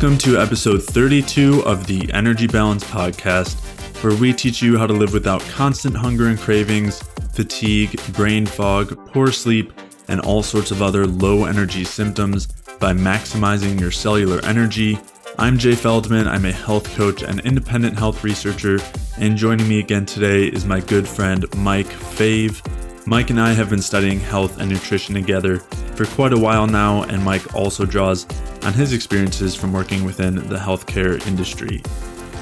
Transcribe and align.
Welcome 0.00 0.18
to 0.18 0.38
episode 0.38 0.84
32 0.84 1.64
of 1.64 1.88
the 1.88 2.08
Energy 2.12 2.46
Balance 2.46 2.84
Podcast, 2.84 3.56
where 4.00 4.14
we 4.14 4.32
teach 4.32 4.62
you 4.62 4.78
how 4.78 4.86
to 4.86 4.92
live 4.92 5.12
without 5.12 5.40
constant 5.48 5.96
hunger 5.96 6.28
and 6.28 6.38
cravings, 6.38 7.02
fatigue, 7.32 8.00
brain 8.12 8.46
fog, 8.46 8.96
poor 9.08 9.32
sleep, 9.32 9.72
and 10.06 10.20
all 10.20 10.44
sorts 10.44 10.70
of 10.70 10.82
other 10.82 11.04
low 11.04 11.46
energy 11.46 11.82
symptoms 11.82 12.46
by 12.78 12.92
maximizing 12.92 13.80
your 13.80 13.90
cellular 13.90 14.38
energy. 14.44 14.96
I'm 15.36 15.58
Jay 15.58 15.74
Feldman. 15.74 16.28
I'm 16.28 16.44
a 16.44 16.52
health 16.52 16.94
coach 16.94 17.24
and 17.24 17.40
independent 17.40 17.98
health 17.98 18.22
researcher, 18.22 18.78
and 19.16 19.36
joining 19.36 19.68
me 19.68 19.80
again 19.80 20.06
today 20.06 20.44
is 20.44 20.64
my 20.64 20.78
good 20.78 21.08
friend 21.08 21.44
Mike 21.56 21.88
Fave. 21.88 22.64
Mike 23.04 23.30
and 23.30 23.40
I 23.40 23.52
have 23.52 23.70
been 23.70 23.82
studying 23.82 24.20
health 24.20 24.60
and 24.60 24.70
nutrition 24.70 25.16
together 25.16 25.58
for 25.96 26.06
quite 26.06 26.32
a 26.32 26.38
while 26.38 26.68
now, 26.68 27.02
and 27.02 27.24
Mike 27.24 27.52
also 27.52 27.84
draws 27.84 28.26
on 28.68 28.74
his 28.74 28.92
experiences 28.92 29.54
from 29.54 29.72
working 29.72 30.04
within 30.04 30.34
the 30.34 30.56
healthcare 30.58 31.26
industry. 31.26 31.82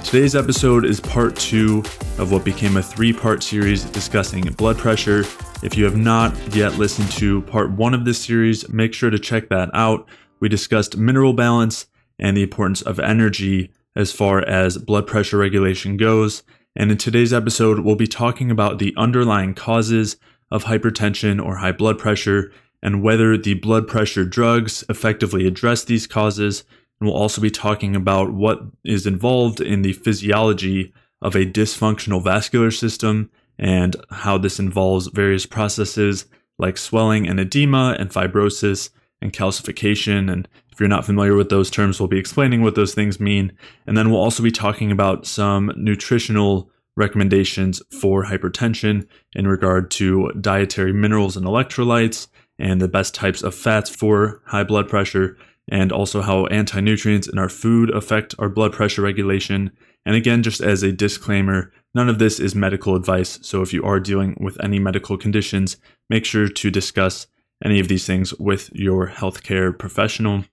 Today's 0.03 0.35
episode 0.35 0.85
is 0.85 0.99
part 0.99 1.37
two 1.37 1.85
of 2.19 2.33
what 2.33 2.45
became 2.45 2.77
a 2.77 2.83
three 2.83 3.13
part 3.13 3.45
series 3.45 3.85
discussing 3.85 4.43
blood 4.55 4.77
pressure. 4.77 5.21
If 5.63 5.77
you 5.77 5.85
have 5.85 5.97
not 5.97 6.37
yet 6.53 6.79
listened 6.79 7.13
to 7.13 7.43
part 7.43 7.71
one 7.71 7.95
of 7.95 8.05
this 8.05 8.21
series, 8.21 8.69
make 8.69 8.93
sure 8.93 9.09
to 9.09 9.21
check 9.21 9.51
that 9.51 9.71
out. 9.73 10.09
We 10.41 10.49
discussed 10.49 10.97
mineral 10.97 11.33
balance 11.33 11.87
and 12.19 12.37
the 12.37 12.43
importance 12.43 12.83
of 12.83 12.99
energy 12.99 13.71
as 13.95 14.11
far 14.11 14.41
as 14.41 14.79
blood 14.79 15.07
pressure 15.07 15.39
regulation 15.39 15.97
goes. 15.97 16.43
And 16.75 16.91
in 16.91 16.99
today's 16.99 17.33
episode, 17.33 17.79
we'll 17.79 17.95
be 17.95 18.09
talking 18.09 18.51
about 18.51 18.81
the 18.81 18.93
underlying 18.97 19.55
causes 19.55 20.17
of 20.51 20.65
hypertension 20.65 21.41
or 21.41 21.59
high 21.59 21.71
blood 21.71 22.01
pressure 22.01 22.51
and 22.83 23.03
whether 23.03 23.37
the 23.37 23.55
blood 23.55 23.89
pressure 23.89 24.25
drugs 24.25 24.85
effectively 24.89 25.47
address 25.47 25.85
these 25.85 26.07
causes. 26.07 26.65
And 27.01 27.09
we'll 27.09 27.19
also 27.19 27.41
be 27.41 27.51
talking 27.51 27.95
about 27.97 28.33
what 28.33 28.61
is 28.85 29.07
involved 29.07 29.61
in 29.61 29.83
the 29.83 29.93
physiology 29.93 30.93
of 31.23 31.35
a 31.35 31.47
dysfunctional 31.47 32.23
vascular 32.23 32.71
system 32.71 33.31
and 33.59 33.97
how 34.11 34.39
this 34.39 34.59
involves 34.59 35.09
various 35.09 35.47
processes 35.47 36.27
like 36.59 36.79
swelling 36.79 37.27
and 37.27 37.41
edema 37.41 37.97
and 37.99 38.11
fibrosis 38.11 38.91
and 39.21 39.33
calcification. 39.33 40.31
And 40.31 40.49
if 40.73 40.81
you're 40.81 40.89
not 40.89 41.07
familiar 41.07 41.35
with 41.35 41.49
those 41.49 41.71
terms, 41.71 41.99
we'll 41.99 42.09
be 42.09 42.19
explaining 42.19 42.63
what 42.63 42.75
those 42.75 42.95
things 42.95 43.19
mean. 43.19 43.53
And 43.87 43.97
then 43.97 44.11
we'll 44.11 44.21
also 44.21 44.43
be 44.43 44.51
talking 44.51 44.91
about 44.91 45.27
some 45.27 45.73
nutritional 45.77 46.71
recommendations 46.97 47.83
for 48.01 48.25
hypertension 48.25 49.07
in 49.35 49.47
regard 49.47 49.91
to 49.93 50.31
dietary 50.41 50.93
minerals 50.93 51.37
and 51.37 51.47
electrolytes 51.47 52.29
and 52.59 52.81
the 52.81 52.89
best 52.89 53.15
types 53.15 53.43
of 53.43 53.55
fats 53.55 53.91
for 53.91 54.41
high 54.47 54.65
blood 54.65 54.89
pressure 54.89 55.37
and 55.69 55.91
also 55.91 56.23
how 56.23 56.47
anti 56.47 56.81
nutrients 56.81 57.29
in 57.29 57.39
our 57.39 57.49
food 57.49 57.91
affect 57.91 58.35
our 58.39 58.49
blood 58.49 58.73
pressure 58.73 59.03
regulation. 59.03 59.71
And 60.05 60.15
again, 60.15 60.43
just 60.43 60.61
as 60.61 60.83
a 60.83 60.93
disclaimer, 60.93 61.73
none 61.95 62.09
of 62.09 62.19
this 62.19 62.39
is 62.39 62.55
medical 62.55 62.95
advice. 62.95 63.41
So 63.43 63.63
if 63.63 63.73
you 63.73 63.85
are 63.85 63.99
dealing 63.99 64.37
with 64.41 64.63
any 64.63 64.79
medical 64.79 65.19
conditions, 65.19 65.77
make 66.09 66.25
sure 66.25 66.49
to 66.49 66.71
discuss 66.71 67.27
any 67.65 67.81
of 67.81 67.89
these 67.89 68.07
things 68.07 68.33
with 68.35 68.71
your 68.73 69.09
healthcare 69.09 69.77
professional. 69.77 70.45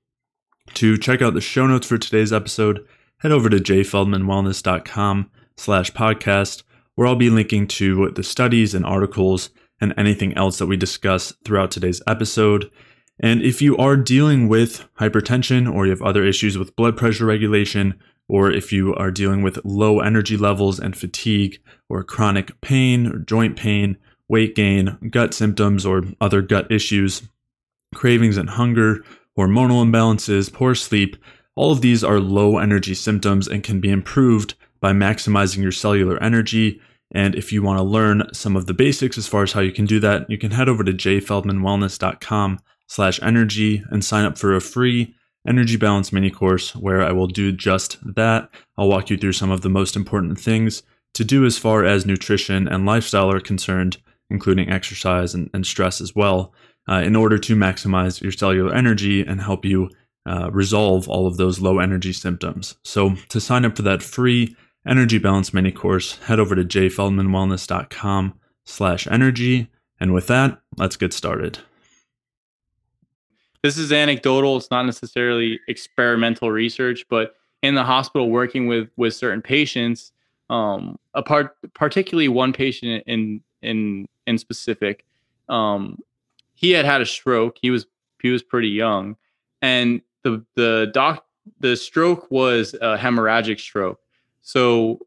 To 0.75 0.97
check 0.97 1.21
out 1.21 1.33
the 1.33 1.41
show 1.41 1.67
notes 1.67 1.87
for 1.87 1.97
today's 1.97 2.33
episode, 2.33 2.85
head 3.19 3.31
over 3.31 3.49
to 3.49 3.57
jayfeldmanwellness.com 3.57 5.29
slash 5.57 5.91
podcast, 5.91 6.63
where 6.95 7.07
I'll 7.07 7.15
be 7.15 7.29
linking 7.29 7.67
to 7.67 8.09
the 8.11 8.23
studies 8.23 8.73
and 8.73 8.85
articles 8.85 9.49
and 9.81 9.93
anything 9.97 10.33
else 10.35 10.57
that 10.57 10.67
we 10.67 10.77
discuss 10.77 11.33
throughout 11.43 11.71
today's 11.71 12.01
episode. 12.07 12.71
And 13.19 13.41
if 13.41 13.61
you 13.61 13.77
are 13.77 13.95
dealing 13.95 14.47
with 14.47 14.87
hypertension 14.99 15.71
or 15.71 15.85
you 15.85 15.91
have 15.91 16.01
other 16.01 16.23
issues 16.23 16.57
with 16.57 16.75
blood 16.75 16.97
pressure 16.97 17.25
regulation, 17.25 17.99
or 18.27 18.51
if 18.51 18.71
you 18.71 18.95
are 18.95 19.11
dealing 19.11 19.41
with 19.41 19.63
low 19.63 19.99
energy 19.99 20.37
levels 20.37 20.79
and 20.79 20.97
fatigue, 20.97 21.59
or 21.89 22.03
chronic 22.03 22.59
pain 22.61 23.07
or 23.07 23.19
joint 23.19 23.57
pain, 23.57 23.97
weight 24.27 24.55
gain, 24.55 24.97
gut 25.11 25.33
symptoms, 25.33 25.85
or 25.85 26.03
other 26.19 26.41
gut 26.41 26.71
issues, 26.71 27.23
cravings 27.93 28.37
and 28.37 28.51
hunger, 28.51 29.03
hormonal 29.37 29.85
imbalances, 29.85 30.51
poor 30.51 30.73
sleep, 30.73 31.17
all 31.55 31.71
of 31.71 31.81
these 31.81 32.03
are 32.03 32.19
low 32.19 32.57
energy 32.57 32.95
symptoms 32.95 33.47
and 33.47 33.63
can 33.63 33.79
be 33.79 33.91
improved 33.91 34.55
by 34.79 34.91
maximizing 34.91 35.61
your 35.61 35.71
cellular 35.71 36.21
energy. 36.21 36.81
And 37.13 37.35
if 37.35 37.51
you 37.51 37.61
want 37.61 37.77
to 37.77 37.83
learn 37.83 38.27
some 38.33 38.55
of 38.55 38.65
the 38.65 38.73
basics 38.73 39.17
as 39.17 39.27
far 39.27 39.43
as 39.43 39.51
how 39.51 39.61
you 39.61 39.71
can 39.71 39.85
do 39.85 39.99
that, 39.99 40.29
you 40.29 40.37
can 40.37 40.51
head 40.51 40.67
over 40.67 40.83
to 40.83 40.91
jayfeldmanwellness.com 40.91 42.59
slash 42.87 43.21
energy 43.21 43.83
and 43.89 44.03
sign 44.03 44.25
up 44.25 44.37
for 44.37 44.55
a 44.55 44.61
free 44.61 45.15
energy 45.47 45.77
balance 45.77 46.11
mini 46.11 46.29
course 46.29 46.75
where 46.75 47.01
I 47.01 47.11
will 47.11 47.27
do 47.27 47.51
just 47.51 47.97
that. 48.15 48.49
I'll 48.77 48.87
walk 48.87 49.09
you 49.09 49.17
through 49.17 49.33
some 49.33 49.51
of 49.51 49.61
the 49.61 49.69
most 49.69 49.95
important 49.95 50.39
things 50.39 50.83
to 51.13 51.23
do 51.23 51.45
as 51.45 51.57
far 51.57 51.85
as 51.85 52.05
nutrition 52.05 52.67
and 52.67 52.85
lifestyle 52.85 53.31
are 53.31 53.39
concerned, 53.39 53.97
including 54.29 54.69
exercise 54.69 55.33
and, 55.33 55.49
and 55.53 55.65
stress 55.65 56.01
as 56.01 56.15
well, 56.15 56.53
uh, 56.89 56.95
in 56.95 57.15
order 57.15 57.37
to 57.37 57.55
maximize 57.55 58.21
your 58.21 58.31
cellular 58.31 58.73
energy 58.73 59.21
and 59.21 59.41
help 59.41 59.63
you 59.65 59.89
uh, 60.25 60.49
resolve 60.51 61.07
all 61.09 61.27
of 61.27 61.37
those 61.37 61.59
low 61.59 61.79
energy 61.79 62.13
symptoms. 62.13 62.75
So 62.83 63.15
to 63.29 63.41
sign 63.41 63.65
up 63.65 63.75
for 63.75 63.83
that 63.83 64.01
free 64.01 64.55
energy 64.87 65.17
balance 65.17 65.53
mini 65.53 65.71
course, 65.71 66.17
head 66.19 66.39
over 66.39 66.55
to 66.55 66.63
jayfeldmanwellness.com 66.63 68.33
slash 68.65 69.07
energy. 69.07 69.69
And 69.99 70.13
with 70.13 70.27
that, 70.27 70.59
let's 70.77 70.95
get 70.95 71.13
started. 71.13 71.59
This 73.61 73.77
is 73.77 73.93
anecdotal. 73.93 74.57
It's 74.57 74.69
not 74.69 74.85
necessarily 74.85 75.59
experimental 75.67 76.51
research, 76.51 77.05
but 77.09 77.35
in 77.61 77.75
the 77.75 77.83
hospital 77.83 78.29
working 78.29 78.67
with 78.67 78.89
with 78.97 79.15
certain 79.15 79.41
patients, 79.41 80.11
um, 80.49 80.99
a 81.13 81.23
part, 81.23 81.55
particularly 81.73 82.27
one 82.27 82.51
patient 82.51 83.03
in 83.07 83.41
in 83.61 84.07
in 84.27 84.37
specific, 84.37 85.05
um, 85.47 85.97
he 86.55 86.71
had 86.71 86.83
had 86.83 87.01
a 87.01 87.05
stroke. 87.05 87.57
He 87.61 87.71
was 87.71 87.85
he 88.21 88.29
was 88.29 88.43
pretty 88.43 88.67
young, 88.67 89.15
and 89.61 90.01
the 90.23 90.45
the 90.55 90.91
doc 90.93 91.25
the 91.59 91.77
stroke 91.77 92.29
was 92.29 92.73
a 92.75 92.97
hemorrhagic 92.97 93.59
stroke. 93.59 93.99
So, 94.43 94.99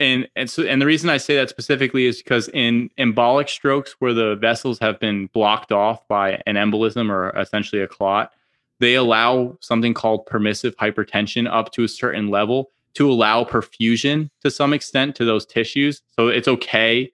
and 0.00 0.28
and 0.36 0.48
so 0.48 0.62
and 0.62 0.80
the 0.80 0.86
reason 0.86 1.10
I 1.10 1.18
say 1.18 1.36
that 1.36 1.50
specifically 1.50 2.06
is 2.06 2.22
because 2.22 2.48
in 2.54 2.88
embolic 2.98 3.48
strokes 3.48 3.96
where 3.98 4.14
the 4.14 4.36
vessels 4.36 4.78
have 4.78 4.98
been 4.98 5.26
blocked 5.26 5.72
off 5.72 6.06
by 6.08 6.40
an 6.46 6.54
embolism 6.54 7.10
or 7.10 7.36
essentially 7.36 7.82
a 7.82 7.88
clot, 7.88 8.32
they 8.78 8.94
allow 8.94 9.58
something 9.60 9.92
called 9.92 10.24
permissive 10.26 10.76
hypertension 10.76 11.52
up 11.52 11.72
to 11.72 11.84
a 11.84 11.88
certain 11.88 12.28
level 12.28 12.70
to 12.94 13.10
allow 13.10 13.44
perfusion 13.44 14.30
to 14.42 14.50
some 14.50 14.72
extent 14.72 15.16
to 15.16 15.24
those 15.24 15.44
tissues. 15.44 16.02
So 16.16 16.28
it's 16.28 16.48
okay. 16.48 17.12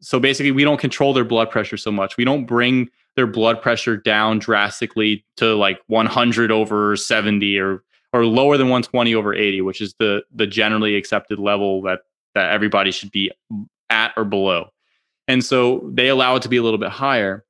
So 0.00 0.20
basically, 0.20 0.52
we 0.52 0.64
don't 0.64 0.80
control 0.80 1.14
their 1.14 1.24
blood 1.24 1.50
pressure 1.50 1.76
so 1.76 1.90
much. 1.90 2.16
We 2.16 2.24
don't 2.24 2.44
bring 2.44 2.90
their 3.14 3.26
blood 3.26 3.62
pressure 3.62 3.96
down 3.96 4.38
drastically 4.38 5.24
to 5.36 5.54
like 5.54 5.80
100 5.86 6.50
over 6.52 6.96
70 6.96 7.58
or 7.58 7.82
or 8.16 8.24
lower 8.24 8.56
than 8.56 8.68
120 8.68 9.14
over 9.14 9.34
80, 9.34 9.60
which 9.60 9.80
is 9.82 9.94
the 9.98 10.22
the 10.34 10.46
generally 10.46 10.96
accepted 10.96 11.38
level 11.38 11.82
that 11.82 12.00
that 12.34 12.50
everybody 12.50 12.90
should 12.90 13.10
be 13.10 13.30
at 13.90 14.12
or 14.16 14.24
below. 14.24 14.70
And 15.28 15.44
so 15.44 15.88
they 15.92 16.08
allow 16.08 16.36
it 16.36 16.42
to 16.42 16.48
be 16.48 16.56
a 16.56 16.62
little 16.62 16.78
bit 16.78 16.90
higher. 16.90 17.44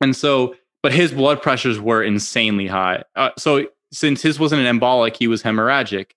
And 0.00 0.16
so, 0.16 0.54
but 0.82 0.92
his 0.92 1.12
blood 1.12 1.42
pressures 1.42 1.78
were 1.80 2.02
insanely 2.02 2.66
high. 2.66 3.04
Uh, 3.16 3.30
so 3.38 3.66
since 3.92 4.22
his 4.22 4.38
wasn't 4.38 4.64
an 4.64 4.78
embolic, 4.78 5.16
he 5.16 5.26
was 5.26 5.42
hemorrhagic. 5.42 6.12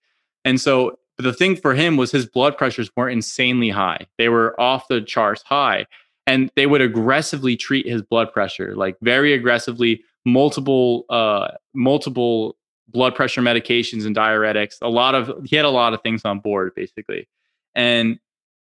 And 0.46 0.62
so 0.62 0.98
the 1.18 1.34
thing 1.34 1.56
for 1.56 1.74
him 1.74 1.98
was 1.98 2.12
his 2.12 2.26
blood 2.26 2.58
pressures 2.58 2.90
weren't 2.96 3.14
insanely 3.14 3.70
high. 3.70 4.06
They 4.18 4.30
were 4.30 4.60
off 4.60 4.88
the 4.88 5.02
charts 5.02 5.44
high. 5.44 5.88
And 6.26 6.50
they 6.56 6.68
would 6.68 6.82
aggressively 6.82 7.58
treat 7.58 7.86
his 7.86 8.02
blood 8.02 8.32
pressure, 8.32 8.76
like 8.76 8.96
very 9.02 9.34
aggressively, 9.34 10.04
multiple 10.26 11.06
uh 11.10 11.50
multiple 11.74 12.56
blood 12.94 13.16
pressure 13.16 13.42
medications 13.42 14.06
and 14.06 14.16
diuretics. 14.16 14.78
A 14.82 14.90
lot 14.90 15.16
of 15.16 15.44
he 15.44 15.56
had 15.56 15.66
a 15.66 15.70
lot 15.70 15.94
of 15.94 16.02
things 16.02 16.24
on 16.24 16.40
board 16.40 16.74
basically. 16.76 17.28
And 17.76 18.20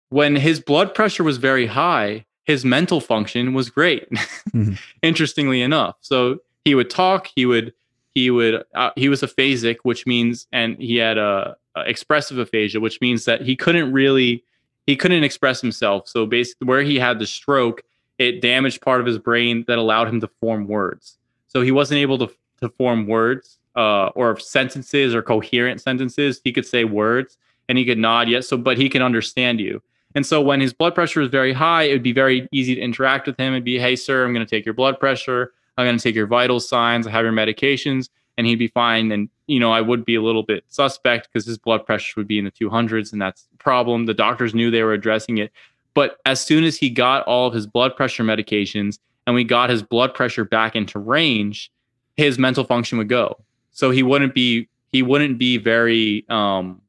when 0.09 0.37
his 0.37 0.61
blood 0.61 0.95
pressure 0.95 1.25
was 1.25 1.37
very 1.39 1.67
high, 1.67 2.25
his 2.45 2.65
mental 2.65 3.01
function 3.01 3.53
was 3.53 3.69
great. 3.71 4.09
Mm-hmm. 4.55 4.75
Interestingly 5.03 5.63
enough. 5.63 5.97
So 6.01 6.39
he 6.65 6.77
would 6.77 6.89
talk, 6.89 7.29
he 7.35 7.45
would 7.45 7.73
he 8.15 8.31
would 8.31 8.63
uh, 8.77 8.91
he 8.95 9.09
was 9.09 9.23
aphasic, 9.23 9.79
which 9.83 10.07
means 10.07 10.47
and 10.53 10.81
he 10.81 10.95
had 10.95 11.19
a, 11.19 11.57
a 11.75 11.81
expressive 11.81 12.39
aphasia, 12.39 12.79
which 12.79 13.01
means 13.01 13.25
that 13.25 13.43
he 13.43 13.57
couldn't 13.57 13.93
really 13.93 14.45
he 14.87 14.95
couldn't 14.95 15.25
express 15.25 15.61
himself. 15.61 16.07
So 16.07 16.25
basically 16.25 16.69
where 16.69 16.83
he 16.83 17.01
had 17.01 17.19
the 17.19 17.27
stroke, 17.27 17.83
it 18.19 18.41
damaged 18.43 18.81
part 18.81 19.01
of 19.01 19.07
his 19.07 19.19
brain 19.19 19.65
that 19.67 19.77
allowed 19.77 20.07
him 20.07 20.21
to 20.21 20.29
form 20.41 20.69
words. 20.69 21.19
So 21.49 21.63
he 21.63 21.73
wasn't 21.73 21.99
able 21.99 22.19
to 22.19 22.31
to 22.61 22.69
form 22.69 23.09
words 23.09 23.59
uh, 23.77 24.07
or 24.15 24.39
sentences 24.39 25.15
or 25.15 25.23
coherent 25.23 25.81
sentences. 25.81 26.41
He 26.45 26.53
could 26.53 26.67
say 26.67 26.85
words 26.85 27.37
and 27.69 27.79
he 27.79 27.85
could 27.85 27.99
nod 27.99 28.29
yes. 28.29 28.49
So, 28.49 28.57
but 28.57 28.79
he 28.79 28.89
can 28.89 29.03
understand 29.03 29.61
you. 29.61 29.83
And 30.15 30.25
so 30.25 30.41
when 30.41 30.61
his 30.61 30.73
blood 30.73 30.95
pressure 30.95 31.21
was 31.21 31.31
very 31.31 31.53
high, 31.53 31.85
it 31.85 31.93
would 31.93 32.03
be 32.03 32.13
very 32.13 32.49
easy 32.53 32.75
to 32.75 32.81
interact 32.81 33.27
with 33.27 33.37
him 33.37 33.53
and 33.53 33.65
be, 33.65 33.79
hey, 33.79 33.97
sir, 33.97 34.25
I'm 34.25 34.33
going 34.33 34.47
to 34.47 34.51
take 34.51 34.65
your 34.65 34.75
blood 34.75 35.01
pressure. 35.01 35.53
I'm 35.77 35.87
going 35.87 35.99
to 35.99 36.03
take 36.03 36.15
your 36.15 36.29
vital 36.29 36.61
signs. 36.61 37.07
I 37.07 37.11
have 37.11 37.25
your 37.25 37.33
medications. 37.33 38.11
And 38.39 38.47
he'd 38.47 38.57
be 38.57 38.69
fine. 38.69 39.11
And 39.11 39.29
you 39.47 39.61
know, 39.61 39.73
I 39.73 39.81
would 39.81 40.05
be 40.05 40.15
a 40.15 40.23
little 40.23 40.43
bit 40.43 40.65
suspect 40.69 41.29
because 41.33 41.47
his 41.47 41.59
blood 41.59 41.85
pressure 41.85 42.15
would 42.17 42.29
be 42.29 42.39
in 42.39 42.45
the 42.45 42.51
200s, 42.51 43.13
and 43.13 43.21
that's 43.21 43.43
the 43.45 43.57
problem. 43.59 44.07
The 44.07 44.15
doctors 44.15 44.55
knew 44.55 44.71
they 44.71 44.83
were 44.83 44.93
addressing 44.93 45.39
it. 45.39 45.53
But 45.93 46.19
as 46.27 46.41
soon 46.41 46.65
as 46.65 46.77
he 46.77 46.91
got 46.91 47.25
all 47.27 47.47
of 47.47 47.55
his 47.55 47.67
blood 47.67 47.95
pressure 47.95 48.25
medications 48.25 48.99
and 49.27 49.35
we 49.35 49.45
got 49.45 49.71
his 49.71 49.83
blood 49.83 50.13
pressure 50.13 50.45
back 50.45 50.75
into 50.75 50.99
range, 50.99 51.71
his 52.17 52.39
mental 52.39 52.65
function 52.65 52.99
would 52.99 53.09
go. 53.09 53.39
So 53.75 53.91
he 53.91 54.03
wouldn't 54.03 54.35
be 54.35 54.69
he 54.93 55.03
wouldn't 55.03 55.39
be 55.39 55.59
very 55.59 56.25
um 56.31 56.81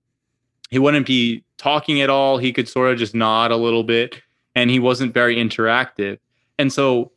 he 0.70 0.80
wouldn't 0.80 1.06
be 1.06 1.44
talking 1.58 2.02
at 2.02 2.10
all. 2.10 2.38
He 2.38 2.54
could 2.54 2.70
sort 2.70 2.92
of 2.92 2.98
just 2.98 3.14
nod 3.14 3.52
a 3.52 3.58
little 3.58 3.84
bit 3.84 4.22
and 4.56 4.70
he 4.70 4.80
wasn't 4.80 5.14
very 5.14 5.36
interactive. 5.36 6.18
And 6.58 6.72
so 6.72 7.12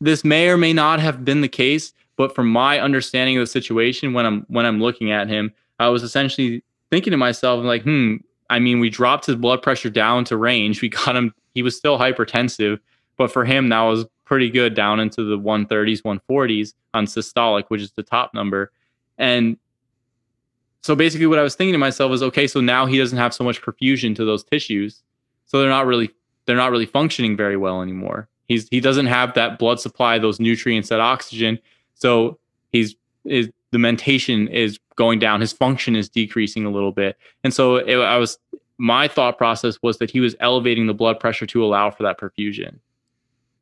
this 0.00 0.24
may 0.24 0.48
or 0.48 0.56
may 0.56 0.72
not 0.72 1.00
have 1.00 1.24
been 1.24 1.42
the 1.42 1.48
case, 1.48 1.92
but 2.16 2.34
from 2.34 2.50
my 2.50 2.80
understanding 2.80 3.36
of 3.36 3.42
the 3.42 3.46
situation 3.46 4.14
when 4.14 4.24
I'm 4.24 4.46
when 4.48 4.66
I'm 4.66 4.80
looking 4.80 5.10
at 5.10 5.28
him, 5.28 5.52
I 5.78 5.88
was 5.88 6.02
essentially 6.02 6.62
thinking 6.90 7.10
to 7.10 7.16
myself 7.16 7.64
like, 7.64 7.82
"Hmm, 7.82 8.16
I 8.50 8.58
mean, 8.58 8.80
we 8.80 8.90
dropped 8.90 9.26
his 9.26 9.36
blood 9.36 9.62
pressure 9.62 9.90
down 9.90 10.24
to 10.26 10.36
range. 10.36 10.82
We 10.82 10.88
got 10.88 11.16
him 11.16 11.34
he 11.54 11.62
was 11.62 11.76
still 11.76 11.98
hypertensive, 11.98 12.78
but 13.16 13.30
for 13.30 13.44
him 13.44 13.68
that 13.68 13.82
was 13.82 14.06
pretty 14.24 14.50
good 14.50 14.74
down 14.74 15.00
into 15.00 15.24
the 15.24 15.38
130s, 15.38 16.02
140s 16.02 16.74
on 16.94 17.06
systolic, 17.06 17.64
which 17.68 17.82
is 17.82 17.92
the 17.92 18.02
top 18.02 18.32
number. 18.32 18.72
And 19.18 19.56
so 20.82 20.96
basically 20.96 21.26
what 21.26 21.38
I 21.38 21.42
was 21.42 21.54
thinking 21.54 21.72
to 21.72 21.78
myself 21.78 22.12
is 22.12 22.22
okay, 22.22 22.46
so 22.46 22.60
now 22.60 22.86
he 22.86 22.98
doesn't 22.98 23.18
have 23.18 23.32
so 23.32 23.44
much 23.44 23.62
perfusion 23.62 24.14
to 24.16 24.24
those 24.24 24.42
tissues. 24.42 25.02
So 25.46 25.60
they're 25.60 25.70
not 25.70 25.86
really 25.86 26.10
they're 26.46 26.56
not 26.56 26.70
really 26.70 26.86
functioning 26.86 27.36
very 27.36 27.56
well 27.56 27.82
anymore. 27.82 28.28
He's 28.48 28.68
he 28.68 28.80
doesn't 28.80 29.06
have 29.06 29.34
that 29.34 29.58
blood 29.58 29.80
supply, 29.80 30.18
those 30.18 30.40
nutrients, 30.40 30.88
that 30.88 31.00
oxygen. 31.00 31.58
So 31.94 32.38
he's 32.70 32.96
is 33.24 33.48
the 33.70 33.78
mentation 33.78 34.48
is 34.48 34.78
going 34.96 35.18
down. 35.18 35.40
His 35.40 35.52
function 35.52 35.96
is 35.96 36.08
decreasing 36.08 36.64
a 36.64 36.70
little 36.70 36.92
bit. 36.92 37.16
And 37.44 37.54
so 37.54 37.76
it, 37.76 37.96
I 37.96 38.18
was 38.18 38.38
my 38.78 39.06
thought 39.06 39.38
process 39.38 39.78
was 39.82 39.98
that 39.98 40.10
he 40.10 40.20
was 40.20 40.34
elevating 40.40 40.86
the 40.86 40.94
blood 40.94 41.20
pressure 41.20 41.46
to 41.46 41.64
allow 41.64 41.90
for 41.90 42.02
that 42.02 42.18
perfusion. 42.18 42.78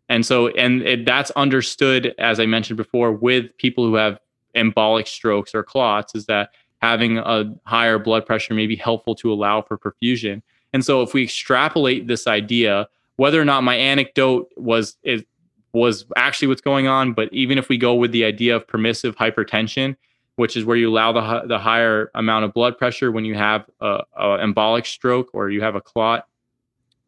And 0.08 0.24
so 0.24 0.48
and 0.48 0.82
it, 0.82 1.04
that's 1.04 1.30
understood 1.32 2.14
as 2.18 2.40
I 2.40 2.46
mentioned 2.46 2.78
before 2.78 3.12
with 3.12 3.56
people 3.58 3.84
who 3.84 3.94
have 3.96 4.18
embolic 4.54 5.06
strokes 5.06 5.54
or 5.54 5.62
clots 5.62 6.14
is 6.14 6.26
that 6.26 6.50
having 6.80 7.18
a 7.18 7.54
higher 7.64 7.98
blood 7.98 8.26
pressure 8.26 8.54
may 8.54 8.66
be 8.66 8.76
helpful 8.76 9.14
to 9.14 9.32
allow 9.32 9.62
for 9.62 9.76
perfusion. 9.76 10.42
And 10.72 10.84
so 10.84 11.02
if 11.02 11.12
we 11.14 11.22
extrapolate 11.24 12.06
this 12.06 12.26
idea, 12.26 12.88
whether 13.16 13.40
or 13.40 13.44
not 13.44 13.62
my 13.62 13.76
anecdote 13.76 14.48
was 14.56 14.96
is 15.02 15.24
was 15.72 16.04
actually 16.16 16.48
what's 16.48 16.60
going 16.60 16.88
on, 16.88 17.12
but 17.12 17.32
even 17.32 17.56
if 17.56 17.68
we 17.68 17.78
go 17.78 17.94
with 17.94 18.10
the 18.10 18.24
idea 18.24 18.56
of 18.56 18.66
permissive 18.66 19.14
hypertension, 19.16 19.96
which 20.36 20.56
is 20.56 20.64
where 20.64 20.76
you 20.76 20.90
allow 20.90 21.12
the 21.12 21.46
the 21.46 21.58
higher 21.58 22.10
amount 22.14 22.44
of 22.44 22.54
blood 22.54 22.78
pressure 22.78 23.12
when 23.12 23.24
you 23.24 23.34
have 23.34 23.66
a, 23.80 24.00
a 24.16 24.26
embolic 24.38 24.86
stroke 24.86 25.28
or 25.32 25.50
you 25.50 25.60
have 25.60 25.74
a 25.74 25.80
clot, 25.80 26.26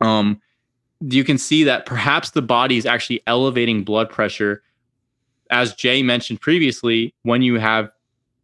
um, 0.00 0.40
you 1.00 1.24
can 1.24 1.38
see 1.38 1.64
that 1.64 1.86
perhaps 1.86 2.30
the 2.30 2.42
body 2.42 2.76
is 2.76 2.86
actually 2.86 3.22
elevating 3.26 3.84
blood 3.84 4.10
pressure, 4.10 4.62
as 5.52 5.74
Jay 5.74 6.02
mentioned 6.02 6.40
previously, 6.40 7.14
when 7.22 7.42
you 7.42 7.60
have 7.60 7.90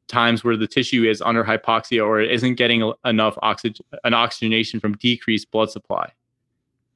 times 0.07 0.45
where 0.45 0.57
the 0.57 0.67
tissue 0.67 1.05
is 1.05 1.21
under 1.23 1.43
hypoxia 1.43 2.05
or 2.05 2.21
it 2.21 2.31
isn't 2.31 2.55
getting 2.55 2.93
enough 3.05 3.39
oxygen 3.43 3.85
an 4.05 4.15
oxygenation 4.15 4.81
from 4.81 4.97
decreased 4.97 5.51
blood 5.51 5.71
supply. 5.71 6.11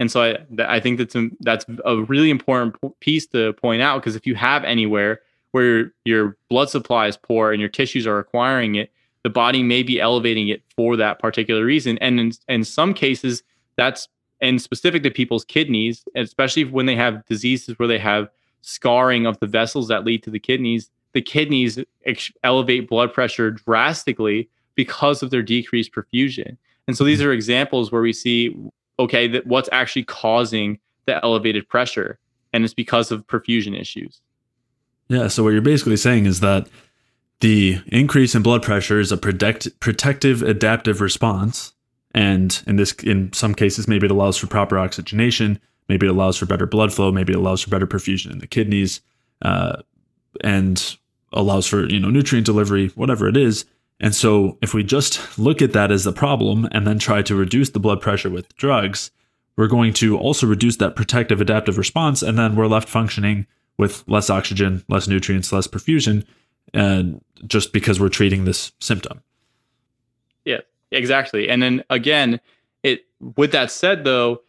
And 0.00 0.10
so 0.10 0.22
i, 0.22 0.36
I 0.58 0.80
think 0.80 0.98
that's 0.98 1.14
a, 1.14 1.28
that's 1.40 1.66
a 1.84 2.02
really 2.02 2.30
important 2.30 2.76
piece 3.00 3.26
to 3.28 3.52
point 3.54 3.82
out 3.82 4.00
because 4.00 4.16
if 4.16 4.26
you 4.26 4.34
have 4.34 4.64
anywhere 4.64 5.20
where 5.52 5.92
your 6.04 6.36
blood 6.48 6.70
supply 6.70 7.06
is 7.06 7.16
poor 7.16 7.52
and 7.52 7.60
your 7.60 7.68
tissues 7.68 8.06
are 8.06 8.16
requiring 8.16 8.74
it 8.76 8.90
the 9.22 9.30
body 9.30 9.62
may 9.62 9.82
be 9.82 10.00
elevating 10.00 10.48
it 10.48 10.62
for 10.74 10.96
that 10.96 11.20
particular 11.20 11.64
reason. 11.64 11.96
And 11.98 12.18
in, 12.18 12.32
in 12.48 12.64
some 12.64 12.94
cases 12.94 13.42
that's 13.76 14.08
and 14.40 14.60
specific 14.60 15.02
to 15.04 15.10
people's 15.10 15.44
kidneys 15.44 16.02
especially 16.16 16.64
when 16.64 16.86
they 16.86 16.96
have 16.96 17.24
diseases 17.26 17.78
where 17.78 17.88
they 17.88 17.98
have 17.98 18.28
scarring 18.62 19.26
of 19.26 19.38
the 19.40 19.46
vessels 19.46 19.88
that 19.88 20.04
lead 20.04 20.22
to 20.22 20.30
the 20.30 20.38
kidneys 20.38 20.90
the 21.12 21.22
kidneys 21.22 21.78
ex- 22.06 22.32
elevate 22.42 22.88
blood 22.88 23.12
pressure 23.12 23.50
drastically 23.50 24.48
because 24.74 25.22
of 25.22 25.30
their 25.30 25.42
decreased 25.42 25.92
perfusion. 25.92 26.56
And 26.88 26.96
so 26.96 27.04
these 27.04 27.22
are 27.22 27.32
examples 27.32 27.92
where 27.92 28.02
we 28.02 28.12
see, 28.12 28.56
okay, 28.98 29.28
that 29.28 29.46
what's 29.46 29.68
actually 29.72 30.04
causing 30.04 30.78
the 31.06 31.22
elevated 31.24 31.68
pressure, 31.68 32.18
and 32.52 32.64
it's 32.64 32.74
because 32.74 33.10
of 33.10 33.26
perfusion 33.26 33.78
issues. 33.78 34.20
Yeah. 35.08 35.28
So 35.28 35.42
what 35.42 35.50
you're 35.50 35.60
basically 35.60 35.96
saying 35.96 36.26
is 36.26 36.40
that 36.40 36.68
the 37.40 37.80
increase 37.86 38.34
in 38.34 38.42
blood 38.42 38.62
pressure 38.62 39.00
is 39.00 39.12
a 39.12 39.16
protect, 39.16 39.78
protective 39.80 40.42
adaptive 40.42 41.00
response, 41.00 41.72
and 42.14 42.62
in 42.66 42.76
this, 42.76 42.92
in 42.92 43.32
some 43.32 43.54
cases, 43.54 43.88
maybe 43.88 44.06
it 44.06 44.10
allows 44.10 44.36
for 44.36 44.46
proper 44.46 44.78
oxygenation, 44.78 45.60
maybe 45.88 46.06
it 46.06 46.10
allows 46.10 46.36
for 46.36 46.46
better 46.46 46.66
blood 46.66 46.92
flow, 46.92 47.12
maybe 47.12 47.32
it 47.32 47.38
allows 47.38 47.62
for 47.62 47.70
better 47.70 47.86
perfusion 47.86 48.30
in 48.32 48.38
the 48.38 48.46
kidneys, 48.46 49.00
uh, 49.42 49.82
and 50.42 50.96
allows 51.32 51.66
for 51.66 51.86
you 51.88 52.00
know 52.00 52.10
nutrient 52.10 52.46
delivery 52.46 52.88
whatever 52.88 53.28
it 53.28 53.36
is. 53.36 53.64
And 54.00 54.14
so 54.14 54.58
if 54.60 54.74
we 54.74 54.82
just 54.82 55.38
look 55.38 55.62
at 55.62 55.72
that 55.74 55.92
as 55.92 56.04
the 56.04 56.12
problem 56.12 56.68
and 56.72 56.86
then 56.86 56.98
try 56.98 57.22
to 57.22 57.36
reduce 57.36 57.70
the 57.70 57.78
blood 57.78 58.00
pressure 58.00 58.30
with 58.30 58.54
drugs 58.56 59.10
we're 59.56 59.68
going 59.68 59.92
to 59.92 60.18
also 60.18 60.46
reduce 60.46 60.76
that 60.76 60.96
protective 60.96 61.40
adaptive 61.40 61.78
response 61.78 62.22
and 62.22 62.38
then 62.38 62.56
we're 62.56 62.66
left 62.66 62.88
functioning 62.88 63.46
with 63.78 64.04
less 64.06 64.30
oxygen 64.30 64.84
less 64.88 65.08
nutrients 65.08 65.52
less 65.52 65.66
perfusion 65.66 66.24
and 66.74 67.22
just 67.46 67.72
because 67.72 68.00
we're 68.00 68.08
treating 68.08 68.44
this 68.44 68.72
symptom. 68.80 69.22
Yeah 70.44 70.60
exactly. 70.90 71.48
And 71.48 71.62
then 71.62 71.84
again 71.90 72.40
it 72.82 73.06
with 73.36 73.52
that 73.52 73.70
said 73.70 74.04
though 74.04 74.42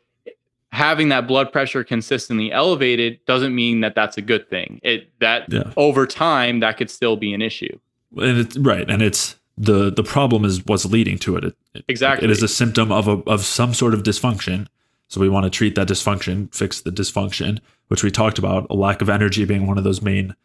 having 0.74 1.10
that 1.10 1.28
blood 1.28 1.52
pressure 1.52 1.84
consistently 1.84 2.52
elevated 2.52 3.24
doesn't 3.28 3.54
mean 3.54 3.82
that 3.82 3.94
that's 3.94 4.18
a 4.18 4.22
good 4.22 4.50
thing. 4.50 4.82
It 4.84 5.08
that 5.20 5.46
yeah. 5.54 5.72
over 5.78 6.08
time 6.08 6.60
that 6.62 6.78
could 6.78 6.90
still 6.90 7.16
be 7.16 7.34
an 7.34 7.42
issue. 7.42 7.80
And 8.18 8.40
it's 8.40 8.58
right, 8.58 8.90
and 8.90 9.02
it's 9.02 9.38
the 9.56 9.92
the 9.92 10.04
problem 10.04 10.44
is 10.44 10.66
what's 10.66 10.86
leading 10.86 11.20
to 11.20 11.38
it. 11.38 11.44
it 11.46 11.86
exactly, 11.88 12.28
it 12.28 12.32
is 12.32 12.42
a 12.42 12.48
symptom 12.48 12.92
of 12.92 13.08
a 13.08 13.22
of 13.28 13.46
some 13.46 13.74
sort 13.74 13.94
of 13.94 14.02
dysfunction. 14.04 14.68
So 15.10 15.22
we 15.22 15.30
want 15.30 15.44
to 15.44 15.52
treat 15.52 15.76
that 15.76 15.88
dysfunction, 15.88 16.54
fix 16.54 16.82
the 16.82 16.90
dysfunction, 16.90 17.60
which 17.88 18.04
we 18.04 18.10
talked 18.10 18.40
about. 18.40 18.66
A 18.72 18.74
lack 18.74 19.04
of 19.04 19.10
energy 19.10 19.46
being 19.46 19.68
one 19.68 19.78
of 19.78 19.84
those 19.84 20.02
main 20.02 20.36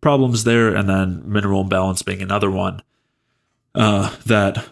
problems 0.00 0.44
there, 0.44 0.74
and 0.74 0.88
then 0.88 1.22
mineral 1.30 1.60
imbalance 1.60 2.00
being 2.00 2.22
another 2.22 2.50
one. 2.50 2.82
Uh, 3.74 4.14
that 4.24 4.66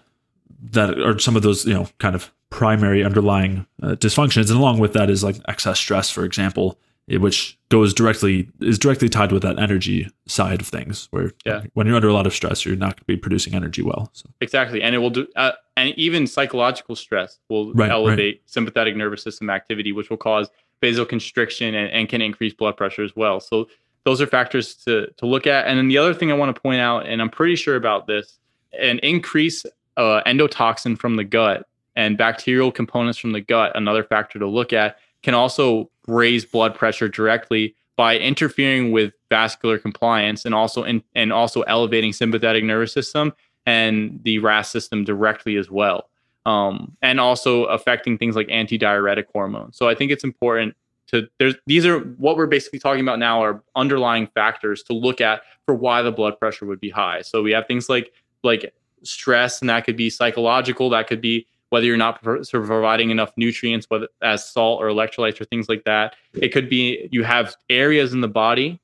that 0.70 0.98
are 0.98 1.18
some 1.18 1.36
of 1.36 1.42
those 1.42 1.66
you 1.66 1.74
know 1.74 1.88
kind 1.98 2.14
of 2.14 2.32
primary 2.50 3.02
underlying 3.02 3.66
uh, 3.82 3.88
dysfunctions 3.88 4.50
and 4.50 4.58
along 4.58 4.78
with 4.78 4.92
that 4.92 5.10
is 5.10 5.24
like 5.24 5.36
excess 5.48 5.78
stress 5.78 6.10
for 6.10 6.24
example 6.24 6.78
which 7.08 7.58
goes 7.68 7.92
directly 7.92 8.48
is 8.60 8.78
directly 8.78 9.08
tied 9.08 9.32
with 9.32 9.42
that 9.42 9.58
energy 9.58 10.08
side 10.26 10.60
of 10.60 10.68
things 10.68 11.08
where 11.10 11.32
yeah. 11.44 11.62
when 11.74 11.86
you're 11.86 11.96
under 11.96 12.08
a 12.08 12.12
lot 12.12 12.26
of 12.26 12.34
stress 12.34 12.64
you're 12.64 12.76
not 12.76 12.90
going 12.90 13.00
to 13.00 13.04
be 13.04 13.16
producing 13.16 13.54
energy 13.54 13.82
well 13.82 14.08
so. 14.12 14.28
exactly 14.40 14.82
and 14.82 14.94
it 14.94 14.98
will 14.98 15.10
do 15.10 15.26
uh, 15.36 15.52
and 15.76 15.90
even 15.98 16.26
psychological 16.26 16.94
stress 16.94 17.38
will 17.48 17.72
right, 17.74 17.90
elevate 17.90 18.36
right. 18.36 18.40
sympathetic 18.46 18.94
nervous 18.96 19.22
system 19.22 19.50
activity 19.50 19.92
which 19.92 20.10
will 20.10 20.16
cause 20.16 20.48
vasoconstriction 20.82 21.68
and, 21.68 21.90
and 21.90 22.08
can 22.08 22.22
increase 22.22 22.54
blood 22.54 22.76
pressure 22.76 23.02
as 23.02 23.14
well 23.16 23.40
so 23.40 23.66
those 24.04 24.20
are 24.20 24.26
factors 24.26 24.74
to, 24.74 25.06
to 25.16 25.26
look 25.26 25.46
at 25.46 25.66
and 25.66 25.78
then 25.78 25.88
the 25.88 25.98
other 25.98 26.14
thing 26.14 26.30
i 26.30 26.34
want 26.34 26.54
to 26.54 26.60
point 26.60 26.80
out 26.80 27.06
and 27.06 27.20
i'm 27.20 27.30
pretty 27.30 27.56
sure 27.56 27.76
about 27.76 28.06
this 28.06 28.38
an 28.78 28.98
increase 29.00 29.64
uh, 29.96 30.22
endotoxin 30.26 30.98
from 30.98 31.16
the 31.16 31.24
gut 31.24 31.66
and 31.94 32.16
bacterial 32.16 32.72
components 32.72 33.18
from 33.18 33.32
the 33.32 33.40
gut, 33.40 33.72
another 33.74 34.02
factor 34.02 34.38
to 34.38 34.46
look 34.46 34.72
at, 34.72 34.96
can 35.22 35.34
also 35.34 35.90
raise 36.06 36.44
blood 36.44 36.74
pressure 36.74 37.08
directly 37.08 37.74
by 37.96 38.16
interfering 38.16 38.90
with 38.90 39.12
vascular 39.28 39.78
compliance 39.78 40.44
and 40.44 40.54
also 40.54 40.82
in, 40.82 41.02
and 41.14 41.32
also 41.32 41.62
elevating 41.62 42.12
sympathetic 42.12 42.64
nervous 42.64 42.92
system 42.92 43.32
and 43.66 44.20
the 44.24 44.38
RAS 44.38 44.70
system 44.70 45.04
directly 45.04 45.56
as 45.56 45.70
well. 45.70 46.08
Um, 46.44 46.96
and 47.02 47.20
also 47.20 47.66
affecting 47.66 48.18
things 48.18 48.34
like 48.34 48.48
antidiuretic 48.48 49.26
hormones. 49.32 49.76
So 49.76 49.88
I 49.88 49.94
think 49.94 50.10
it's 50.10 50.24
important 50.24 50.74
to 51.08 51.28
there's 51.38 51.54
these 51.66 51.86
are 51.86 52.00
what 52.00 52.36
we're 52.36 52.46
basically 52.46 52.80
talking 52.80 53.02
about 53.02 53.20
now 53.20 53.44
are 53.44 53.62
underlying 53.76 54.26
factors 54.26 54.82
to 54.84 54.92
look 54.92 55.20
at 55.20 55.42
for 55.66 55.74
why 55.74 56.02
the 56.02 56.10
blood 56.10 56.40
pressure 56.40 56.66
would 56.66 56.80
be 56.80 56.90
high. 56.90 57.22
So 57.22 57.42
we 57.42 57.52
have 57.52 57.68
things 57.68 57.88
like 57.88 58.12
like 58.42 58.74
stress 59.04 59.60
and 59.60 59.70
that 59.70 59.84
could 59.84 59.96
be 59.96 60.10
psychological, 60.10 60.90
that 60.90 61.06
could 61.06 61.20
be 61.20 61.46
whether 61.70 61.86
you're 61.86 61.96
not 61.96 62.22
providing 62.22 63.10
enough 63.10 63.32
nutrients, 63.36 63.86
whether 63.88 64.06
as 64.20 64.46
salt 64.46 64.82
or 64.82 64.88
electrolytes 64.88 65.40
or 65.40 65.46
things 65.46 65.70
like 65.70 65.84
that. 65.84 66.14
It 66.34 66.50
could 66.50 66.68
be 66.68 67.08
you 67.10 67.24
have 67.24 67.56
areas 67.70 68.12
in 68.12 68.20
the 68.20 68.28
body 68.28 68.78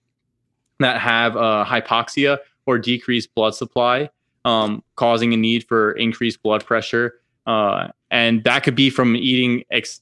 that 0.78 1.00
have 1.00 1.36
uh, 1.36 1.66
hypoxia 1.68 2.38
or 2.64 2.78
decreased 2.78 3.34
blood 3.34 3.54
supply, 3.54 4.08
um, 4.44 4.82
causing 4.96 5.34
a 5.34 5.36
need 5.36 5.66
for 5.68 5.92
increased 5.92 6.42
blood 6.42 6.64
pressure. 6.64 7.20
Uh, 7.46 7.88
and 8.10 8.42
that 8.44 8.62
could 8.62 8.74
be 8.74 8.88
from 8.88 9.16
eating 9.16 9.64
ex- 9.70 10.00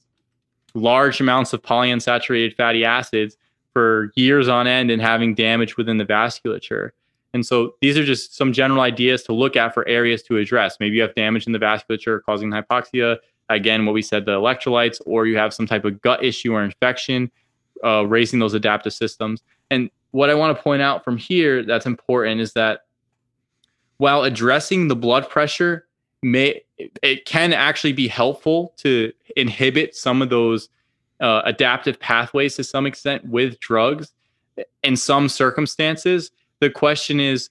large 0.75 1.21
amounts 1.21 1.53
of 1.53 1.63
polyunsaturated 1.63 2.55
fatty 2.55 2.85
acids 2.85 3.37
for 3.73 4.13
years 4.15 4.49
on 4.49 4.67
end 4.67 4.91
and 4.91 5.03
having 5.03 5.35
damage 5.35 5.77
within 5.77 5.97
the 5.97 6.05
vasculature. 6.05 6.91
And 7.37 7.45
so 7.45 7.75
these 7.83 7.99
are 7.99 8.05
just 8.05 8.35
some 8.35 8.51
general 8.51 8.81
ideas 8.81 9.23
to 9.25 9.35
look 9.35 9.57
at 9.57 9.75
for 9.75 9.87
areas 9.87 10.23
to 10.23 10.39
address. 10.39 10.79
Maybe 10.81 10.97
you 10.97 11.03
have 11.03 11.15
damage 11.15 11.47
in 11.47 11.53
the 11.53 11.59
vasculature 11.59 12.23
causing 12.23 12.49
hypoxia. 12.51 13.19
Again, 13.51 13.85
what 13.85 13.93
we 13.93 14.01
said, 14.01 14.25
the 14.25 14.33
electrolytes, 14.33 15.03
or 15.05 15.27
you 15.27 15.37
have 15.37 15.53
some 15.53 15.67
type 15.67 15.85
of 15.85 16.01
gut 16.01 16.25
issue 16.25 16.55
or 16.55 16.65
infection, 16.65 17.31
uh, 17.85 18.07
raising 18.07 18.39
those 18.39 18.55
adaptive 18.55 18.95
systems. 18.95 19.43
And 19.71 19.91
what 20.13 20.31
I 20.31 20.35
want 20.35 20.57
to 20.57 20.63
point 20.63 20.81
out 20.81 21.05
from 21.05 21.19
here 21.19 21.63
that's 21.63 21.85
important 21.85 22.41
is 22.41 22.55
that 22.55 22.87
while 23.99 24.23
addressing 24.23 24.89
the 24.89 24.97
blood 24.97 25.29
pressure 25.29 25.87
may 26.23 26.63
it 27.03 27.27
can 27.27 27.53
actually 27.53 27.93
be 27.93 28.09
helpful 28.09 28.73
to 28.79 29.13
inhibit 29.37 29.95
some 29.95 30.23
of 30.23 30.31
those 30.31 30.71
uh, 31.21 31.43
adaptive 31.45 32.01
pathways 32.01 32.57
to 32.57 32.65
some 32.65 32.87
extent 32.87 33.27
with 33.27 33.61
drugs 33.61 34.13
in 34.83 34.97
some 34.97 35.29
circumstances 35.29 36.31
the 36.61 36.71
question 36.71 37.21
is 37.21 37.51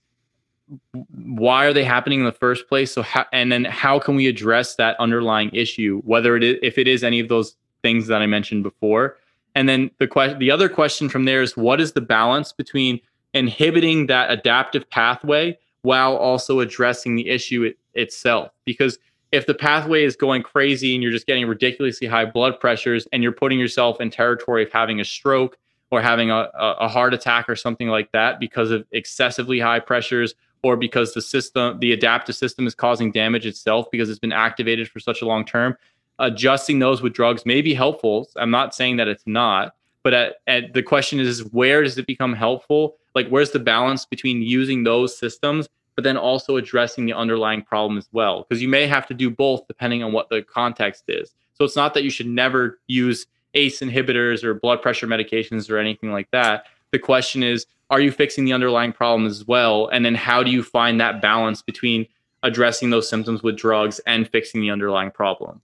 why 1.12 1.66
are 1.66 1.74
they 1.74 1.84
happening 1.84 2.20
in 2.20 2.26
the 2.26 2.32
first 2.32 2.68
place? 2.68 2.92
So 2.92 3.04
how, 3.04 3.26
and 3.32 3.52
then 3.52 3.66
how 3.66 4.00
can 4.00 4.16
we 4.16 4.28
address 4.28 4.76
that 4.76 5.00
underlying 5.00 5.52
issue 5.54 6.02
whether 6.06 6.36
it 6.36 6.44
is 6.44 6.58
if 6.64 6.78
it 6.78 6.88
is 6.88 7.04
any 7.04 7.20
of 7.20 7.28
those 7.28 7.56
things 7.84 8.08
that 8.08 8.22
i 8.22 8.26
mentioned 8.26 8.64
before? 8.64 9.18
And 9.54 9.70
then 9.70 9.92
the 10.00 10.08
question 10.08 10.40
the 10.40 10.52
other 10.52 10.70
question 10.70 11.08
from 11.10 11.26
there 11.26 11.42
is 11.42 11.56
what 11.56 11.80
is 11.80 11.94
the 11.94 12.02
balance 12.02 12.52
between 12.52 13.00
inhibiting 13.34 14.08
that 14.08 14.32
adaptive 14.32 14.90
pathway 14.90 15.58
while 15.84 16.16
also 16.16 16.62
addressing 16.62 17.16
the 17.16 17.30
issue 17.30 17.64
it, 17.64 17.78
itself? 17.94 18.52
Because 18.66 18.98
if 19.32 19.46
the 19.46 19.54
pathway 19.54 20.04
is 20.04 20.16
going 20.16 20.42
crazy 20.42 20.94
and 20.94 21.04
you're 21.04 21.12
just 21.12 21.28
getting 21.28 21.46
ridiculously 21.46 22.08
high 22.08 22.26
blood 22.26 22.60
pressures 22.60 23.08
and 23.12 23.22
you're 23.22 23.32
putting 23.32 23.60
yourself 23.60 24.00
in 24.00 24.10
territory 24.10 24.64
of 24.64 24.72
having 24.72 25.00
a 25.00 25.06
stroke 25.06 25.58
or 25.96 26.02
having 26.02 26.30
a, 26.30 26.50
a 26.58 26.90
heart 26.90 27.14
attack 27.14 27.48
or 27.48 27.56
something 27.56 27.88
like 27.88 28.12
that 28.12 28.38
because 28.40 28.70
of 28.70 28.86
excessively 28.92 29.60
high 29.60 29.80
pressures 29.80 30.36
or 30.62 30.76
because 30.76 31.14
the 31.14 31.22
system 31.22 31.80
the 31.80 31.94
adaptive 31.94 32.36
system 32.36 32.68
is 32.68 32.76
causing 32.76 33.12
damage 33.12 33.46
itself 33.46 33.90
because 33.92 34.10
it's 34.10 34.20
been 34.20 34.34
activated 34.34 34.90
for 34.90 35.00
such 35.00 35.22
a 35.22 35.26
long 35.26 35.46
term 35.46 35.78
adjusting 36.20 36.80
those 36.80 37.02
with 37.02 37.14
drugs 37.14 37.46
may 37.46 37.62
be 37.62 37.74
helpful. 37.74 38.30
I'm 38.36 38.52
not 38.52 38.76
saying 38.76 38.98
that 38.98 39.08
it's 39.08 39.26
not 39.26 39.74
but 40.04 40.14
at, 40.14 40.36
at 40.48 40.74
the 40.74 40.84
question 40.84 41.20
is 41.20 41.46
where 41.46 41.82
does 41.82 41.98
it 41.98 42.06
become 42.06 42.34
helpful? 42.34 42.98
Like 43.16 43.30
where's 43.30 43.52
the 43.52 43.60
balance 43.60 44.06
between 44.06 44.42
using 44.42 44.84
those 44.84 45.18
systems 45.18 45.70
but 45.96 46.04
then 46.04 46.18
also 46.18 46.58
addressing 46.58 47.06
the 47.06 47.14
underlying 47.14 47.62
problem 47.62 47.98
as 47.98 48.10
well? 48.12 48.44
Because 48.44 48.62
you 48.62 48.68
may 48.68 48.86
have 48.86 49.08
to 49.08 49.14
do 49.14 49.30
both 49.30 49.66
depending 49.68 50.04
on 50.04 50.12
what 50.12 50.28
the 50.28 50.42
context 50.44 51.06
is. 51.08 51.34
So 51.54 51.64
it's 51.64 51.78
not 51.78 51.94
that 51.94 52.04
you 52.04 52.10
should 52.10 52.28
never 52.28 52.80
use 52.88 53.28
ACE 53.56 53.80
inhibitors 53.80 54.44
or 54.44 54.54
blood 54.54 54.82
pressure 54.82 55.08
medications 55.08 55.70
or 55.70 55.78
anything 55.78 56.12
like 56.12 56.30
that. 56.32 56.66
The 56.92 57.00
question 57.00 57.44
is, 57.44 57.66
are 57.90 58.00
you 58.00 58.12
fixing 58.12 58.46
the 58.46 58.54
underlying 58.54 58.94
problem 58.94 59.28
as 59.28 59.46
well? 59.46 59.88
And 59.88 60.06
then 60.06 60.16
how 60.16 60.44
do 60.44 60.52
you 60.52 60.64
find 60.64 61.00
that 61.00 61.22
balance 61.22 61.62
between 61.62 62.08
addressing 62.44 62.90
those 62.90 63.10
symptoms 63.10 63.44
with 63.44 63.58
drugs 63.58 64.00
and 64.06 64.30
fixing 64.30 64.62
the 64.62 64.72
underlying 64.72 65.12
problem? 65.12 65.62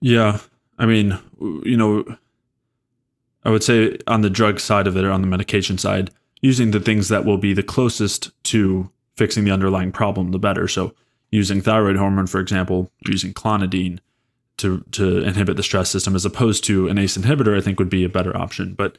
Yeah. 0.00 0.38
I 0.78 0.86
mean, 0.86 1.18
you 1.40 1.76
know, 1.76 2.04
I 3.44 3.50
would 3.50 3.62
say 3.62 3.98
on 4.06 4.20
the 4.20 4.30
drug 4.30 4.60
side 4.60 4.86
of 4.86 4.96
it 4.96 5.04
or 5.04 5.10
on 5.10 5.22
the 5.22 5.26
medication 5.26 5.78
side, 5.78 6.10
using 6.40 6.70
the 6.70 6.80
things 6.80 7.08
that 7.08 7.24
will 7.24 7.38
be 7.38 7.52
the 7.52 7.62
closest 7.62 8.30
to 8.44 8.90
fixing 9.16 9.44
the 9.44 9.50
underlying 9.50 9.90
problem, 9.90 10.30
the 10.30 10.38
better. 10.38 10.68
So, 10.68 10.94
using 11.30 11.60
thyroid 11.60 11.96
hormone, 11.96 12.26
for 12.26 12.40
example, 12.40 12.90
using 13.06 13.34
clonidine, 13.34 13.98
to 14.58 14.84
to 14.92 15.18
inhibit 15.18 15.56
the 15.56 15.62
stress 15.62 15.90
system 15.90 16.14
as 16.14 16.24
opposed 16.24 16.64
to 16.64 16.88
an 16.88 16.98
ACE 16.98 17.16
inhibitor, 17.16 17.56
I 17.56 17.60
think 17.60 17.78
would 17.78 17.90
be 17.90 18.04
a 18.04 18.08
better 18.08 18.36
option. 18.36 18.74
But 18.74 18.98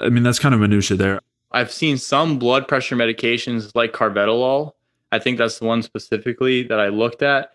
I 0.00 0.08
mean, 0.08 0.22
that's 0.22 0.38
kind 0.38 0.54
of 0.54 0.60
minutia 0.60 0.96
there. 0.96 1.20
I've 1.52 1.72
seen 1.72 1.98
some 1.98 2.38
blood 2.38 2.66
pressure 2.66 2.96
medications 2.96 3.70
like 3.74 3.92
carvedilol. 3.92 4.72
I 5.12 5.18
think 5.20 5.38
that's 5.38 5.60
the 5.60 5.66
one 5.66 5.82
specifically 5.82 6.64
that 6.64 6.80
I 6.80 6.88
looked 6.88 7.22
at. 7.22 7.52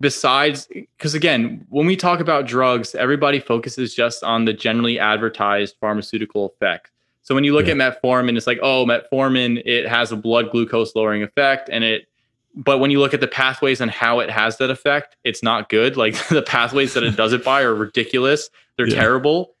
Besides, 0.00 0.66
because 0.66 1.14
again, 1.14 1.66
when 1.68 1.84
we 1.84 1.96
talk 1.96 2.20
about 2.20 2.46
drugs, 2.46 2.94
everybody 2.94 3.40
focuses 3.40 3.94
just 3.94 4.22
on 4.22 4.44
the 4.44 4.52
generally 4.52 4.98
advertised 4.98 5.76
pharmaceutical 5.80 6.46
effect. 6.46 6.90
So 7.22 7.34
when 7.34 7.44
you 7.44 7.52
look 7.52 7.66
yeah. 7.66 7.74
at 7.74 8.02
metformin, 8.02 8.36
it's 8.36 8.46
like, 8.46 8.60
oh, 8.62 8.86
metformin, 8.86 9.60
it 9.66 9.86
has 9.88 10.10
a 10.10 10.16
blood 10.16 10.50
glucose 10.50 10.94
lowering 10.94 11.22
effect 11.22 11.68
and 11.70 11.84
it 11.84 12.06
but 12.54 12.78
when 12.78 12.90
you 12.90 12.98
look 12.98 13.14
at 13.14 13.20
the 13.20 13.28
pathways 13.28 13.80
and 13.80 13.90
how 13.90 14.20
it 14.20 14.30
has 14.30 14.58
that 14.58 14.70
effect, 14.70 15.16
it's 15.24 15.42
not 15.42 15.68
good. 15.68 15.96
Like 15.96 16.14
the 16.28 16.42
pathways 16.42 16.94
that 16.94 17.02
it 17.02 17.16
does 17.16 17.32
it 17.32 17.44
by 17.44 17.62
are 17.62 17.74
ridiculous. 17.74 18.50
They're 18.76 18.88
yeah. 18.88 18.96
terrible. 18.96 19.54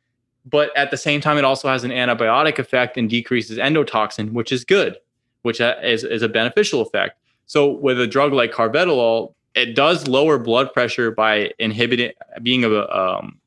But 0.46 0.74
at 0.76 0.90
the 0.90 0.96
same 0.96 1.20
time, 1.20 1.36
it 1.38 1.44
also 1.44 1.68
has 1.68 1.84
an 1.84 1.90
antibiotic 1.90 2.58
effect 2.58 2.96
and 2.96 3.08
decreases 3.08 3.58
endotoxin, 3.58 4.32
which 4.32 4.50
is 4.50 4.64
good, 4.64 4.96
which 5.42 5.60
is, 5.60 6.02
is 6.02 6.22
a 6.22 6.28
beneficial 6.28 6.80
effect. 6.80 7.18
So 7.46 7.70
with 7.70 8.00
a 8.00 8.06
drug 8.06 8.32
like 8.32 8.52
carvedilol, 8.52 9.34
it 9.54 9.74
does 9.74 10.08
lower 10.08 10.38
blood 10.38 10.72
pressure 10.72 11.10
by 11.10 11.50
inhibiting 11.58 12.12
being 12.42 12.64
a 12.64 12.70
um, 12.88 13.38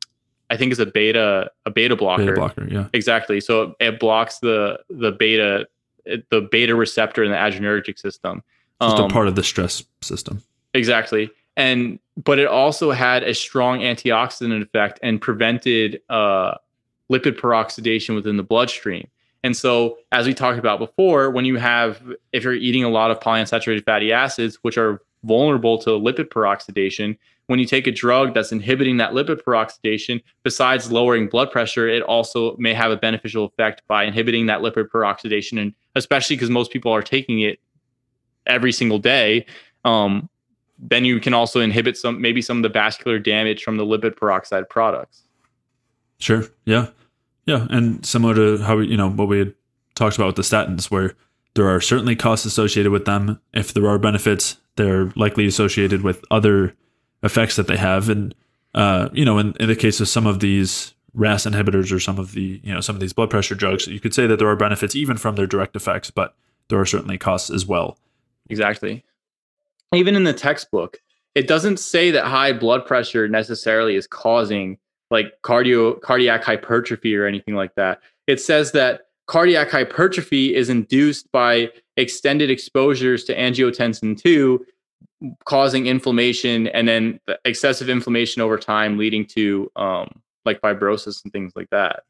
I 0.50 0.57
think 0.57 0.71
it's 0.71 0.79
a 0.79 0.85
beta 0.85 1.50
a 1.65 1.71
beta 1.71 1.95
blocker. 1.95 2.25
Beta 2.25 2.35
blocker, 2.35 2.67
yeah. 2.69 2.88
Exactly. 2.93 3.39
So 3.39 3.75
it 3.79 4.00
blocks 4.00 4.39
the 4.39 4.79
the 4.89 5.12
beta 5.12 5.67
the 6.05 6.47
beta 6.51 6.75
receptor 6.75 7.23
in 7.23 7.31
the 7.31 7.38
adrenergic 7.38 7.97
system. 7.97 8.43
Just 8.92 8.98
um, 8.98 9.06
a 9.06 9.13
part 9.13 9.28
of 9.28 9.36
the 9.36 9.44
stress 9.44 9.84
system. 10.02 10.42
Exactly. 10.74 11.30
And 11.56 12.00
but 12.18 12.40
it 12.40 12.48
also 12.48 12.92
had 12.92 13.24
a 13.24 13.34
strong 13.34 13.80
antioxidant 13.80 14.62
effect 14.62 15.00
and 15.02 15.20
prevented 15.20 16.02
uh, 16.10 16.56
lipid 17.12 17.40
peroxidation 17.40 18.16
within 18.16 18.38
the 18.38 18.44
bloodstream. 18.44 19.08
And 19.44 19.58
so, 19.58 19.98
as 20.12 20.25
we 20.25 20.34
talked 20.34 20.58
about 20.58 20.80
before, 20.80 21.30
when 21.30 21.44
you 21.46 21.58
have, 21.58 22.02
if 22.32 22.44
you're 22.44 22.54
eating 22.54 22.84
a 22.84 22.90
lot 22.90 23.12
of 23.12 23.20
polyunsaturated 23.20 23.84
fatty 23.84 24.12
acids, 24.12 24.58
which 24.62 24.78
are 24.78 25.02
vulnerable 25.24 25.78
to 25.80 25.90
lipid 25.92 26.30
peroxidation, 26.30 27.18
when 27.48 27.60
you 27.60 27.66
take 27.66 27.86
a 27.88 27.92
drug 27.92 28.34
that's 28.34 28.54
inhibiting 28.54 28.98
that 28.98 29.12
lipid 29.12 29.42
peroxidation, 29.42 30.24
besides 30.44 30.92
lowering 30.92 31.28
blood 31.28 31.52
pressure, 31.52 31.90
it 31.90 32.02
also 32.04 32.56
may 32.58 32.74
have 32.74 32.92
a 32.92 32.96
beneficial 32.96 33.44
effect 33.44 33.82
by 33.88 34.06
inhibiting 34.06 34.46
that 34.46 34.62
lipid 34.62 34.88
peroxidation. 34.88 35.62
And 35.62 35.74
especially 35.96 36.38
because 36.38 36.50
most 36.50 36.72
people 36.72 36.94
are 36.94 37.02
taking 37.02 37.42
it 37.42 37.60
every 38.47 38.71
single 38.71 39.00
day, 39.00 39.45
um, 39.85 40.29
then 40.79 41.05
you 41.05 41.19
can 41.19 41.33
also 41.33 41.59
inhibit 41.59 41.97
some 41.97 42.21
maybe 42.21 42.41
some 42.41 42.57
of 42.57 42.63
the 42.63 42.69
vascular 42.69 43.19
damage 43.19 43.63
from 43.63 43.77
the 43.77 43.85
lipid 43.85 44.17
peroxide 44.17 44.69
products. 44.69 45.23
Sure. 46.19 46.45
Yeah. 46.65 46.88
Yeah. 47.45 47.67
And 47.69 48.05
similar 48.05 48.35
to 48.35 48.63
how 48.63 48.77
we, 48.77 48.88
you 48.88 48.97
know, 48.97 49.09
what 49.09 49.27
we 49.27 49.39
had 49.39 49.53
talked 49.95 50.15
about 50.15 50.27
with 50.27 50.35
the 50.35 50.41
statins, 50.41 50.89
where 50.89 51.15
there 51.55 51.67
are 51.67 51.81
certainly 51.81 52.15
costs 52.15 52.45
associated 52.45 52.91
with 52.91 53.05
them. 53.05 53.39
If 53.53 53.73
there 53.73 53.88
are 53.88 54.00
benefits, 54.00 54.57
they're 54.75 55.12
likely 55.15 55.45
associated 55.45 56.01
with 56.01 56.23
other 56.31 56.75
effects 57.21 57.55
that 57.57 57.67
they 57.67 57.77
have. 57.77 58.09
And, 58.09 58.33
uh, 58.73 59.09
you 59.13 59.23
know, 59.23 59.38
in, 59.38 59.53
in 59.59 59.67
the 59.67 59.75
case 59.75 60.00
of 60.00 60.07
some 60.07 60.25
of 60.25 60.39
these 60.39 60.93
RAS 61.13 61.45
inhibitors 61.45 61.93
or 61.93 62.00
some 62.00 62.17
of 62.17 62.31
the, 62.31 62.59
you 62.63 62.73
know, 62.73 62.81
some 62.81 62.95
of 62.95 63.00
these 63.00 63.13
blood 63.13 63.29
pressure 63.29 63.55
drugs, 63.55 63.88
you 63.88 64.00
could 64.00 64.13
say 64.13 64.25
that 64.25 64.39
there 64.39 64.47
are 64.47 64.55
benefits 64.55 64.95
even 64.95 65.17
from 65.17 65.35
their 65.35 65.45
direct 65.45 65.75
effects, 65.75 66.09
but 66.09 66.35
there 66.69 66.79
are 66.79 66.85
certainly 66.85 67.17
costs 67.17 67.50
as 67.50 67.65
well. 67.65 67.97
Exactly. 68.50 69.03
Even 69.93 70.15
in 70.15 70.23
the 70.23 70.33
textbook, 70.33 71.00
it 71.35 71.47
doesn't 71.47 71.77
say 71.77 72.12
that 72.12 72.25
high 72.25 72.53
blood 72.53 72.85
pressure 72.85 73.27
necessarily 73.27 73.95
is 73.95 74.07
causing 74.07 74.77
like 75.12 75.33
cardio 75.43 76.00
cardiac 76.01 76.43
hypertrophy 76.43 77.15
or 77.15 77.25
anything 77.25 77.55
like 77.55 77.75
that. 77.75 78.01
It 78.27 78.41
says 78.41 78.71
that 78.71 79.07
cardiac 79.27 79.69
hypertrophy 79.69 80.55
is 80.55 80.69
induced 80.69 81.31
by 81.31 81.71
extended 81.97 82.50
exposures 82.50 83.23
to 83.25 83.35
angiotensin 83.35 84.19
2 84.19 84.65
causing 85.45 85.85
inflammation 85.85 86.67
and 86.67 86.88
then 86.88 87.19
excessive 87.45 87.89
inflammation 87.89 88.41
over 88.41 88.57
time 88.57 88.97
leading 88.97 89.25
to 89.25 89.71
um, 89.75 90.21
like 90.45 90.59
fibrosis 90.62 91.23
and 91.23 91.31
things 91.31 91.53
like 91.55 91.69
that. 91.69 92.03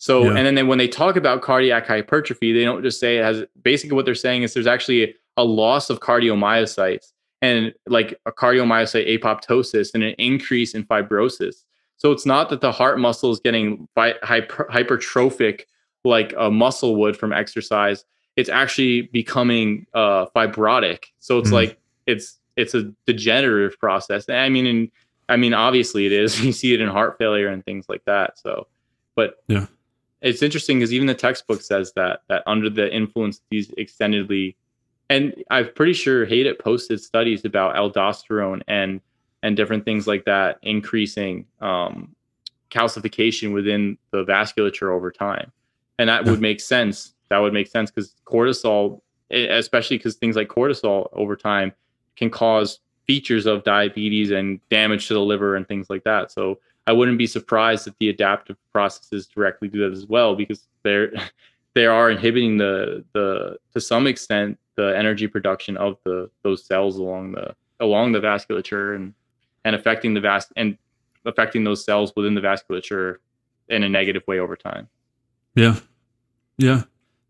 So, 0.00 0.22
yeah. 0.24 0.28
and 0.28 0.46
then 0.46 0.54
they, 0.54 0.62
when 0.62 0.78
they 0.78 0.88
talk 0.88 1.16
about 1.16 1.42
cardiac 1.42 1.86
hypertrophy, 1.86 2.54
they 2.54 2.64
don't 2.64 2.82
just 2.82 2.98
say 2.98 3.18
it 3.18 3.22
has 3.22 3.44
basically 3.62 3.96
what 3.96 4.06
they're 4.06 4.14
saying 4.14 4.44
is 4.44 4.54
there's 4.54 4.66
actually 4.66 5.14
a 5.36 5.44
loss 5.44 5.90
of 5.90 6.00
cardiomyocytes 6.00 7.12
and 7.42 7.74
like 7.86 8.18
a 8.24 8.32
cardiomyocyte 8.32 9.20
apoptosis 9.20 9.90
and 9.92 10.02
an 10.02 10.14
increase 10.16 10.74
in 10.74 10.84
fibrosis. 10.84 11.64
So 11.98 12.12
it's 12.12 12.24
not 12.24 12.48
that 12.48 12.62
the 12.62 12.72
heart 12.72 12.98
muscle 12.98 13.30
is 13.30 13.40
getting 13.40 13.86
hyper- 13.94 14.68
hypertrophic 14.72 15.64
like 16.02 16.32
a 16.38 16.50
muscle 16.50 16.96
would 16.96 17.14
from 17.14 17.34
exercise. 17.34 18.06
It's 18.36 18.48
actually 18.48 19.02
becoming 19.02 19.86
uh, 19.92 20.26
fibrotic. 20.34 21.04
So 21.18 21.36
it's 21.36 21.50
mm. 21.50 21.54
like 21.54 21.78
it's 22.06 22.38
it's 22.56 22.74
a 22.74 22.90
degenerative 23.04 23.78
process. 23.78 24.30
I 24.30 24.48
mean, 24.48 24.66
and 24.66 24.90
I 25.28 25.36
mean, 25.36 25.52
obviously 25.52 26.06
it 26.06 26.12
is. 26.12 26.40
You 26.44 26.52
see 26.52 26.72
it 26.72 26.80
in 26.80 26.88
heart 26.88 27.18
failure 27.18 27.48
and 27.48 27.62
things 27.62 27.84
like 27.86 28.02
that. 28.06 28.38
So, 28.38 28.66
but 29.14 29.34
yeah, 29.46 29.66
it's 30.22 30.42
interesting 30.42 30.78
because 30.78 30.92
even 30.92 31.06
the 31.06 31.14
textbook 31.14 31.62
says 31.62 31.92
that 31.96 32.22
that 32.28 32.42
under 32.46 32.68
the 32.70 32.94
influence 32.94 33.38
of 33.38 33.44
these 33.50 33.70
extendedly 33.72 34.54
and 35.10 35.34
I'm 35.50 35.68
pretty 35.74 35.92
sure 35.92 36.24
Haidut 36.24 36.60
posted 36.60 37.00
studies 37.00 37.44
about 37.44 37.74
aldosterone 37.74 38.62
and 38.68 39.00
and 39.42 39.56
different 39.56 39.84
things 39.84 40.06
like 40.06 40.24
that 40.26 40.58
increasing 40.62 41.46
um, 41.60 42.14
calcification 42.70 43.52
within 43.52 43.98
the 44.12 44.24
vasculature 44.24 44.92
over 44.94 45.10
time, 45.10 45.50
and 45.98 46.08
that 46.08 46.24
would 46.24 46.40
make 46.40 46.60
sense. 46.60 47.14
That 47.28 47.38
would 47.38 47.52
make 47.52 47.66
sense 47.66 47.90
because 47.90 48.14
cortisol, 48.24 49.00
especially 49.30 49.98
because 49.98 50.14
things 50.14 50.36
like 50.36 50.48
cortisol 50.48 51.08
over 51.12 51.36
time 51.36 51.72
can 52.16 52.30
cause 52.30 52.80
features 53.06 53.46
of 53.46 53.64
diabetes 53.64 54.30
and 54.30 54.60
damage 54.68 55.08
to 55.08 55.14
the 55.14 55.20
liver 55.20 55.56
and 55.56 55.66
things 55.66 55.90
like 55.90 56.04
that. 56.04 56.30
So 56.30 56.60
I 56.90 56.92
wouldn't 56.92 57.18
be 57.18 57.28
surprised 57.28 57.86
that 57.86 57.96
the 58.00 58.08
adaptive 58.08 58.56
processes 58.72 59.28
directly 59.28 59.68
do 59.68 59.78
that 59.88 59.96
as 59.96 60.06
well 60.06 60.34
because 60.34 60.66
they're 60.82 61.12
they 61.76 61.86
are 61.86 62.10
inhibiting 62.10 62.58
the 62.58 63.04
the 63.12 63.58
to 63.72 63.80
some 63.80 64.08
extent 64.08 64.58
the 64.74 64.98
energy 64.98 65.28
production 65.28 65.76
of 65.76 65.98
the 66.04 66.28
those 66.42 66.64
cells 66.64 66.96
along 66.96 67.30
the 67.30 67.54
along 67.78 68.10
the 68.10 68.18
vasculature 68.18 68.96
and 68.96 69.14
and 69.64 69.76
affecting 69.76 70.14
the 70.14 70.20
vas 70.20 70.48
and 70.56 70.76
affecting 71.24 71.62
those 71.62 71.84
cells 71.84 72.12
within 72.16 72.34
the 72.34 72.40
vasculature 72.40 73.18
in 73.68 73.84
a 73.84 73.88
negative 73.88 74.24
way 74.26 74.40
over 74.40 74.56
time. 74.56 74.88
Yeah. 75.54 75.76
Yeah. 76.58 76.82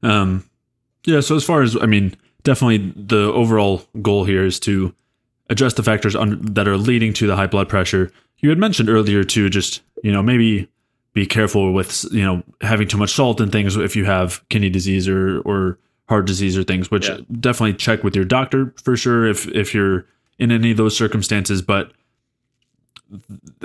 Um 0.02 0.48
yeah, 1.04 1.20
so 1.20 1.36
as 1.36 1.44
far 1.44 1.60
as 1.60 1.76
I 1.76 1.84
mean, 1.84 2.16
definitely 2.44 2.94
the 2.96 3.30
overall 3.34 3.82
goal 4.00 4.24
here 4.24 4.46
is 4.46 4.58
to 4.60 4.94
address 5.50 5.74
the 5.74 5.82
factors 5.82 6.16
un- 6.16 6.40
that 6.54 6.66
are 6.66 6.78
leading 6.78 7.12
to 7.12 7.26
the 7.26 7.36
high 7.36 7.46
blood 7.46 7.68
pressure. 7.68 8.10
You 8.40 8.48
had 8.48 8.58
mentioned 8.58 8.88
earlier 8.88 9.24
too 9.24 9.48
just, 9.50 9.82
you 10.02 10.12
know, 10.12 10.22
maybe 10.22 10.68
be 11.12 11.26
careful 11.26 11.72
with, 11.72 12.04
you 12.12 12.24
know, 12.24 12.42
having 12.60 12.88
too 12.88 12.96
much 12.96 13.12
salt 13.12 13.40
and 13.40 13.50
things 13.50 13.76
if 13.76 13.96
you 13.96 14.04
have 14.04 14.46
kidney 14.48 14.70
disease 14.70 15.08
or 15.08 15.40
or 15.40 15.78
heart 16.08 16.26
disease 16.26 16.56
or 16.58 16.64
things, 16.64 16.90
which 16.90 17.08
yeah. 17.08 17.18
definitely 17.40 17.74
check 17.74 18.02
with 18.02 18.16
your 18.16 18.24
doctor 18.24 18.74
for 18.82 18.96
sure 18.96 19.26
if 19.26 19.46
if 19.48 19.74
you're 19.74 20.06
in 20.38 20.50
any 20.50 20.70
of 20.70 20.76
those 20.76 20.96
circumstances, 20.96 21.62
but 21.62 21.92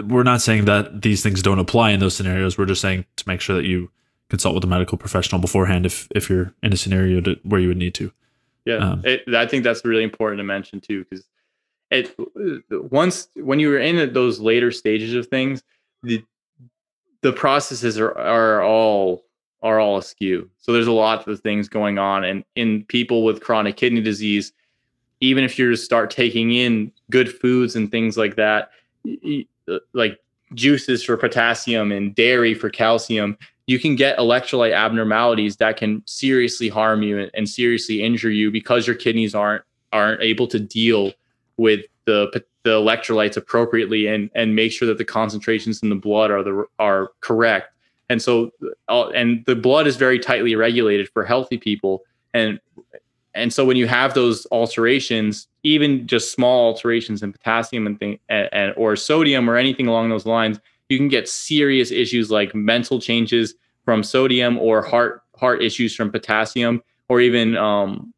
we're 0.04 0.24
not 0.24 0.42
saying 0.42 0.66
that 0.66 1.02
these 1.02 1.24
things 1.24 1.42
don't 1.42 1.60
apply 1.60 1.92
in 1.92 2.00
those 2.00 2.16
scenarios. 2.16 2.58
We're 2.58 2.66
just 2.66 2.82
saying 2.82 3.06
to 3.16 3.24
make 3.28 3.42
sure 3.42 3.56
that 3.56 3.66
you 3.66 3.90
consult 4.30 4.56
with 4.56 4.64
a 4.64 4.68
medical 4.68 4.98
professional 4.98 5.40
beforehand 5.40 5.86
if 5.86 6.08
if 6.16 6.30
you're 6.30 6.54
in 6.64 6.74
a 6.74 6.78
scenario 6.78 7.22
to, 7.22 7.40
where 7.44 7.62
you 7.62 7.68
would 7.68 7.78
need 7.78 7.94
to. 7.96 8.12
Yeah, 8.66 8.78
um, 8.78 9.02
it, 9.06 9.24
I 9.34 9.46
think 9.46 9.64
that's 9.64 9.86
really 9.86 10.04
important 10.04 10.40
to 10.40 10.44
mention 10.44 10.82
too, 10.82 11.04
because 11.04 11.26
it 11.96 12.64
once 12.92 13.30
when 13.36 13.60
you 13.60 13.74
are 13.74 13.80
in 13.80 14.14
those 14.14 14.40
later 14.40 14.72
stages 14.72 15.14
of 15.14 15.28
things, 15.28 15.64
the 16.04 16.24
the 17.22 17.34
processes 17.34 18.00
are 18.00 18.18
are 18.18 18.64
all 18.64 19.24
are 19.62 19.80
all 19.80 19.98
askew. 19.98 20.50
So 20.58 20.72
there's 20.72 20.88
a 20.88 20.92
lot 20.92 21.28
of 21.28 21.40
things 21.40 21.68
going 21.68 21.98
on, 21.98 22.24
and 22.24 22.44
in 22.56 22.84
people 22.86 23.24
with 23.24 23.42
chronic 23.42 23.78
kidney 23.78 24.02
disease, 24.02 24.54
even 25.22 25.44
if 25.44 25.58
you 25.58 25.76
start 25.76 26.12
taking 26.12 26.54
in 26.54 26.92
good 27.10 27.34
foods 27.34 27.76
and 27.76 27.90
things 27.90 28.18
like 28.18 28.36
that, 28.36 28.70
like 29.94 30.20
juices 30.54 31.04
for 31.04 31.18
potassium 31.18 31.92
and 31.92 32.14
dairy 32.16 32.54
for 32.54 32.70
calcium, 32.70 33.38
you 33.68 33.80
can 33.80 33.96
get 33.96 34.18
electrolyte 34.18 34.74
abnormalities 34.74 35.58
that 35.58 35.78
can 35.78 36.04
seriously 36.06 36.70
harm 36.70 37.02
you 37.02 37.30
and 37.34 37.50
seriously 37.50 38.04
injure 38.04 38.30
you 38.30 38.52
because 38.52 38.86
your 38.86 38.96
kidneys 38.96 39.34
aren't 39.34 39.64
aren't 39.92 40.22
able 40.22 40.48
to 40.48 40.60
deal 40.60 41.12
with 41.58 41.86
the 42.06 42.44
the 42.64 42.72
electrolytes 42.72 43.38
appropriately 43.38 44.08
and 44.08 44.30
and 44.36 44.56
make 44.56 44.72
sure 44.72 44.88
that 44.88 44.98
the 44.98 45.06
concentrations 45.06 45.82
in 45.84 45.90
the 45.90 45.96
blood 45.96 46.32
are 46.32 46.44
the 46.44 46.66
are 46.80 47.12
correct. 47.22 47.72
And 48.10 48.22
so 48.22 48.52
uh, 48.90 49.10
and 49.10 49.44
the 49.46 49.56
blood 49.56 49.88
is 49.88 49.96
very 49.98 50.20
tightly 50.20 50.56
regulated 50.56 51.10
for 51.10 51.24
healthy 51.24 51.58
people. 51.58 52.04
And 52.34 52.60
and 53.34 53.52
so 53.52 53.66
when 53.66 53.78
you 53.78 53.88
have 53.88 54.14
those 54.14 54.48
alterations 54.52 55.48
even 55.64 56.08
just 56.08 56.32
small 56.32 56.68
alterations 56.72 57.24
in 57.24 57.34
potassium 57.34 57.86
and, 57.88 58.00
thing, 58.00 58.20
and, 58.30 58.50
and 58.52 58.74
or 58.78 58.96
sodium 58.96 59.50
or 59.50 59.58
anything 59.58 59.88
along 59.88 60.10
those 60.10 60.26
lines 60.26 60.60
you 60.90 60.98
can 60.98 61.08
get 61.08 61.28
serious 61.28 61.92
issues 61.92 62.32
like 62.32 62.56
mental 62.56 63.00
changes 63.00 63.56
from 63.84 64.04
sodium 64.04 64.58
or 64.58 64.82
heart 64.82 65.22
heart 65.38 65.62
issues 65.62 65.96
from 65.96 66.12
potassium 66.12 66.82
or 67.10 67.20
even 67.20 67.56
um, 67.58 68.14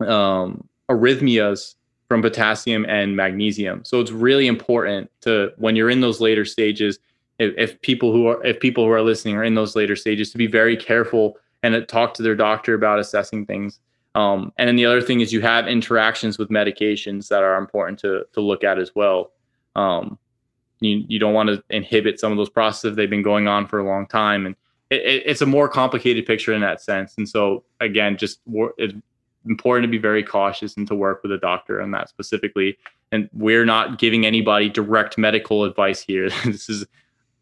um, 0.00 0.66
arrhythmias 0.90 1.74
from 2.08 2.22
potassium 2.22 2.86
and 2.86 3.14
magnesium. 3.14 3.84
So 3.84 4.00
it's 4.00 4.10
really 4.10 4.46
important 4.46 5.10
to 5.20 5.52
when 5.58 5.76
you're 5.76 5.90
in 5.90 6.00
those 6.00 6.20
later 6.20 6.44
stages, 6.44 6.98
if, 7.38 7.54
if, 7.56 7.80
people 7.82 8.12
who 8.12 8.26
are 8.26 8.44
if 8.44 8.58
people 8.60 8.84
who 8.84 8.90
are 8.90 9.02
listening 9.02 9.36
are 9.36 9.44
in 9.44 9.54
those 9.54 9.76
later 9.76 9.94
stages, 9.94 10.32
to 10.32 10.38
be 10.38 10.46
very 10.46 10.76
careful 10.76 11.38
and 11.62 11.86
talk 11.86 12.14
to 12.14 12.22
their 12.22 12.34
doctor 12.34 12.74
about 12.74 12.98
assessing 12.98 13.44
things. 13.44 13.78
Um, 14.14 14.52
and 14.58 14.66
then 14.66 14.76
the 14.76 14.86
other 14.86 15.02
thing 15.02 15.20
is 15.20 15.32
you 15.32 15.42
have 15.42 15.68
interactions 15.68 16.38
with 16.38 16.48
medications 16.48 17.28
that 17.28 17.42
are 17.42 17.56
important 17.56 17.98
to 18.00 18.24
to 18.32 18.40
look 18.40 18.64
at 18.64 18.78
as 18.78 18.94
well. 18.94 19.32
Um, 19.76 20.18
you 20.80 21.04
you 21.06 21.18
don't 21.18 21.34
want 21.34 21.50
to 21.50 21.62
inhibit 21.70 22.18
some 22.18 22.32
of 22.32 22.38
those 22.38 22.50
processes 22.50 22.96
they've 22.96 23.10
been 23.10 23.22
going 23.22 23.46
on 23.46 23.66
for 23.66 23.78
a 23.78 23.84
long 23.84 24.06
time, 24.06 24.46
and 24.46 24.56
it, 24.90 25.02
it, 25.02 25.22
it's 25.26 25.42
a 25.42 25.46
more 25.46 25.68
complicated 25.68 26.26
picture 26.26 26.54
in 26.54 26.62
that 26.62 26.80
sense. 26.80 27.14
And 27.18 27.28
so 27.28 27.64
again, 27.80 28.16
just 28.16 28.40
important 29.48 29.84
to 29.84 29.88
be 29.90 29.98
very 29.98 30.22
cautious 30.22 30.76
and 30.76 30.86
to 30.88 30.94
work 30.94 31.22
with 31.22 31.32
a 31.32 31.38
doctor 31.38 31.80
on 31.80 31.90
that 31.92 32.08
specifically. 32.08 32.76
And 33.10 33.28
we're 33.32 33.64
not 33.64 33.98
giving 33.98 34.26
anybody 34.26 34.68
direct 34.68 35.18
medical 35.18 35.64
advice 35.64 36.02
here. 36.02 36.30
this 36.44 36.68
is 36.68 36.84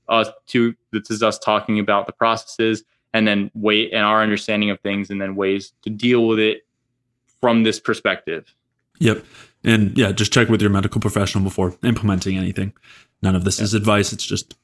us 0.08 0.28
to 0.46 0.74
this 0.92 1.10
is 1.10 1.22
us 1.22 1.38
talking 1.38 1.78
about 1.78 2.06
the 2.06 2.12
processes 2.12 2.84
and 3.12 3.26
then 3.26 3.50
wait 3.54 3.92
and 3.92 4.04
our 4.04 4.22
understanding 4.22 4.70
of 4.70 4.78
things 4.80 5.10
and 5.10 5.20
then 5.20 5.34
ways 5.34 5.72
to 5.82 5.90
deal 5.90 6.28
with 6.28 6.38
it 6.38 6.66
from 7.40 7.64
this 7.64 7.80
perspective. 7.80 8.54
Yep. 8.98 9.24
And 9.64 9.96
yeah, 9.98 10.12
just 10.12 10.32
check 10.32 10.48
with 10.48 10.60
your 10.60 10.70
medical 10.70 11.00
professional 11.00 11.42
before 11.42 11.76
implementing 11.82 12.36
anything. 12.36 12.72
None 13.22 13.34
of 13.34 13.44
this 13.44 13.58
yeah. 13.58 13.64
is 13.64 13.74
advice; 13.74 14.12
it's 14.12 14.24
just 14.24 14.54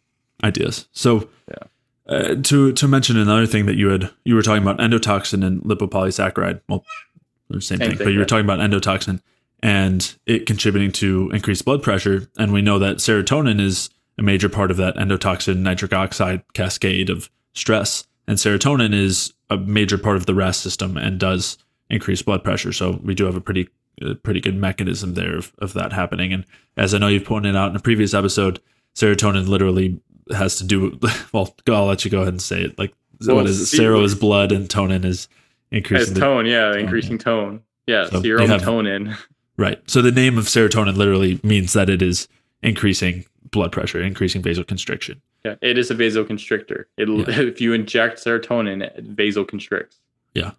ideas. 0.44 0.88
So, 0.92 1.28
yeah. 1.48 1.64
Uh, 2.08 2.34
to 2.42 2.72
to 2.72 2.88
mention 2.88 3.16
another 3.16 3.46
thing 3.46 3.66
that 3.66 3.76
you 3.76 3.88
had 3.88 4.10
you 4.24 4.34
were 4.34 4.42
talking 4.42 4.62
about 4.62 4.78
endotoxin 4.78 5.44
and 5.44 5.62
lipopolysaccharide. 5.62 6.60
Well, 6.68 6.84
the 7.52 7.60
same, 7.60 7.78
same 7.78 7.88
thing, 7.90 7.98
thing, 7.98 8.06
but 8.06 8.12
you 8.12 8.18
were 8.18 8.24
talking 8.24 8.44
about 8.44 8.58
endotoxin 8.58 9.20
and 9.62 10.16
it 10.26 10.46
contributing 10.46 10.90
to 10.92 11.30
increased 11.32 11.64
blood 11.64 11.82
pressure. 11.82 12.28
And 12.36 12.52
we 12.52 12.62
know 12.62 12.78
that 12.78 12.96
serotonin 12.96 13.60
is 13.60 13.90
a 14.18 14.22
major 14.22 14.48
part 14.48 14.70
of 14.70 14.76
that 14.78 14.96
endotoxin 14.96 15.58
nitric 15.58 15.92
oxide 15.92 16.42
cascade 16.52 17.10
of 17.10 17.30
stress. 17.54 18.04
And 18.26 18.38
serotonin 18.38 18.94
is 18.94 19.32
a 19.50 19.56
major 19.56 19.98
part 19.98 20.16
of 20.16 20.26
the 20.26 20.34
RAS 20.34 20.56
system 20.56 20.96
and 20.96 21.18
does 21.18 21.58
increase 21.90 22.22
blood 22.22 22.42
pressure. 22.42 22.72
So 22.72 23.00
we 23.02 23.14
do 23.14 23.24
have 23.26 23.36
a 23.36 23.40
pretty 23.40 23.68
a 24.00 24.14
pretty 24.14 24.40
good 24.40 24.56
mechanism 24.56 25.14
there 25.14 25.36
of, 25.36 25.52
of 25.58 25.74
that 25.74 25.92
happening. 25.92 26.32
And 26.32 26.44
as 26.76 26.94
I 26.94 26.98
know 26.98 27.08
you've 27.08 27.24
pointed 27.24 27.54
out 27.54 27.70
in 27.70 27.76
a 27.76 27.80
previous 27.80 28.14
episode, 28.14 28.58
serotonin 28.94 29.46
literally 29.46 30.00
has 30.34 30.56
to 30.56 30.64
do 30.64 30.98
well, 31.32 31.54
I'll 31.68 31.86
let 31.86 32.04
you 32.04 32.10
go 32.10 32.22
ahead 32.22 32.32
and 32.32 32.42
say 32.42 32.62
it. 32.62 32.78
Like 32.78 32.94
well, 33.26 33.36
what 33.36 33.46
is 33.46 33.60
it? 33.60 33.66
Sero 33.66 34.02
is 34.02 34.14
blood 34.14 34.50
and 34.50 34.68
tonin 34.68 35.04
is 35.04 35.28
increasing 35.72 36.14
the, 36.14 36.20
tone. 36.20 36.46
Yeah, 36.46 36.76
increasing 36.76 37.18
tone. 37.18 37.62
Yeah, 37.86 38.08
so 38.08 38.22
serotonin. 38.22 39.16
Right. 39.58 39.78
So 39.88 40.00
the 40.00 40.10
name 40.10 40.38
of 40.38 40.46
serotonin 40.46 40.96
literally 40.96 41.38
means 41.42 41.74
that 41.74 41.90
it 41.90 42.00
is 42.00 42.26
increasing 42.62 43.26
blood 43.50 43.70
pressure, 43.70 44.00
increasing 44.00 44.42
vasoconstriction. 44.42 45.20
Yeah, 45.44 45.56
it 45.60 45.76
is 45.76 45.90
a 45.90 45.94
vasoconstrictor. 45.94 46.86
It 46.96 47.08
yeah. 47.08 47.24
if 47.40 47.60
you 47.60 47.74
inject 47.74 48.18
serotonin, 48.24 48.82
it 48.82 49.14
vasoconstricts. 49.14 49.96
Yeah. 50.34 50.52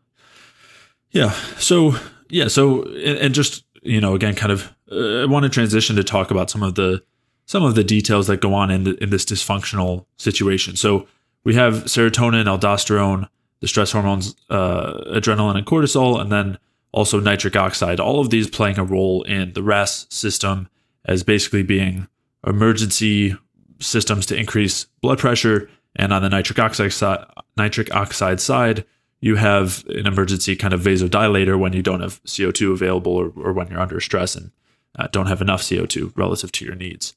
Yeah. 1.10 1.32
So 1.58 1.96
yeah. 2.30 2.48
So 2.48 2.84
and 2.84 3.34
just 3.34 3.66
you 3.82 4.00
know 4.00 4.14
again, 4.14 4.36
kind 4.36 4.52
of, 4.52 4.72
uh, 4.92 5.24
I 5.24 5.26
want 5.26 5.44
to 5.44 5.50
transition 5.50 5.96
to 5.96 6.04
talk 6.04 6.30
about 6.30 6.52
some 6.52 6.62
of 6.62 6.76
the 6.76 7.04
some 7.46 7.64
of 7.64 7.76
the 7.76 7.84
details 7.84 8.28
that 8.28 8.42
go 8.42 8.54
on 8.54 8.70
in 8.70 8.84
the, 8.84 9.04
in 9.04 9.10
this 9.10 9.26
dysfunctional 9.26 10.06
situation. 10.18 10.76
So 10.76 11.08
we 11.44 11.56
have 11.56 11.86
serotonin, 11.86 12.46
aldosterone, 12.46 13.28
the 13.64 13.68
stress 13.70 13.94
hormones, 13.94 14.36
uh, 14.50 14.92
adrenaline 15.16 15.56
and 15.56 15.66
cortisol, 15.66 16.20
and 16.20 16.30
then 16.30 16.58
also 16.92 17.18
nitric 17.22 17.56
oxide. 17.56 17.98
All 17.98 18.20
of 18.20 18.30
these 18.30 18.50
playing 18.50 18.78
a 18.78 18.84
role 18.84 19.24
in 19.24 19.54
the 19.54 19.64
RAS 19.64 20.06
system 20.10 20.68
as 21.06 21.24
basically 21.24 21.64
being 21.64 22.10
emergency 22.46 23.38
systems 23.80 24.26
to 24.26 24.36
increase 24.36 24.88
blood 25.02 25.18
pressure. 25.18 25.70
And 25.96 26.12
on 26.12 26.22
the 26.22 26.30
nitric 26.30 26.60
oxide 26.60 26.92
side, 26.92 27.26
nitric 27.56 27.96
oxide 27.96 28.42
side, 28.42 28.84
you 29.22 29.38
have 29.38 29.86
an 29.88 30.08
emergency 30.08 30.58
kind 30.58 30.74
of 30.74 30.82
vasodilator 30.82 31.58
when 31.58 31.72
you 31.72 31.82
don't 31.82 32.02
have 32.02 32.22
CO2 32.26 32.74
available 32.74 33.14
or, 33.14 33.32
or 33.38 33.54
when 33.54 33.70
you're 33.70 33.80
under 33.80 34.02
stress 34.02 34.36
and 34.36 34.52
uh, 35.00 35.08
don't 35.14 35.28
have 35.28 35.42
enough 35.42 35.62
CO2 35.62 36.12
relative 36.18 36.52
to 36.52 36.66
your 36.66 36.76
needs. 36.76 37.16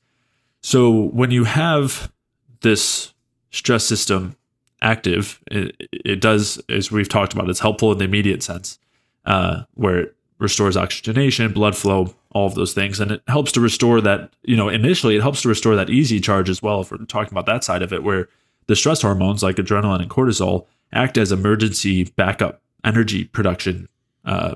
So 0.63 0.93
when 1.09 1.33
you 1.33 1.43
have 1.43 2.13
this 2.61 3.15
stress 3.51 3.85
system 3.85 4.37
active, 4.87 5.41
it, 5.51 5.89
it 5.91 6.21
does, 6.21 6.63
as 6.69 6.93
we've 6.93 7.09
talked 7.09 7.33
about, 7.33 7.51
it's 7.51 7.61
helpful 7.61 7.91
in 7.91 7.99
the 7.99 8.05
immediate 8.05 8.43
sense, 8.43 8.79
uh, 9.25 9.65
where 9.75 9.99
it 9.99 10.17
restores 10.39 10.77
oxygenation, 10.77 11.53
blood 11.53 11.77
flow, 11.77 12.15
all 12.31 12.47
of 12.47 12.55
those 12.55 12.73
things. 12.73 13.01
And 13.01 13.11
it 13.11 13.23
helps 13.27 13.51
to 13.53 13.61
restore 13.61 14.01
that, 14.03 14.33
you 14.45 14.57
know, 14.57 14.69
initially 14.69 15.17
it 15.17 15.23
helps 15.23 15.43
to 15.43 15.49
restore 15.49 15.75
that 15.75 15.91
EZ 15.91 16.21
charge 16.21 16.49
as 16.49 16.63
well, 16.63 16.83
if 16.83 16.91
we're 16.91 16.99
talking 16.99 17.33
about 17.33 17.47
that 17.47 17.65
side 17.65 17.83
of 17.83 17.93
it, 17.93 18.05
where 18.05 18.29
the 18.69 18.77
stress 18.77 19.03
hormones 19.03 19.43
like 19.43 19.57
adrenaline 19.57 20.03
and 20.03 20.11
cortisol 20.11 20.67
act 20.93 21.19
as 21.19 21.33
emergency 21.33 22.05
backup 22.05 22.63
energy 22.85 23.25
production 23.25 23.89
uh, 24.25 24.55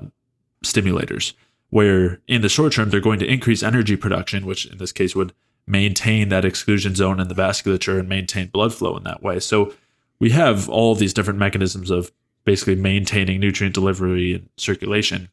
stimulators, 0.63 1.33
where 1.71 2.21
in 2.27 2.41
the 2.41 2.49
short 2.49 2.73
term, 2.73 2.89
they're 2.89 3.01
going 3.01 3.19
to 3.19 3.31
increase 3.31 3.63
energy 3.63 3.97
production, 3.97 4.45
which 4.45 4.65
in 4.65 4.77
this 4.77 4.93
case 4.93 5.13
would 5.15 5.33
maintain 5.67 6.29
that 6.29 6.45
exclusion 6.45 6.95
zone 6.95 7.19
in 7.19 7.27
the 7.27 7.35
vasculature 7.35 7.99
and 7.99 8.07
maintain 8.07 8.47
blood 8.47 8.73
flow 8.73 8.95
in 8.95 9.03
that 9.03 9.21
way. 9.21 9.39
So 9.39 9.73
we 10.21 10.29
have 10.29 10.69
all 10.69 10.93
these 10.93 11.15
different 11.15 11.39
mechanisms 11.39 11.89
of 11.89 12.11
basically 12.45 12.75
maintaining 12.75 13.39
nutrient 13.39 13.73
delivery 13.73 14.35
and 14.35 14.47
circulation. 14.55 15.29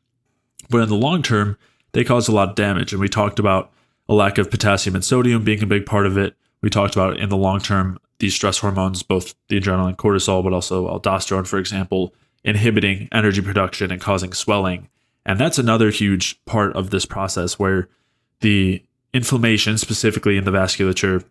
But 0.70 0.80
in 0.80 0.88
the 0.88 0.96
long 0.96 1.22
term, 1.22 1.58
they 1.92 2.04
cause 2.04 2.26
a 2.26 2.32
lot 2.32 2.48
of 2.48 2.54
damage. 2.54 2.92
And 2.92 3.00
we 3.00 3.08
talked 3.08 3.38
about 3.38 3.70
a 4.08 4.14
lack 4.14 4.38
of 4.38 4.50
potassium 4.50 4.94
and 4.94 5.04
sodium 5.04 5.44
being 5.44 5.62
a 5.62 5.66
big 5.66 5.84
part 5.84 6.06
of 6.06 6.16
it. 6.16 6.34
We 6.62 6.70
talked 6.70 6.96
about 6.96 7.18
in 7.18 7.28
the 7.28 7.36
long 7.36 7.60
term, 7.60 7.98
these 8.18 8.34
stress 8.34 8.58
hormones, 8.58 9.02
both 9.02 9.34
the 9.48 9.60
adrenaline, 9.60 9.96
cortisol, 9.96 10.42
but 10.42 10.54
also 10.54 10.88
aldosterone, 10.88 11.46
for 11.46 11.58
example, 11.58 12.14
inhibiting 12.42 13.08
energy 13.12 13.42
production 13.42 13.92
and 13.92 14.00
causing 14.00 14.32
swelling. 14.32 14.88
And 15.26 15.38
that's 15.38 15.58
another 15.58 15.90
huge 15.90 16.42
part 16.46 16.74
of 16.74 16.88
this 16.88 17.04
process 17.04 17.58
where 17.58 17.90
the 18.40 18.82
inflammation, 19.12 19.76
specifically 19.76 20.38
in 20.38 20.44
the 20.44 20.50
vasculature, 20.50 21.24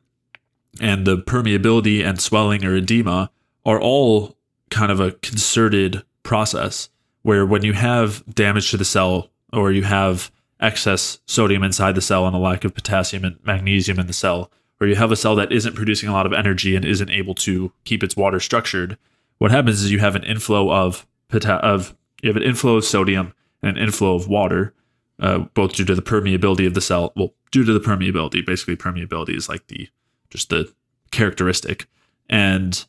and 0.79 1.07
the 1.07 1.17
permeability 1.17 2.05
and 2.05 2.21
swelling 2.21 2.63
or 2.63 2.75
edema 2.75 3.31
are 3.67 3.79
all 3.79 4.35
kind 4.71 4.91
of 4.91 4.99
a 4.99 5.11
concerted 5.11 6.03
process 6.23 6.89
where 7.21 7.45
when 7.45 7.63
you 7.63 7.73
have 7.73 8.23
damage 8.33 8.71
to 8.71 8.77
the 8.77 8.85
cell 8.85 9.29
or 9.53 9.71
you 9.71 9.83
have 9.83 10.31
excess 10.59 11.19
sodium 11.27 11.63
inside 11.63 11.93
the 11.93 12.01
cell 12.01 12.25
and 12.25 12.35
a 12.35 12.39
lack 12.39 12.63
of 12.63 12.73
potassium 12.73 13.23
and 13.23 13.37
magnesium 13.43 13.99
in 13.99 14.07
the 14.07 14.13
cell, 14.13 14.49
or 14.79 14.87
you 14.87 14.95
have 14.95 15.11
a 15.11 15.15
cell 15.15 15.35
that 15.35 15.51
isn't 15.51 15.75
producing 15.75 16.09
a 16.09 16.13
lot 16.13 16.25
of 16.25 16.33
energy 16.33 16.75
and 16.75 16.85
isn't 16.85 17.09
able 17.09 17.35
to 17.35 17.71
keep 17.83 18.03
its 18.03 18.15
water 18.15 18.39
structured, 18.39 18.97
what 19.37 19.51
happens 19.51 19.83
is 19.83 19.91
you 19.91 19.99
have 19.99 20.15
an 20.15 20.23
inflow 20.23 20.71
of 20.71 21.05
pota- 21.29 21.59
of 21.59 21.95
you 22.23 22.29
have 22.29 22.37
an 22.37 22.43
inflow 22.43 22.77
of 22.77 22.85
sodium 22.85 23.33
and 23.61 23.77
an 23.77 23.83
inflow 23.83 24.15
of 24.15 24.27
water, 24.27 24.73
uh, 25.19 25.39
both 25.53 25.73
due 25.73 25.85
to 25.85 25.93
the 25.93 26.01
permeability 26.01 26.65
of 26.65 26.73
the 26.73 26.81
cell. 26.81 27.13
Well, 27.15 27.33
due 27.51 27.63
to 27.63 27.73
the 27.73 27.79
permeability, 27.79 28.45
basically 28.45 28.75
permeability 28.75 29.35
is 29.35 29.49
like 29.49 29.67
the 29.67 29.89
just 30.29 30.49
the 30.49 30.71
characteristic, 31.11 31.87
and 32.29 32.85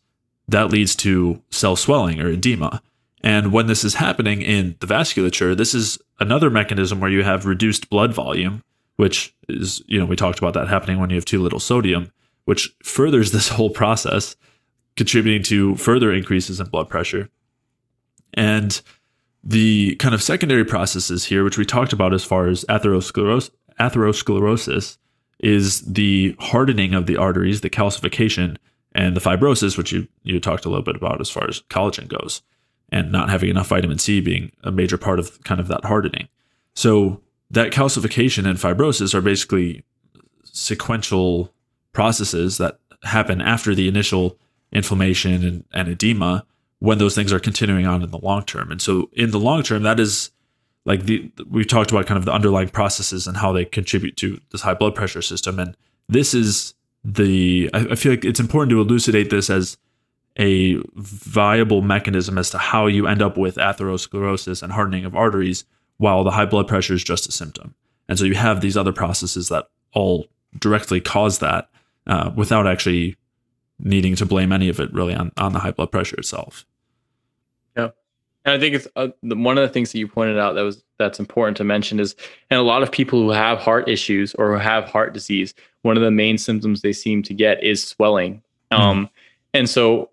that 0.48 0.70
leads 0.70 0.96
to 0.96 1.42
cell 1.50 1.76
swelling 1.76 2.20
or 2.20 2.28
edema. 2.28 2.82
And 3.22 3.52
when 3.52 3.66
this 3.66 3.84
is 3.84 3.94
happening 3.94 4.42
in 4.42 4.76
the 4.80 4.87
vasculature, 4.87 5.56
this 5.56 5.74
is 5.74 5.98
another 6.20 6.50
mechanism 6.50 7.00
where 7.00 7.11
you 7.11 7.22
have 7.22 7.46
reduced 7.46 7.90
blood 7.90 8.14
volume, 8.14 8.62
which 8.96 9.34
is, 9.48 9.82
you 9.87 9.98
know, 9.98 10.06
we 10.06 10.16
talked 10.16 10.38
about 10.38 10.54
that 10.54 10.68
happening 10.68 10.98
when 10.98 11.11
you 11.11 11.16
have 11.16 11.24
too 11.24 11.42
little 11.42 11.61
sodium, 11.61 12.11
which 12.44 12.74
furthers 12.82 13.32
this 13.32 13.48
whole 13.48 13.70
process, 13.70 14.37
contributing 14.96 15.42
to 15.44 15.76
further 15.76 16.12
increases 16.12 16.61
in 16.61 16.66
blood 16.68 16.88
pressure. 16.88 17.28
And 18.34 18.80
the 19.44 19.96
kind 19.96 20.14
of 20.14 20.22
secondary 20.22 20.64
processes 20.64 21.24
here, 21.24 21.44
which 21.44 21.58
we 21.58 21.64
talked 21.64 21.92
about 21.92 22.14
as 22.14 22.24
far 22.24 22.48
as 22.48 22.64
atherosclerosis, 22.68 23.50
atherosclerosis 23.80 24.98
is 25.40 25.82
the 25.82 26.34
hardening 26.40 26.94
of 26.94 27.06
the 27.06 27.16
arteries, 27.16 27.61
the 27.61 27.70
calcification, 27.70 28.56
and 28.98 29.16
the 29.16 29.20
fibrosis, 29.20 29.78
which 29.78 29.92
you, 29.92 30.08
you 30.24 30.40
talked 30.40 30.64
a 30.64 30.68
little 30.68 30.82
bit 30.82 30.96
about 30.96 31.20
as 31.20 31.30
far 31.30 31.48
as 31.48 31.62
collagen 31.70 32.08
goes 32.08 32.42
and 32.90 33.12
not 33.12 33.30
having 33.30 33.48
enough 33.48 33.68
vitamin 33.68 33.96
C 33.96 34.20
being 34.20 34.50
a 34.64 34.72
major 34.72 34.98
part 34.98 35.20
of 35.20 35.40
kind 35.44 35.61
of 35.61 35.68
that 35.68 35.84
hardening. 35.84 36.26
So 36.74 37.22
that 37.48 37.70
calcification 37.70 38.44
and 38.44 38.58
fibrosis 38.58 39.14
are 39.14 39.20
basically 39.20 39.84
sequential 40.42 41.54
processes 41.92 42.58
that 42.58 42.80
happen 43.04 43.40
after 43.40 43.72
the 43.72 43.87
initial 43.87 44.37
inflammation 44.72 45.44
and, 45.44 45.64
and 45.72 45.87
edema 45.87 46.44
when 46.80 46.98
those 46.98 47.14
things 47.14 47.32
are 47.32 47.38
continuing 47.38 47.87
on 47.87 48.02
in 48.02 48.11
the 48.11 48.18
long 48.18 48.44
term. 48.44 48.72
And 48.72 48.82
so 48.82 49.11
in 49.12 49.30
the 49.30 49.38
long 49.38 49.62
term, 49.62 49.84
that 49.84 50.00
is 50.00 50.32
like 50.84 51.04
the 51.04 51.30
we've 51.48 51.68
talked 51.68 51.92
about 51.92 52.06
kind 52.06 52.18
of 52.18 52.24
the 52.24 52.32
underlying 52.32 52.70
processes 52.70 53.28
and 53.28 53.37
how 53.37 53.52
they 53.52 53.64
contribute 53.64 54.16
to 54.16 54.40
this 54.50 54.62
high 54.62 54.74
blood 54.74 54.96
pressure 54.96 55.22
system. 55.22 55.61
And 55.61 55.76
this 56.08 56.34
is 56.34 56.74
the 57.12 57.71
I, 57.73 57.88
I 57.90 57.94
feel 57.94 58.12
like 58.12 58.25
it's 58.25 58.40
important 58.40 58.71
to 58.71 58.81
elucidate 58.81 59.31
this 59.31 59.51
as 59.51 59.79
a 60.38 60.77
viable 60.94 61.83
mechanism 61.83 62.38
as 62.38 62.51
to 62.51 62.59
how 62.59 62.87
you 62.87 63.07
end 63.07 63.23
up 63.23 63.37
with 63.37 63.57
atherosclerosis 63.57 64.62
and 64.62 64.73
hardening 64.73 65.05
of 65.05 65.16
arteries, 65.16 65.64
while 65.97 66.23
the 66.23 66.31
high 66.31 66.44
blood 66.44 66.68
pressure 66.68 66.94
is 66.94 67.03
just 67.03 67.29
a 67.29 67.33
symptom. 67.33 67.75
And 68.09 68.18
so 68.18 68.25
you 68.25 68.35
have 68.35 68.61
these 68.61 68.77
other 68.77 68.92
processes 68.92 69.49
that 69.49 69.68
all 69.92 70.29
directly 70.59 71.01
cause 71.01 71.40
that 71.40 71.68
uh, 72.07 72.31
without 72.35 72.66
actually 72.66 73.16
needing 73.79 74.14
to 74.16 74.27
blame 74.27 74.53
any 74.53 74.68
of 74.68 74.81
it 74.81 74.92
really 74.92 75.14
on, 75.14 75.33
on 75.37 75.53
the 75.53 75.61
high 75.61 75.73
blood 75.73 75.90
pressure 75.90 76.16
itself. 76.16 76.64
And 78.48 78.56
I 78.56 78.58
think 78.58 78.76
it's 78.76 78.88
uh, 78.96 79.08
one 79.22 79.58
of 79.58 79.62
the 79.62 79.68
things 79.68 79.92
that 79.92 79.98
you 79.98 80.08
pointed 80.08 80.38
out 80.38 80.54
that 80.54 80.62
was 80.62 80.82
that's 80.96 81.20
important 81.20 81.58
to 81.58 81.64
mention 81.64 82.00
is, 82.00 82.16
and 82.48 82.58
a 82.58 82.62
lot 82.62 82.82
of 82.82 82.90
people 82.90 83.20
who 83.20 83.28
have 83.28 83.58
heart 83.58 83.87
issues 83.90 84.34
or 84.37 84.52
who 84.52 84.58
have 84.58 84.84
heart 84.84 85.12
disease, 85.12 85.52
one 85.82 85.98
of 85.98 86.02
the 86.02 86.11
main 86.11 86.38
symptoms 86.38 86.80
they 86.80 86.94
seem 86.94 87.22
to 87.24 87.34
get 87.34 87.62
is 87.62 87.87
swelling. 87.87 88.42
Mm-hmm. 88.72 88.82
Um, 88.82 89.11
and 89.52 89.68
so 89.68 90.08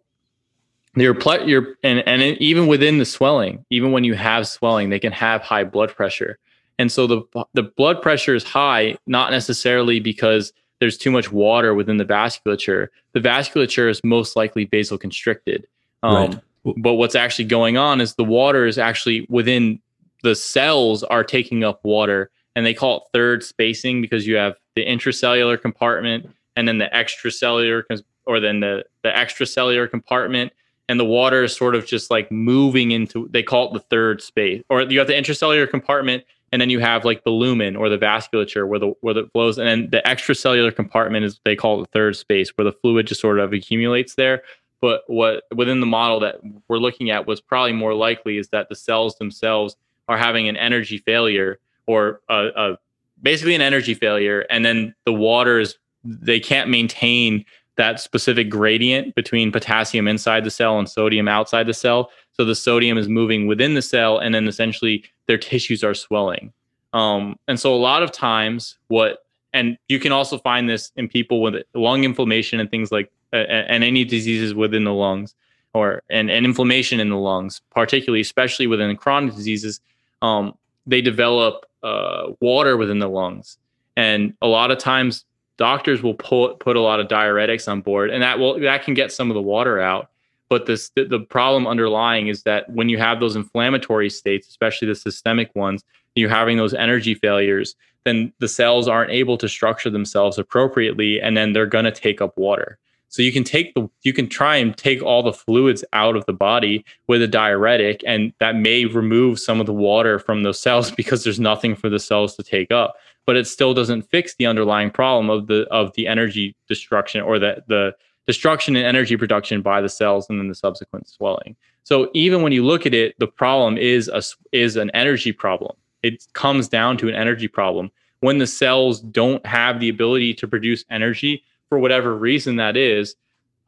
your 0.98 1.14
ple- 1.14 1.48
your 1.48 1.78
and 1.82 2.06
and 2.06 2.22
even 2.22 2.68
within 2.68 2.98
the 2.98 3.06
swelling, 3.06 3.64
even 3.70 3.94
when 3.94 4.04
you 4.04 4.16
have 4.16 4.50
swelling, 4.50 4.90
they 4.90 5.00
can 5.00 5.14
have 5.14 5.42
high 5.42 5.64
blood 5.64 5.96
pressure. 5.96 6.38
And 6.78 6.92
so 6.92 7.08
the 7.08 7.46
the 7.54 7.64
blood 7.64 8.02
pressure 8.02 8.36
is 8.36 8.44
high 8.44 8.98
not 9.08 9.32
necessarily 9.32 10.02
because 10.02 10.52
there's 10.82 10.98
too 10.98 11.10
much 11.10 11.32
water 11.32 11.74
within 11.74 11.96
the 11.96 12.04
vasculature. 12.04 12.90
The 13.14 13.22
vasculature 13.22 13.90
is 13.90 14.02
most 14.04 14.36
likely 14.36 14.68
vasoconstricted. 14.68 15.64
Um, 16.04 16.16
right. 16.16 16.40
But 16.78 16.94
what's 16.94 17.16
actually 17.16 17.46
going 17.46 17.78
on 17.78 18.02
is 18.02 18.16
the 18.16 18.24
water 18.24 18.66
is 18.66 18.78
actually 18.78 19.26
within 19.30 19.80
the 20.24 20.36
cells 20.36 21.04
are 21.04 21.24
taking 21.24 21.64
up 21.64 21.84
water, 21.84 22.32
and 22.56 22.66
they 22.66 22.74
call 22.74 22.98
it 22.98 23.04
third 23.14 23.44
spacing 23.44 24.02
because 24.02 24.26
you 24.26 24.36
have 24.36 24.56
the 24.76 24.86
intracellular 24.86 25.62
compartment 25.62 26.30
and 26.56 26.68
then 26.68 26.78
the 26.78 26.90
extracellular 26.94 27.84
or 28.26 28.40
then 28.40 28.60
the 28.60 28.84
the 29.04 29.10
extracellular 29.10 29.90
compartment 29.90 30.52
and 30.88 31.00
the 31.00 31.06
water 31.06 31.44
is 31.44 31.56
sort 31.56 31.76
of 31.76 31.86
just 31.86 32.12
like 32.12 32.32
moving 32.32 32.92
into 32.92 33.28
they 33.32 33.44
call 33.44 33.70
it 33.70 33.74
the 33.74 33.80
third 33.80 34.22
space 34.22 34.64
or 34.70 34.82
you 34.82 35.00
have 35.00 35.08
the 35.08 35.14
intracellular 35.14 35.70
compartment 35.70 36.24
and 36.52 36.62
then 36.62 36.70
you 36.70 36.80
have 36.80 37.04
like 37.06 37.24
the 37.24 37.30
lumen 37.30 37.76
or 37.76 37.90
the 37.90 37.98
vasculature 37.98 38.68
where 38.68 38.80
the 38.80 38.94
where 39.02 39.14
the 39.14 39.28
flows 39.34 39.58
and 39.58 39.68
then 39.68 39.90
the 39.92 40.02
extracellular 40.06 40.76
compartment 40.76 41.26
is 41.26 41.40
they 41.44 41.56
call 41.56 41.80
it 41.80 41.86
the 41.86 41.92
third 41.92 42.16
space 42.16 42.50
where 42.56 42.66
the 42.66 42.74
fluid 42.82 43.08
just 43.08 43.22
sort 43.22 43.40
of 43.40 43.54
accumulates 43.54 44.16
there 44.16 44.42
but 44.82 45.04
what 45.08 45.44
within 45.54 45.80
the 45.80 45.86
model 45.86 46.20
that 46.20 46.36
we're 46.68 46.78
looking 46.78 47.10
at 47.10 47.28
was 47.28 47.42
probably 47.42 47.74
more 47.74 47.94
likely 47.94 48.38
is 48.38 48.50
that 48.50 48.70
the 48.70 48.76
cells 48.76 49.18
themselves 49.18 49.76
are 50.08 50.18
having 50.18 50.48
an 50.48 50.58
energy 50.58 50.98
failure 51.00 51.60
or 51.88 52.22
a, 52.30 52.48
a 52.56 52.78
basically 53.22 53.56
an 53.56 53.62
energy 53.62 53.94
failure 53.94 54.46
and 54.50 54.66
then 54.66 54.94
the 55.06 55.14
water 55.14 55.60
is 55.60 55.78
they 56.04 56.40
can't 56.40 56.70
maintain 56.70 57.44
that 57.78 58.00
specific 58.00 58.50
gradient 58.50 59.16
between 59.16 59.52
potassium 59.52 60.08
inside 60.08 60.44
the 60.44 60.52
cell 60.52 60.80
and 60.80 60.90
sodium 60.90 61.28
outside 61.28 61.68
the 61.68 61.74
cell. 61.74 62.10
So 62.32 62.46
the 62.46 62.56
sodium 62.56 62.98
is 62.98 63.08
moving 63.08 63.48
within 63.48 63.74
the 63.74 63.82
cell, 63.82 64.18
and 64.18 64.34
then 64.34 64.48
essentially 64.48 65.04
their 65.28 65.38
tissues 65.38 65.84
are 65.84 65.94
swelling. 65.94 66.54
Um, 66.94 67.38
and 67.48 67.60
so 67.60 67.74
a 67.74 67.78
lot 67.78 68.04
of 68.04 68.12
times, 68.12 68.78
what 68.88 69.26
and 69.54 69.78
you 69.88 70.00
can 70.00 70.12
also 70.12 70.38
find 70.38 70.70
this 70.70 70.92
in 70.96 71.08
people 71.08 71.42
with 71.42 71.56
lung 71.74 72.04
inflammation 72.04 72.60
and 72.60 72.70
things 72.70 72.92
like 72.92 73.12
uh, 73.36 73.66
and 73.68 73.84
any 73.84 74.04
diseases 74.04 74.54
within 74.54 74.84
the 74.84 74.94
lungs 74.94 75.36
or 75.74 76.02
and, 76.10 76.32
and 76.32 76.46
inflammation 76.46 77.00
in 77.00 77.10
the 77.10 77.18
lungs, 77.18 77.62
particularly 77.72 78.22
especially 78.22 78.68
within 78.68 78.96
chronic 78.96 79.36
diseases, 79.36 79.82
um, 80.22 80.58
they 80.88 81.02
develop 81.02 81.66
uh, 81.84 82.28
water 82.40 82.78
within 82.78 83.00
the 83.00 83.10
lungs. 83.10 83.58
And 83.98 84.34
a 84.42 84.48
lot 84.48 84.72
of 84.72 84.78
times 84.78 85.26
doctors 85.58 86.02
will 86.02 86.16
put 86.16 86.60
put 86.60 86.76
a 86.76 86.82
lot 86.82 87.00
of 87.00 87.08
diuretics 87.08 87.68
on 87.68 87.82
board, 87.82 88.10
and 88.10 88.22
that 88.24 88.40
will 88.40 88.60
that 88.60 88.84
can 88.84 88.94
get 88.94 89.12
some 89.12 89.30
of 89.30 89.36
the 89.36 89.42
water 89.42 89.80
out. 89.80 90.10
But 90.50 90.66
this 90.66 90.90
the, 90.96 91.06
the 91.06 91.20
problem 91.20 91.68
underlying 91.68 92.28
is 92.28 92.44
that 92.44 92.70
when 92.70 92.90
you 92.90 92.98
have 92.98 93.20
those 93.20 93.36
inflammatory 93.36 94.10
states, 94.10 94.48
especially 94.48 94.88
the 94.88 94.96
systemic 94.96 95.54
ones, 95.56 95.84
you're 96.16 96.30
having 96.30 96.58
those 96.58 96.74
energy 96.74 97.16
failures, 97.16 97.76
then 98.06 98.32
the 98.40 98.48
cells 98.48 98.88
aren't 98.88 99.12
able 99.12 99.38
to 99.38 99.50
structure 99.50 99.90
themselves 99.90 100.38
appropriately, 100.38 101.20
and 101.20 101.36
then 101.36 101.54
they're 101.54 101.66
going 101.66 101.86
to 101.86 101.92
take 101.92 102.22
up 102.22 102.38
water. 102.38 102.78
So 103.10 103.22
you 103.22 103.32
can 103.32 103.44
take 103.44 103.74
the 103.76 103.90
you 104.04 104.14
can 104.14 104.28
try 104.28 104.58
and 104.58 104.76
take 104.76 105.02
all 105.02 105.24
the 105.24 105.34
fluids 105.34 105.86
out 105.94 106.16
of 106.16 106.26
the 106.26 106.34
body 106.34 106.84
with 107.08 107.22
a 107.22 107.28
diuretic, 107.28 108.04
and 108.06 108.34
that 108.40 108.56
may 108.56 108.86
remove 108.86 109.40
some 109.40 109.60
of 109.60 109.66
the 109.66 109.74
water 109.74 110.20
from 110.20 110.44
those 110.44 110.60
cells 110.60 110.92
because 111.02 111.24
there's 111.24 111.40
nothing 111.40 111.76
for 111.76 111.90
the 111.90 112.00
cells 112.00 112.36
to 112.36 112.44
take 112.44 112.72
up 112.72 112.96
but 113.26 113.36
it 113.36 113.48
still 113.48 113.74
doesn't 113.74 114.04
fix 114.04 114.36
the 114.36 114.46
underlying 114.46 114.92
problem 114.92 115.30
of 115.30 115.48
the 115.48 115.66
of 115.72 115.94
the 115.94 116.08
energy 116.08 116.56
destruction 116.68 117.22
or 117.22 117.40
the 117.40 117.64
the 117.68 117.94
destruction 118.28 118.76
and 118.76 118.86
energy 118.86 119.18
production 119.18 119.62
by 119.62 119.82
the 119.82 119.90
cells 119.90 120.28
and 120.30 120.40
then 120.40 120.48
the 120.48 120.56
subsequent 120.56 121.08
swelling. 121.08 121.56
So 121.84 122.10
even 122.14 122.42
when 122.42 122.52
you 122.52 122.66
look 122.66 122.86
at 122.86 122.94
it, 122.94 123.16
the 123.20 123.28
problem 123.28 123.78
is 123.78 124.08
a 124.08 124.22
is 124.52 124.76
an 124.76 124.92
energy 124.92 125.32
problem. 125.32 125.76
It 126.04 126.26
comes 126.34 126.68
down 126.68 126.98
to 126.98 127.10
an 127.10 127.16
energy 127.16 127.48
problem. 127.48 127.92
When 128.22 128.38
the 128.38 128.48
cells 128.48 129.02
don't 129.02 129.46
have 129.46 129.80
the 129.80 129.90
ability 129.90 130.34
to 130.36 130.48
produce 130.48 130.84
energy 130.90 131.44
for 131.70 131.80
whatever 131.80 132.16
reason 132.16 132.58
that 132.58 132.78
is, 132.78 133.16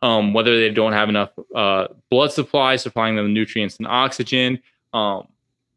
um, 0.01 0.33
whether 0.33 0.59
they 0.59 0.69
don't 0.69 0.93
have 0.93 1.09
enough 1.09 1.31
uh, 1.55 1.87
blood 2.09 2.31
supply 2.31 2.75
supplying 2.75 3.15
them 3.15 3.33
nutrients 3.33 3.77
and 3.77 3.87
oxygen, 3.87 4.59
um, 4.93 5.27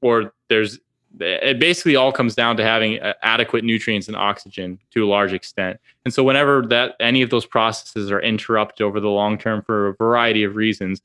or 0.02 0.32
there's 0.48 0.78
it 1.18 1.58
basically 1.58 1.96
all 1.96 2.12
comes 2.12 2.34
down 2.34 2.56
to 2.56 2.62
having 2.62 3.00
uh, 3.00 3.14
adequate 3.22 3.64
nutrients 3.64 4.06
and 4.06 4.16
oxygen 4.16 4.78
to 4.92 5.04
a 5.04 5.08
large 5.08 5.32
extent. 5.32 5.78
And 6.04 6.14
so 6.14 6.22
whenever 6.22 6.62
that 6.68 6.94
any 7.00 7.22
of 7.22 7.30
those 7.30 7.46
processes 7.46 8.12
are 8.12 8.20
interrupted 8.20 8.84
over 8.84 9.00
the 9.00 9.08
long 9.08 9.36
term 9.36 9.62
for 9.62 9.88
a 9.88 9.94
variety 9.94 10.44
of 10.44 10.54
reasons 10.54 11.02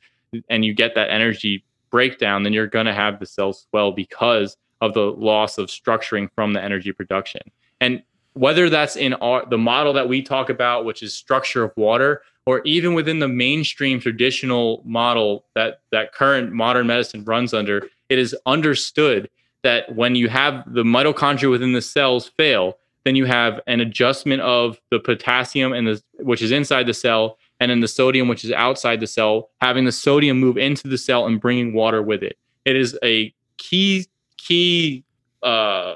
and 0.49 0.63
you 0.63 0.73
get 0.73 0.93
that 0.95 1.09
energy 1.09 1.63
breakdown, 1.89 2.43
then 2.43 2.53
you're 2.53 2.67
going 2.67 2.85
to 2.85 2.93
have 2.93 3.19
the 3.19 3.25
cells 3.25 3.65
swell 3.69 3.91
because 3.91 4.57
of 4.81 4.93
the 4.93 5.11
loss 5.11 5.57
of 5.57 5.67
structuring 5.67 6.29
from 6.35 6.53
the 6.53 6.61
energy 6.61 6.91
production. 6.91 7.41
And 7.81 8.03
whether 8.35 8.69
that's 8.69 8.95
in 8.95 9.13
our, 9.15 9.45
the 9.49 9.57
model 9.57 9.93
that 9.93 10.07
we 10.07 10.21
talk 10.21 10.49
about, 10.49 10.85
which 10.85 11.01
is 11.01 11.13
structure 11.13 11.63
of 11.63 11.71
water, 11.75 12.21
or 12.45 12.61
even 12.63 12.93
within 12.93 13.19
the 13.19 13.27
mainstream 13.27 13.99
traditional 13.99 14.83
model 14.85 15.45
that 15.55 15.79
that 15.91 16.13
current 16.13 16.53
modern 16.53 16.85
medicine 16.85 17.23
runs 17.23 17.53
under, 17.53 17.87
it 18.09 18.19
is 18.19 18.35
understood 18.45 19.29
that 19.63 19.95
when 19.95 20.15
you 20.15 20.29
have 20.29 20.63
the 20.71 20.83
mitochondria 20.83 21.49
within 21.49 21.73
the 21.73 21.81
cells 21.81 22.27
fail, 22.27 22.77
then 23.03 23.15
you 23.15 23.25
have 23.25 23.61
an 23.67 23.79
adjustment 23.79 24.41
of 24.41 24.79
the 24.91 24.99
potassium 24.99 25.73
and 25.73 25.87
the 25.87 26.03
which 26.19 26.41
is 26.41 26.51
inside 26.51 26.85
the 26.85 26.93
cell, 26.93 27.37
and 27.59 27.71
then 27.71 27.79
the 27.79 27.87
sodium 27.87 28.27
which 28.27 28.43
is 28.43 28.51
outside 28.51 28.99
the 28.99 29.07
cell, 29.07 29.49
having 29.61 29.85
the 29.85 29.91
sodium 29.91 30.39
move 30.39 30.57
into 30.57 30.87
the 30.87 30.97
cell 30.97 31.25
and 31.25 31.39
bringing 31.39 31.73
water 31.73 32.03
with 32.03 32.21
it. 32.21 32.37
It 32.65 32.75
is 32.75 32.97
a 33.01 33.33
key 33.57 34.07
key 34.37 35.03
uh, 35.41 35.95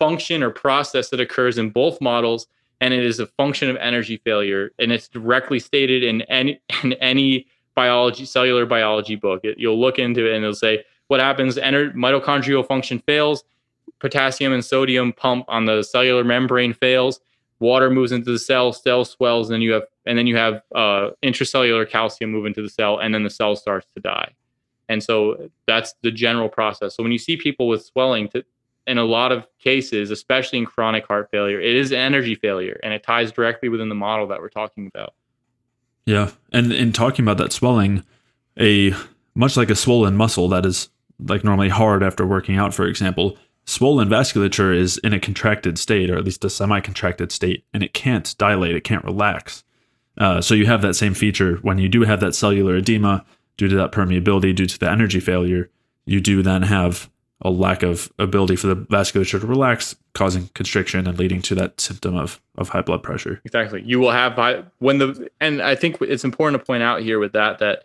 function 0.00 0.42
or 0.42 0.50
process 0.50 1.10
that 1.10 1.20
occurs 1.20 1.58
in 1.58 1.70
both 1.70 2.00
models, 2.00 2.48
and 2.80 2.92
it 2.92 3.04
is 3.04 3.20
a 3.20 3.26
function 3.26 3.70
of 3.70 3.76
energy 3.76 4.16
failure, 4.16 4.72
and 4.80 4.90
it's 4.90 5.06
directly 5.06 5.60
stated 5.60 6.02
in 6.02 6.22
any 6.22 6.60
in 6.82 6.94
any 6.94 7.46
biology 7.76 8.24
cellular 8.24 8.66
biology 8.66 9.14
book. 9.14 9.42
It, 9.44 9.58
you'll 9.58 9.80
look 9.80 10.00
into 10.00 10.26
it 10.26 10.34
and 10.34 10.42
it'll 10.42 10.54
say 10.54 10.84
what 11.06 11.20
happens: 11.20 11.56
ener- 11.56 11.94
mitochondrial 11.94 12.66
function 12.66 12.98
fails, 12.98 13.44
potassium 14.00 14.52
and 14.52 14.64
sodium 14.64 15.12
pump 15.12 15.44
on 15.46 15.66
the 15.66 15.84
cellular 15.84 16.24
membrane 16.24 16.72
fails, 16.72 17.20
water 17.60 17.90
moves 17.90 18.10
into 18.10 18.32
the 18.32 18.38
cell, 18.38 18.72
cell 18.72 19.04
swells, 19.04 19.48
and 19.48 19.54
then 19.54 19.62
you 19.62 19.72
have 19.72 19.84
and 20.06 20.18
then 20.18 20.26
you 20.26 20.36
have 20.36 20.62
uh, 20.74 21.10
intracellular 21.22 21.88
calcium 21.88 22.32
move 22.32 22.46
into 22.46 22.62
the 22.62 22.70
cell, 22.70 22.98
and 22.98 23.14
then 23.14 23.22
the 23.22 23.30
cell 23.30 23.54
starts 23.54 23.86
to 23.94 24.00
die. 24.00 24.32
And 24.88 25.00
so 25.00 25.50
that's 25.68 25.94
the 26.02 26.10
general 26.10 26.48
process. 26.48 26.96
So 26.96 27.04
when 27.04 27.12
you 27.12 27.18
see 27.18 27.36
people 27.36 27.68
with 27.68 27.84
swelling, 27.84 28.28
to, 28.30 28.44
in 28.86 28.98
a 28.98 29.04
lot 29.04 29.32
of 29.32 29.46
cases, 29.58 30.10
especially 30.10 30.58
in 30.58 30.66
chronic 30.66 31.06
heart 31.06 31.28
failure, 31.30 31.60
it 31.60 31.76
is 31.76 31.92
energy 31.92 32.34
failure, 32.34 32.80
and 32.82 32.92
it 32.92 33.02
ties 33.02 33.32
directly 33.32 33.68
within 33.68 33.88
the 33.88 33.94
model 33.94 34.26
that 34.28 34.40
we're 34.40 34.48
talking 34.48 34.86
about. 34.86 35.14
Yeah, 36.06 36.30
and 36.52 36.72
in 36.72 36.92
talking 36.92 37.24
about 37.24 37.38
that 37.38 37.52
swelling, 37.52 38.04
a 38.58 38.94
much 39.34 39.56
like 39.56 39.70
a 39.70 39.76
swollen 39.76 40.16
muscle 40.16 40.48
that 40.48 40.66
is 40.66 40.88
like 41.18 41.44
normally 41.44 41.68
hard 41.68 42.02
after 42.02 42.26
working 42.26 42.56
out, 42.56 42.74
for 42.74 42.86
example, 42.86 43.36
swollen 43.64 44.08
vasculature 44.08 44.74
is 44.74 44.98
in 44.98 45.12
a 45.12 45.20
contracted 45.20 45.78
state, 45.78 46.10
or 46.10 46.16
at 46.16 46.24
least 46.24 46.44
a 46.44 46.50
semi-contracted 46.50 47.30
state, 47.30 47.64
and 47.72 47.82
it 47.82 47.94
can't 47.94 48.34
dilate, 48.38 48.74
it 48.74 48.84
can't 48.84 49.04
relax. 49.04 49.62
Uh, 50.18 50.40
so 50.40 50.54
you 50.54 50.66
have 50.66 50.82
that 50.82 50.94
same 50.94 51.14
feature 51.14 51.56
when 51.56 51.78
you 51.78 51.88
do 51.88 52.02
have 52.02 52.20
that 52.20 52.34
cellular 52.34 52.76
edema 52.76 53.24
due 53.56 53.68
to 53.68 53.76
that 53.76 53.92
permeability, 53.92 54.54
due 54.54 54.66
to 54.66 54.78
the 54.78 54.90
energy 54.90 55.20
failure. 55.20 55.70
You 56.06 56.20
do 56.20 56.42
then 56.42 56.62
have 56.62 57.10
a 57.42 57.50
lack 57.50 57.82
of 57.82 58.12
ability 58.18 58.56
for 58.56 58.66
the 58.66 58.76
vasculature 58.76 59.40
to 59.40 59.46
relax, 59.46 59.96
causing 60.12 60.48
constriction 60.54 61.06
and 61.06 61.18
leading 61.18 61.40
to 61.42 61.54
that 61.54 61.80
symptom 61.80 62.16
of 62.16 62.40
of 62.58 62.68
high 62.68 62.82
blood 62.82 63.02
pressure. 63.02 63.40
Exactly. 63.44 63.82
You 63.84 63.98
will 63.98 64.10
have 64.10 64.34
high, 64.34 64.64
when 64.78 64.98
the 64.98 65.30
and 65.40 65.62
I 65.62 65.74
think 65.74 66.00
it's 66.02 66.24
important 66.24 66.60
to 66.60 66.66
point 66.66 66.82
out 66.82 67.00
here 67.00 67.18
with 67.18 67.32
that 67.32 67.58
that 67.58 67.84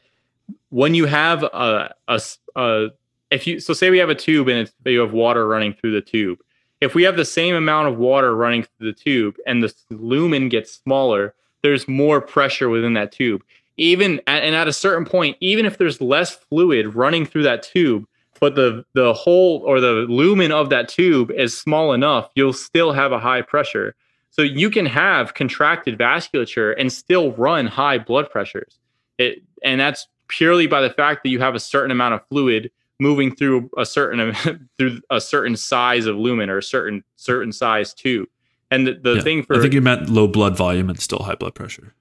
when 0.69 0.93
you 0.93 1.05
have 1.05 1.43
a 1.43 1.93
a, 2.07 2.19
a 2.55 2.87
if 3.31 3.47
you 3.47 3.59
so 3.59 3.73
say 3.73 3.89
we 3.89 3.97
have 3.97 4.09
a 4.09 4.15
tube 4.15 4.49
and 4.49 4.71
you 4.85 4.99
have 4.99 5.13
water 5.13 5.47
running 5.47 5.73
through 5.73 5.93
the 5.93 6.01
tube. 6.01 6.39
If 6.81 6.93
we 6.93 7.03
have 7.03 7.15
the 7.15 7.25
same 7.25 7.55
amount 7.55 7.87
of 7.87 7.97
water 7.97 8.35
running 8.35 8.63
through 8.63 8.91
the 8.91 8.99
tube 8.99 9.37
and 9.47 9.63
the 9.63 9.73
lumen 9.89 10.49
gets 10.49 10.73
smaller, 10.73 11.33
there's 11.63 11.87
more 11.87 12.19
pressure 12.19 12.69
within 12.69 12.93
that 12.93 13.11
tube. 13.11 13.43
Even 13.77 14.21
and 14.27 14.55
at 14.55 14.67
a 14.67 14.73
certain 14.73 15.05
point, 15.05 15.37
even 15.39 15.65
if 15.65 15.77
there's 15.77 16.01
less 16.01 16.35
fluid 16.35 16.93
running 16.93 17.25
through 17.25 17.43
that 17.43 17.63
tube, 17.63 18.05
but 18.39 18.55
the 18.55 18.85
the 18.93 19.13
hole 19.13 19.61
or 19.65 19.79
the 19.79 20.05
lumen 20.09 20.51
of 20.51 20.69
that 20.69 20.89
tube 20.89 21.31
is 21.31 21.57
small 21.57 21.93
enough, 21.93 22.29
you'll 22.35 22.53
still 22.53 22.91
have 22.91 23.11
a 23.11 23.19
high 23.19 23.41
pressure. 23.41 23.95
So 24.29 24.41
you 24.41 24.69
can 24.69 24.85
have 24.85 25.33
contracted 25.33 25.97
vasculature 25.97 26.75
and 26.77 26.91
still 26.91 27.31
run 27.33 27.67
high 27.67 27.97
blood 27.97 28.29
pressures. 28.29 28.79
It 29.17 29.43
and 29.63 29.79
that's 29.79 30.07
purely 30.27 30.67
by 30.67 30.81
the 30.81 30.89
fact 30.89 31.23
that 31.23 31.29
you 31.29 31.39
have 31.39 31.55
a 31.55 31.59
certain 31.59 31.91
amount 31.91 32.15
of 32.15 32.27
fluid 32.27 32.71
moving 32.99 33.35
through 33.35 33.69
a 33.77 33.85
certain 33.85 34.33
through 34.77 35.01
a 35.09 35.21
certain 35.21 35.55
size 35.55 36.05
of 36.05 36.17
lumen 36.17 36.49
or 36.49 36.57
a 36.57 36.63
certain 36.63 37.03
certain 37.15 37.51
size 37.51 37.93
tube. 37.93 38.27
And 38.71 38.87
the, 38.87 38.93
the 38.93 39.13
yeah, 39.15 39.21
thing 39.21 39.43
for 39.43 39.55
I 39.55 39.61
think 39.61 39.73
you 39.73 39.81
meant 39.81 40.09
low 40.09 40.27
blood 40.27 40.57
volume 40.57 40.89
and 40.89 40.99
still 40.99 41.19
high 41.19 41.35
blood 41.35 41.55
pressure. 41.55 41.93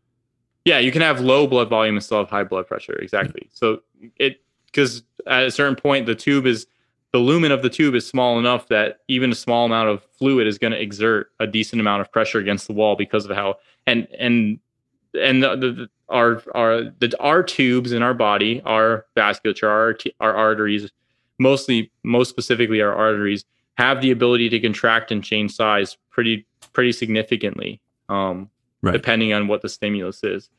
Yeah, 0.65 0.79
you 0.79 0.93
can 0.93 1.03
have 1.03 1.21
low 1.21 1.47
blood 1.47 1.69
volume 1.69 1.97
and 1.97 2.03
still 2.03 2.19
have 2.19 2.31
high 2.31 2.45
blood 2.45 2.67
pressure. 2.67 2.95
Exactly. 2.95 3.43
Yeah. 3.45 3.51
So 3.53 3.81
it 4.17 4.41
because 4.75 5.03
at 5.27 5.45
a 5.45 5.51
certain 5.51 5.77
point 5.77 6.07
the 6.07 6.15
tube 6.15 6.47
is 6.47 6.67
the 7.13 7.19
lumen 7.19 7.53
of 7.53 7.63
the 7.63 7.71
tube 7.71 7.95
is 7.95 8.05
small 8.05 8.41
enough 8.41 8.67
that 8.69 8.99
even 9.07 9.31
a 9.31 9.37
small 9.37 9.65
amount 9.65 9.89
of 9.89 10.03
fluid 10.19 10.49
is 10.49 10.59
going 10.59 10.73
to 10.73 10.81
exert 10.81 11.31
a 11.39 11.47
decent 11.47 11.81
amount 11.81 12.01
of 12.01 12.11
pressure 12.11 12.41
against 12.41 12.67
the 12.67 12.73
wall 12.73 12.97
because 12.97 13.25
of 13.25 13.37
how 13.37 13.55
and 13.87 14.09
and 14.19 14.59
and 15.15 15.43
the, 15.45 15.57
the, 15.57 15.89
our 16.09 16.43
our 16.55 16.83
the 16.99 17.15
our 17.21 17.43
tubes 17.43 17.93
in 17.93 18.03
our 18.03 18.15
body, 18.15 18.61
our 18.65 19.07
vasculature, 19.17 19.69
our 19.69 19.97
our 20.19 20.35
arteries, 20.35 20.91
mostly 21.39 21.93
most 22.03 22.31
specifically 22.31 22.83
our 22.83 22.93
arteries, 22.93 23.45
have 23.79 24.01
the 24.01 24.11
ability 24.11 24.49
to 24.49 24.59
contract 24.59 25.13
and 25.13 25.23
change 25.23 25.55
size 25.55 25.97
pretty 26.11 26.45
pretty 26.73 26.91
significantly, 26.91 27.81
um, 28.09 28.51
right. 28.83 28.93
depending 28.93 29.33
on 29.33 29.47
what 29.47 29.63
the 29.63 29.69
stimulus 29.69 30.25
is. 30.25 30.51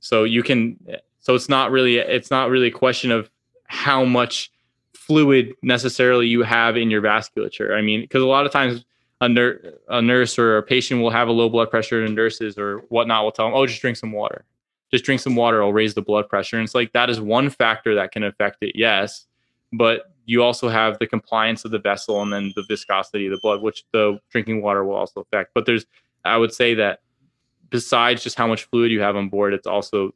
So 0.00 0.24
you 0.24 0.42
can 0.42 0.78
so 1.20 1.34
it's 1.34 1.48
not 1.48 1.70
really 1.70 1.98
it's 1.98 2.30
not 2.30 2.50
really 2.50 2.68
a 2.68 2.72
question 2.72 3.10
of 3.10 3.30
how 3.66 4.04
much 4.04 4.50
fluid 4.94 5.52
necessarily 5.62 6.26
you 6.26 6.42
have 6.42 6.76
in 6.76 6.90
your 6.90 7.02
vasculature. 7.02 7.76
I 7.76 7.82
mean, 7.82 8.02
because 8.02 8.22
a 8.22 8.26
lot 8.26 8.46
of 8.46 8.52
times 8.52 8.84
a, 9.20 9.28
ner- 9.28 9.74
a 9.88 10.00
nurse 10.00 10.38
or 10.38 10.56
a 10.56 10.62
patient 10.62 11.00
will 11.02 11.10
have 11.10 11.28
a 11.28 11.32
low 11.32 11.48
blood 11.48 11.70
pressure, 11.70 12.04
and 12.04 12.14
nurses 12.14 12.58
or 12.58 12.78
whatnot 12.88 13.24
will 13.24 13.32
tell 13.32 13.46
them, 13.46 13.54
"Oh, 13.54 13.66
just 13.66 13.80
drink 13.80 13.96
some 13.96 14.12
water. 14.12 14.44
Just 14.90 15.04
drink 15.04 15.20
some 15.20 15.36
water. 15.36 15.62
I'll 15.62 15.72
raise 15.72 15.94
the 15.94 16.02
blood 16.02 16.28
pressure." 16.28 16.56
And 16.56 16.64
it's 16.64 16.74
like 16.74 16.92
that 16.92 17.10
is 17.10 17.20
one 17.20 17.50
factor 17.50 17.94
that 17.94 18.12
can 18.12 18.24
affect 18.24 18.58
it, 18.62 18.72
yes, 18.74 19.26
but 19.72 20.12
you 20.26 20.42
also 20.42 20.68
have 20.68 20.98
the 20.98 21.06
compliance 21.06 21.64
of 21.64 21.70
the 21.70 21.78
vessel 21.78 22.22
and 22.22 22.32
then 22.32 22.52
the 22.56 22.64
viscosity 22.68 23.26
of 23.26 23.32
the 23.32 23.38
blood, 23.42 23.60
which 23.60 23.84
the 23.92 24.18
drinking 24.30 24.62
water 24.62 24.84
will 24.84 24.94
also 24.94 25.20
affect. 25.20 25.50
But 25.54 25.66
there's, 25.66 25.84
I 26.24 26.38
would 26.38 26.52
say 26.52 26.72
that 26.74 27.00
besides 27.68 28.22
just 28.22 28.36
how 28.36 28.46
much 28.46 28.64
fluid 28.64 28.90
you 28.90 29.02
have 29.02 29.16
on 29.16 29.28
board, 29.28 29.52
it's 29.52 29.66
also 29.66 30.14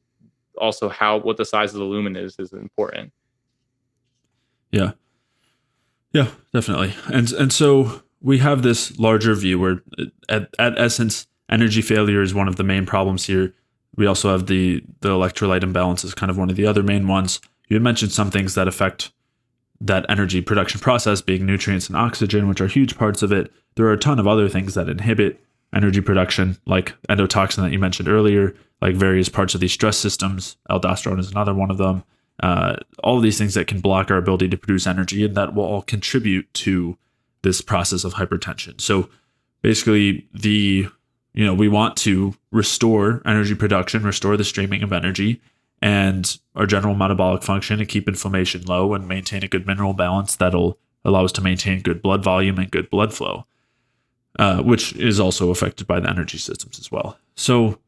also 0.57 0.89
how 0.89 1.19
what 1.19 1.37
the 1.37 1.45
size 1.45 1.73
of 1.73 1.79
the 1.79 1.85
lumen 1.85 2.17
is 2.17 2.37
is 2.39 2.53
important. 2.53 3.13
Yeah. 4.71 4.93
Yeah, 6.13 6.31
definitely. 6.53 6.95
And 7.07 7.31
and 7.33 7.53
so 7.53 8.03
we 8.21 8.39
have 8.39 8.63
this 8.63 8.99
larger 8.99 9.35
view 9.35 9.59
where 9.59 9.83
at, 10.29 10.49
at 10.59 10.79
essence 10.79 11.27
energy 11.51 11.83
failure 11.83 12.23
is 12.23 12.35
one 12.35 12.49
of 12.49 12.57
the 12.57 12.65
main 12.65 12.87
problems 12.87 13.27
here. 13.27 13.55
We 13.97 14.07
also 14.07 14.31
have 14.31 14.47
the 14.47 14.83
the 15.01 15.11
electrolyte 15.11 15.63
imbalance 15.63 16.05
is 16.05 16.15
kind 16.15 16.31
of 16.31 16.39
one 16.39 16.51
of 16.51 16.57
the 16.57 16.67
other 16.67 16.83
main 16.83 17.07
ones. 17.07 17.41
You 17.69 17.75
had 17.75 17.83
mentioned 17.83 18.13
some 18.13 18.31
things 18.31 18.55
that 18.55 18.69
affect 18.69 19.13
that 19.81 20.07
energy 20.09 20.41
production 20.41 20.81
process 20.81 21.21
being 21.21 21.47
nutrients 21.47 21.89
and 21.89 21.97
oxygen, 21.97 22.49
which 22.49 22.61
are 22.61 22.67
huge 22.67 22.97
parts 22.97 23.23
of 23.23 23.33
it. 23.33 23.53
There 23.77 23.87
are 23.87 23.93
a 23.93 23.99
ton 23.99 24.19
of 24.19 24.27
other 24.27 24.49
things 24.49 24.75
that 24.75 24.89
inhibit 24.89 25.41
energy 25.75 26.01
production, 26.01 26.57
like 26.67 26.95
endotoxin 27.09 27.57
that 27.57 27.73
you 27.73 27.79
mentioned 27.79 28.09
earlier, 28.09 28.55
like 28.81 28.97
various 28.97 29.29
parts 29.29 29.55
of 29.55 29.61
these 29.61 29.73
stress 29.73 29.97
systems. 29.97 30.57
Aldosterone 30.71 31.21
is 31.21 31.31
another 31.31 31.55
one 31.55 31.71
of 31.71 31.79
them. 31.79 32.03
Uh, 32.41 32.77
all 33.03 33.17
of 33.17 33.23
these 33.23 33.39
things 33.39 33.55
that 33.55 33.67
can 33.67 33.81
block 33.81 34.11
our 34.11 34.17
ability 34.17 34.49
to 34.49 34.57
produce 34.57 34.87
energy, 34.87 35.25
and 35.25 35.37
that 35.37 35.55
will 35.55 35.65
all 35.65 35.83
contribute 35.83 36.53
to 36.55 36.97
this 37.43 37.61
process 37.61 38.05
of 38.05 38.15
hypertension. 38.15 38.81
So 38.81 39.09
basically, 39.63 40.29
the 40.33 40.89
you 41.35 41.45
know 41.45 41.55
we 41.55 41.69
want 41.69 41.97
to 41.99 42.35
restore 42.53 43.23
energy 43.27 43.55
production, 43.55 44.03
restore 44.03 44.37
the 44.37 44.45
streaming 44.45 44.83
of 44.83 44.93
energy, 44.93 45.41
and 45.83 46.39
our 46.55 46.67
general 46.67 46.95
metabolic 46.95 47.43
function, 47.43 47.81
and 47.81 47.89
keep 47.89 48.09
inflammation 48.09 48.63
low, 48.63 48.95
and 48.95 49.09
maintain 49.09 49.43
a 49.43 49.49
good 49.49 49.67
mineral 49.67 49.93
balance 49.93 50.37
that'll 50.37 50.79
allow 51.05 51.25
us 51.25 51.33
to 51.33 51.41
maintain 51.41 51.81
good 51.81 52.03
blood 52.03 52.23
volume 52.23 52.59
and 52.59 52.71
good 52.71 52.91
blood 52.91 53.13
flow, 53.13 53.47
uh, 54.39 54.63
which 54.63 54.93
is 54.95 55.19
also 55.19 55.51
affected 55.51 55.87
by 55.87 55.99
the 55.99 56.09
energy 56.09 56.39
systems 56.39 56.79
as 56.79 56.91
well. 56.93 57.19
So 57.35 57.79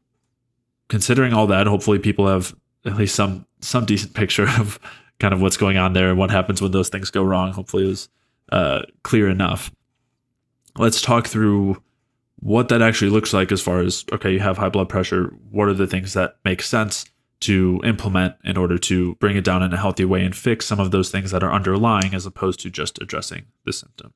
considering 0.89 1.33
all 1.33 1.47
that, 1.47 1.67
hopefully 1.67 1.99
people 1.99 2.27
have 2.27 2.55
at 2.85 2.95
least 2.95 3.15
some 3.15 3.45
some 3.59 3.85
decent 3.85 4.13
picture 4.13 4.47
of 4.59 4.79
kind 5.19 5.33
of 5.33 5.41
what's 5.41 5.57
going 5.57 5.77
on 5.77 5.93
there 5.93 6.09
and 6.09 6.17
what 6.17 6.31
happens 6.31 6.61
when 6.61 6.71
those 6.71 6.89
things 6.89 7.09
go 7.09 7.23
wrong. 7.23 7.53
Hopefully, 7.53 7.85
it 7.85 7.89
was 7.89 8.09
uh, 8.51 8.81
clear 9.03 9.29
enough. 9.29 9.71
Let's 10.77 11.01
talk 11.01 11.27
through 11.27 11.81
what 12.39 12.69
that 12.69 12.81
actually 12.81 13.11
looks 13.11 13.33
like 13.33 13.51
as 13.51 13.61
far 13.61 13.79
as 13.79 14.03
okay, 14.11 14.33
you 14.33 14.39
have 14.39 14.57
high 14.57 14.69
blood 14.69 14.89
pressure. 14.89 15.33
What 15.51 15.67
are 15.67 15.73
the 15.73 15.87
things 15.87 16.13
that 16.13 16.37
make 16.43 16.61
sense 16.61 17.05
to 17.41 17.81
implement 17.83 18.35
in 18.43 18.55
order 18.55 18.77
to 18.77 19.15
bring 19.15 19.35
it 19.35 19.43
down 19.43 19.63
in 19.63 19.73
a 19.73 19.77
healthy 19.77 20.05
way 20.05 20.23
and 20.23 20.35
fix 20.35 20.65
some 20.65 20.79
of 20.79 20.91
those 20.91 21.09
things 21.09 21.31
that 21.31 21.43
are 21.43 21.51
underlying 21.51 22.13
as 22.13 22.25
opposed 22.25 22.59
to 22.61 22.69
just 22.69 23.01
addressing 23.01 23.45
the 23.65 23.73
symptom? 23.73 24.13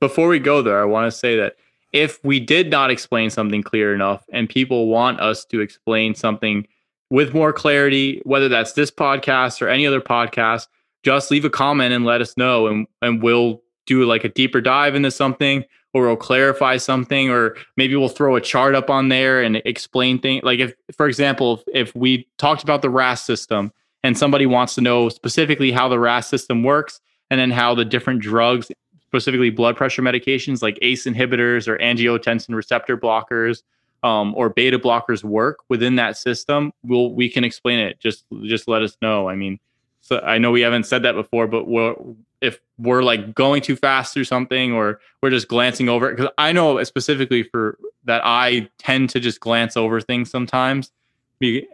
Before 0.00 0.28
we 0.28 0.38
go 0.38 0.62
there, 0.62 0.80
I 0.80 0.84
want 0.84 1.10
to 1.10 1.16
say 1.16 1.36
that 1.36 1.56
if 1.92 2.22
we 2.24 2.40
did 2.40 2.70
not 2.70 2.90
explain 2.90 3.30
something 3.30 3.62
clear 3.62 3.94
enough 3.94 4.24
and 4.32 4.48
people 4.48 4.88
want 4.88 5.20
us 5.20 5.44
to 5.46 5.60
explain 5.60 6.14
something 6.14 6.66
with 7.10 7.34
more 7.34 7.52
clarity, 7.52 8.20
whether 8.24 8.48
that's 8.48 8.72
this 8.72 8.90
podcast 8.90 9.62
or 9.62 9.68
any 9.68 9.86
other 9.86 10.00
podcast, 10.00 10.66
just 11.02 11.30
leave 11.30 11.44
a 11.44 11.50
comment 11.50 11.92
and 11.92 12.04
let 12.04 12.20
us 12.20 12.36
know 12.36 12.66
and 12.66 12.86
and 13.02 13.22
we'll 13.22 13.62
do 13.86 14.04
like 14.04 14.24
a 14.24 14.28
deeper 14.28 14.60
dive 14.60 14.94
into 14.94 15.10
something 15.10 15.64
or 15.94 16.06
we'll 16.06 16.16
clarify 16.16 16.76
something 16.76 17.30
or 17.30 17.56
maybe 17.76 17.96
we'll 17.96 18.08
throw 18.08 18.36
a 18.36 18.40
chart 18.40 18.74
up 18.74 18.90
on 18.90 19.08
there 19.08 19.42
and 19.42 19.56
explain 19.64 20.18
things 20.18 20.42
like 20.44 20.60
if 20.60 20.74
for 20.96 21.06
example 21.08 21.62
if, 21.68 21.88
if 21.88 21.96
we 21.96 22.28
talked 22.36 22.62
about 22.62 22.82
the 22.82 22.90
RAS 22.90 23.24
system 23.24 23.72
and 24.02 24.18
somebody 24.18 24.44
wants 24.44 24.74
to 24.74 24.80
know 24.80 25.08
specifically 25.08 25.70
how 25.70 25.88
the 25.88 25.98
RAS 25.98 26.26
system 26.26 26.62
works 26.62 27.00
and 27.30 27.40
then 27.40 27.50
how 27.50 27.74
the 27.74 27.84
different 27.84 28.20
drugs 28.20 28.70
specifically 29.06 29.50
blood 29.50 29.76
pressure 29.76 30.02
medications 30.02 30.60
like 30.62 30.78
ACE 30.82 31.06
inhibitors 31.06 31.66
or 31.66 31.78
angiotensin 31.78 32.54
receptor 32.54 32.96
blockers 32.96 33.62
um, 34.02 34.34
or 34.36 34.48
beta 34.48 34.78
blockers 34.78 35.24
work 35.24 35.58
within 35.68 35.96
that 35.96 36.16
system, 36.16 36.72
we'll 36.82 37.12
we 37.12 37.28
can 37.28 37.44
explain 37.44 37.78
it. 37.78 37.98
Just 38.00 38.24
just 38.44 38.68
let 38.68 38.82
us 38.82 38.96
know. 39.02 39.28
I 39.28 39.34
mean, 39.34 39.58
so 40.00 40.20
I 40.20 40.38
know 40.38 40.50
we 40.50 40.60
haven't 40.60 40.86
said 40.86 41.02
that 41.02 41.12
before, 41.12 41.46
but 41.46 41.66
we're, 41.66 41.94
if 42.40 42.60
we're 42.78 43.02
like 43.02 43.34
going 43.34 43.62
too 43.62 43.76
fast 43.76 44.14
through 44.14 44.24
something 44.24 44.72
or 44.72 45.00
we're 45.22 45.30
just 45.30 45.48
glancing 45.48 45.88
over 45.88 46.08
it, 46.08 46.16
because 46.16 46.32
I 46.38 46.52
know 46.52 46.82
specifically 46.84 47.42
for 47.42 47.78
that 48.04 48.22
I 48.24 48.68
tend 48.78 49.10
to 49.10 49.20
just 49.20 49.40
glance 49.40 49.76
over 49.76 50.00
things 50.00 50.30
sometimes, 50.30 50.92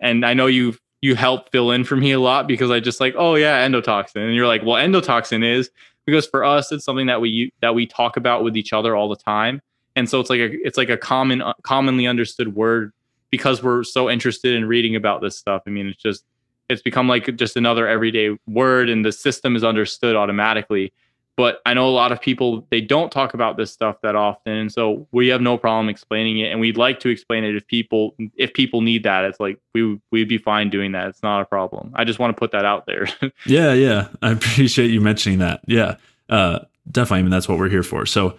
and 0.01 0.25
I 0.25 0.35
know 0.35 0.47
you 0.47 0.77
you 1.03 1.15
help 1.15 1.51
fill 1.51 1.71
in 1.71 1.85
for 1.85 1.97
me 1.97 2.13
a 2.13 2.21
lot 2.21 2.49
because 2.49 2.71
I 2.71 2.81
just 2.81 3.01
like 3.01 3.15
oh 3.19 3.35
yeah 3.35 3.67
endotoxin, 3.67 4.25
and 4.25 4.35
you're 4.35 4.47
like 4.47 4.63
well 4.65 4.83
endotoxin 4.83 5.45
is 5.45 5.71
because 6.07 6.27
for 6.27 6.45
us 6.45 6.73
it's 6.73 6.85
something 6.85 7.07
that 7.07 7.21
we 7.21 7.53
that 7.61 7.75
we 7.75 7.87
talk 7.87 8.17
about 8.17 8.43
with 8.43 8.57
each 8.57 8.73
other 8.73 8.97
all 8.97 9.11
the 9.11 9.17
time 9.17 9.61
and 9.97 10.09
so 10.09 10.21
it's 10.21 10.31
like 10.31 10.41
a 10.41 10.67
it's 10.67 10.77
like 10.77 10.91
a 10.91 10.97
common 10.97 11.43
uh, 11.43 11.55
commonly 11.63 12.07
understood 12.07 12.55
word 12.55 12.93
because 13.31 13.63
we're 13.63 13.85
so 13.85 14.11
interested 14.11 14.55
in 14.55 14.67
reading 14.67 14.97
about 14.97 15.21
this 15.21 15.37
stuff. 15.37 15.63
I 15.67 15.71
mean 15.71 15.89
it's 15.89 16.03
just 16.03 16.25
it's 16.69 16.83
become 16.83 17.09
like 17.09 17.37
just 17.37 17.57
another 17.57 17.87
everyday 17.87 18.37
word 18.47 18.89
and 18.89 19.05
the 19.05 19.13
system 19.13 19.57
is 19.57 19.65
understood 19.65 20.17
automatically. 20.17 20.93
But 21.37 21.61
i 21.67 21.75
know 21.75 21.89
a 21.89 21.91
lot 21.91 22.13
of 22.13 22.21
people 22.21 22.65
they 22.71 22.81
don't 22.81 23.11
talk 23.11 23.35
about 23.35 23.57
this 23.57 23.73
stuff 23.73 24.01
that 24.03 24.15
often. 24.15 24.53
And 24.53 24.73
so 24.73 25.07
we 25.11 25.29
have 25.29 25.41
no 25.41 25.59
problem 25.59 25.89
explaining 25.89 26.39
it. 26.39 26.53
And 26.53 26.61
we'd 26.61 26.77
like 26.77 27.01
to 27.01 27.09
explain 27.09 27.45
it 27.45 27.57
if 27.57 27.67
people 27.67 28.15
if 28.37 28.53
people 28.55 28.81
need 28.81 29.03
that. 29.05 29.25
It's 29.25 29.41
like 29.41 29.59
we 29.75 30.01
we'd 30.11 30.29
be 30.29 30.39
fine 30.39 30.71
doing 30.71 30.93
that. 30.93 31.09
It's 31.09 31.23
not 31.23 31.41
a 31.41 31.45
problem. 31.45 31.93
I 31.95 32.05
just 32.05 32.19
want 32.19 32.35
to 32.35 32.39
put 32.39 32.53
that 32.53 32.65
out 32.65 32.87
there. 32.87 33.09
Yeah 33.47 33.73
yeah. 33.75 34.09
I 34.23 34.31
appreciate 34.33 34.91
you 34.91 35.01
mentioning 35.01 35.39
that. 35.41 35.61
Yeah. 35.67 35.97
Uh 36.29 36.61
definitely. 36.91 37.19
I 37.19 37.23
mean 37.23 37.31
that's 37.31 37.49
what 37.49 37.59
we're 37.59 37.69
here 37.69 37.83
for. 37.83 38.07
So 38.07 38.39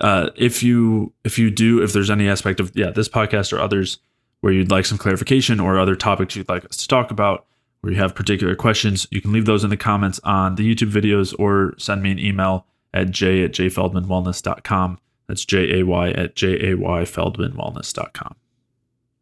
uh, 0.00 0.30
if 0.36 0.62
you 0.62 1.12
if 1.24 1.38
you 1.38 1.50
do 1.50 1.82
if 1.82 1.92
there's 1.92 2.10
any 2.10 2.28
aspect 2.28 2.60
of 2.60 2.72
yeah 2.74 2.90
this 2.90 3.08
podcast 3.08 3.52
or 3.52 3.60
others 3.60 3.98
where 4.40 4.52
you'd 4.52 4.70
like 4.70 4.84
some 4.84 4.98
clarification 4.98 5.60
or 5.60 5.78
other 5.78 5.94
topics 5.94 6.36
you'd 6.36 6.48
like 6.48 6.64
us 6.64 6.76
to 6.76 6.88
talk 6.88 7.10
about 7.10 7.46
where 7.80 7.92
you 7.92 7.98
have 7.98 8.14
particular 8.14 8.54
questions 8.54 9.06
you 9.10 9.20
can 9.20 9.32
leave 9.32 9.46
those 9.46 9.64
in 9.64 9.70
the 9.70 9.76
comments 9.76 10.20
on 10.24 10.56
the 10.56 10.74
youtube 10.74 10.90
videos 10.90 11.34
or 11.38 11.74
send 11.78 12.02
me 12.02 12.10
an 12.10 12.18
email 12.18 12.66
at 12.92 13.10
j 13.10 13.44
at 13.44 13.52
jayfeldmanwellness.com 13.52 14.98
that's 15.28 15.44
j-a-y 15.44 16.10
at 16.10 16.34
j-a-y 16.34 17.02
feldmanwellness.com 17.02 18.36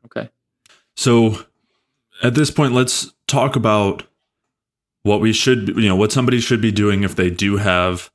okay. 0.06 0.30
So 0.96 1.38
at 2.22 2.34
this 2.34 2.50
point 2.50 2.72
let's 2.72 3.12
talk 3.26 3.56
about 3.56 4.04
what 5.02 5.20
we 5.20 5.32
should 5.32 5.68
you 5.68 5.88
know 5.88 5.96
what 5.96 6.12
somebody 6.12 6.40
should 6.40 6.62
be 6.62 6.72
doing 6.72 7.02
if 7.02 7.16
they 7.16 7.28
do 7.28 7.58
have 7.58 8.10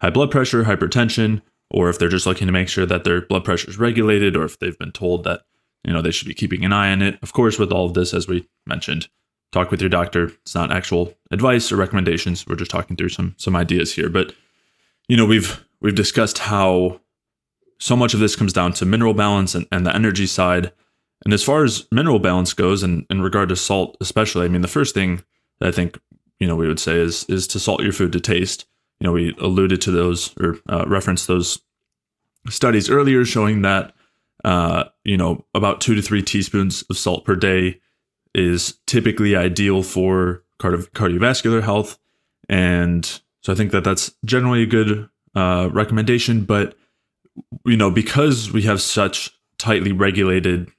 high 0.00 0.10
blood 0.10 0.30
pressure 0.30 0.64
hypertension 0.64 1.42
or 1.70 1.88
if 1.88 1.98
they're 1.98 2.08
just 2.08 2.26
looking 2.26 2.46
to 2.46 2.52
make 2.52 2.68
sure 2.68 2.86
that 2.86 3.04
their 3.04 3.20
blood 3.20 3.44
pressure 3.44 3.68
is 3.68 3.78
regulated, 3.78 4.36
or 4.36 4.44
if 4.44 4.58
they've 4.58 4.78
been 4.78 4.92
told 4.92 5.24
that 5.24 5.42
you 5.84 5.92
know 5.92 6.02
they 6.02 6.10
should 6.10 6.28
be 6.28 6.34
keeping 6.34 6.64
an 6.64 6.72
eye 6.72 6.92
on 6.92 7.02
it. 7.02 7.18
Of 7.22 7.32
course, 7.32 7.58
with 7.58 7.72
all 7.72 7.86
of 7.86 7.94
this, 7.94 8.12
as 8.12 8.28
we 8.28 8.48
mentioned, 8.66 9.08
talk 9.52 9.70
with 9.70 9.80
your 9.80 9.90
doctor. 9.90 10.32
It's 10.42 10.54
not 10.54 10.72
actual 10.72 11.14
advice 11.30 11.72
or 11.72 11.76
recommendations. 11.76 12.46
We're 12.46 12.56
just 12.56 12.70
talking 12.70 12.96
through 12.96 13.10
some 13.10 13.34
some 13.38 13.56
ideas 13.56 13.94
here. 13.94 14.08
But 14.08 14.34
you 15.08 15.16
know, 15.16 15.26
we've 15.26 15.64
we've 15.80 15.94
discussed 15.94 16.38
how 16.38 17.00
so 17.78 17.96
much 17.96 18.14
of 18.14 18.20
this 18.20 18.36
comes 18.36 18.52
down 18.52 18.72
to 18.74 18.84
mineral 18.84 19.14
balance 19.14 19.54
and, 19.54 19.66
and 19.72 19.86
the 19.86 19.94
energy 19.94 20.26
side. 20.26 20.72
And 21.24 21.34
as 21.34 21.42
far 21.42 21.64
as 21.64 21.86
mineral 21.90 22.18
balance 22.18 22.54
goes, 22.54 22.82
and 22.82 23.04
in 23.10 23.20
regard 23.20 23.48
to 23.50 23.56
salt 23.56 23.96
especially, 24.00 24.46
I 24.46 24.48
mean, 24.48 24.62
the 24.62 24.68
first 24.68 24.94
thing 24.94 25.22
that 25.58 25.68
I 25.68 25.72
think 25.72 25.98
you 26.38 26.46
know 26.46 26.56
we 26.56 26.68
would 26.68 26.80
say 26.80 26.96
is 26.96 27.24
is 27.24 27.46
to 27.48 27.60
salt 27.60 27.82
your 27.82 27.92
food 27.92 28.12
to 28.12 28.20
taste 28.20 28.66
you 29.00 29.06
know, 29.06 29.12
we 29.12 29.34
alluded 29.40 29.80
to 29.82 29.90
those 29.90 30.34
or 30.38 30.58
uh, 30.68 30.84
referenced 30.86 31.26
those 31.26 31.60
studies 32.48 32.90
earlier 32.90 33.24
showing 33.24 33.62
that, 33.62 33.94
uh, 34.44 34.84
you 35.04 35.16
know, 35.16 35.44
about 35.54 35.80
two 35.80 35.94
to 35.94 36.02
three 36.02 36.22
teaspoons 36.22 36.82
of 36.90 36.98
salt 36.98 37.24
per 37.24 37.34
day 37.34 37.80
is 38.34 38.78
typically 38.86 39.34
ideal 39.34 39.82
for 39.82 40.44
cardi- 40.58 40.86
cardiovascular 40.94 41.62
health. 41.62 41.98
And 42.48 43.04
so 43.40 43.52
I 43.52 43.56
think 43.56 43.72
that 43.72 43.84
that's 43.84 44.12
generally 44.24 44.62
a 44.62 44.66
good 44.66 45.08
uh, 45.34 45.70
recommendation. 45.72 46.44
But, 46.44 46.76
you 47.64 47.76
know, 47.76 47.90
because 47.90 48.52
we 48.52 48.62
have 48.62 48.82
such 48.82 49.30
tightly 49.58 49.92
regulated 49.92 50.70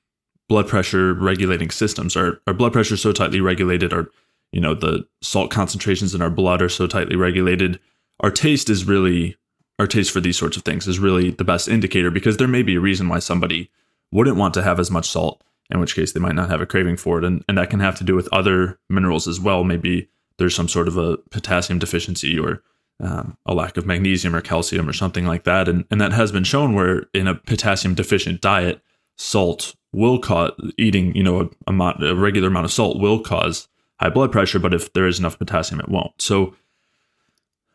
blood 0.47 0.67
pressure 0.67 1.13
regulating 1.13 1.71
systems, 1.71 2.15
our, 2.15 2.39
our 2.45 2.53
blood 2.53 2.73
pressure 2.73 2.95
is 2.95 3.01
so 3.01 3.13
tightly 3.13 3.41
regulated, 3.41 3.93
our, 3.93 4.09
you 4.51 4.59
know, 4.59 4.75
the 4.75 5.07
salt 5.21 5.49
concentrations 5.49 6.13
in 6.13 6.21
our 6.21 6.29
blood 6.29 6.61
are 6.61 6.69
so 6.69 6.87
tightly 6.87 7.15
regulated 7.15 7.79
our 8.21 8.31
taste 8.31 8.69
is 8.69 8.85
really 8.85 9.35
our 9.79 9.87
taste 9.87 10.11
for 10.11 10.21
these 10.21 10.37
sorts 10.37 10.55
of 10.55 10.63
things 10.63 10.87
is 10.87 10.99
really 10.99 11.31
the 11.31 11.43
best 11.43 11.67
indicator 11.67 12.11
because 12.11 12.37
there 12.37 12.47
may 12.47 12.61
be 12.61 12.75
a 12.75 12.79
reason 12.79 13.09
why 13.09 13.17
somebody 13.17 13.69
wouldn't 14.11 14.37
want 14.37 14.53
to 14.53 14.61
have 14.61 14.79
as 14.79 14.91
much 14.91 15.09
salt, 15.09 15.43
in 15.71 15.79
which 15.79 15.95
case 15.95 16.11
they 16.11 16.19
might 16.19 16.35
not 16.35 16.49
have 16.49 16.61
a 16.61 16.67
craving 16.67 16.97
for 16.97 17.17
it. 17.17 17.25
And, 17.25 17.43
and 17.49 17.57
that 17.57 17.71
can 17.71 17.79
have 17.79 17.95
to 17.95 18.03
do 18.03 18.15
with 18.15 18.29
other 18.31 18.79
minerals 18.89 19.27
as 19.27 19.39
well. 19.39 19.63
Maybe 19.63 20.07
there's 20.37 20.55
some 20.55 20.67
sort 20.67 20.87
of 20.87 20.97
a 20.97 21.17
potassium 21.31 21.79
deficiency 21.79 22.37
or 22.37 22.61
um, 22.99 23.37
a 23.47 23.55
lack 23.55 23.75
of 23.75 23.87
magnesium 23.87 24.35
or 24.35 24.41
calcium 24.41 24.87
or 24.87 24.93
something 24.93 25.25
like 25.25 25.45
that. 25.45 25.67
And, 25.67 25.85
and 25.89 25.99
that 25.99 26.11
has 26.11 26.31
been 26.31 26.43
shown 26.43 26.75
where 26.75 27.07
in 27.15 27.27
a 27.27 27.33
potassium 27.33 27.95
deficient 27.95 28.39
diet, 28.39 28.81
salt 29.17 29.75
will 29.93 30.19
cause 30.19 30.51
eating, 30.77 31.15
you 31.15 31.23
know, 31.23 31.49
a, 31.65 31.73
a, 31.73 32.11
a 32.11 32.15
regular 32.15 32.49
amount 32.49 32.65
of 32.65 32.71
salt 32.71 32.99
will 32.99 33.19
cause 33.19 33.67
high 33.99 34.09
blood 34.09 34.31
pressure. 34.31 34.59
But 34.59 34.75
if 34.75 34.93
there 34.93 35.07
is 35.07 35.17
enough 35.17 35.39
potassium, 35.39 35.79
it 35.79 35.89
won't. 35.89 36.21
So 36.21 36.55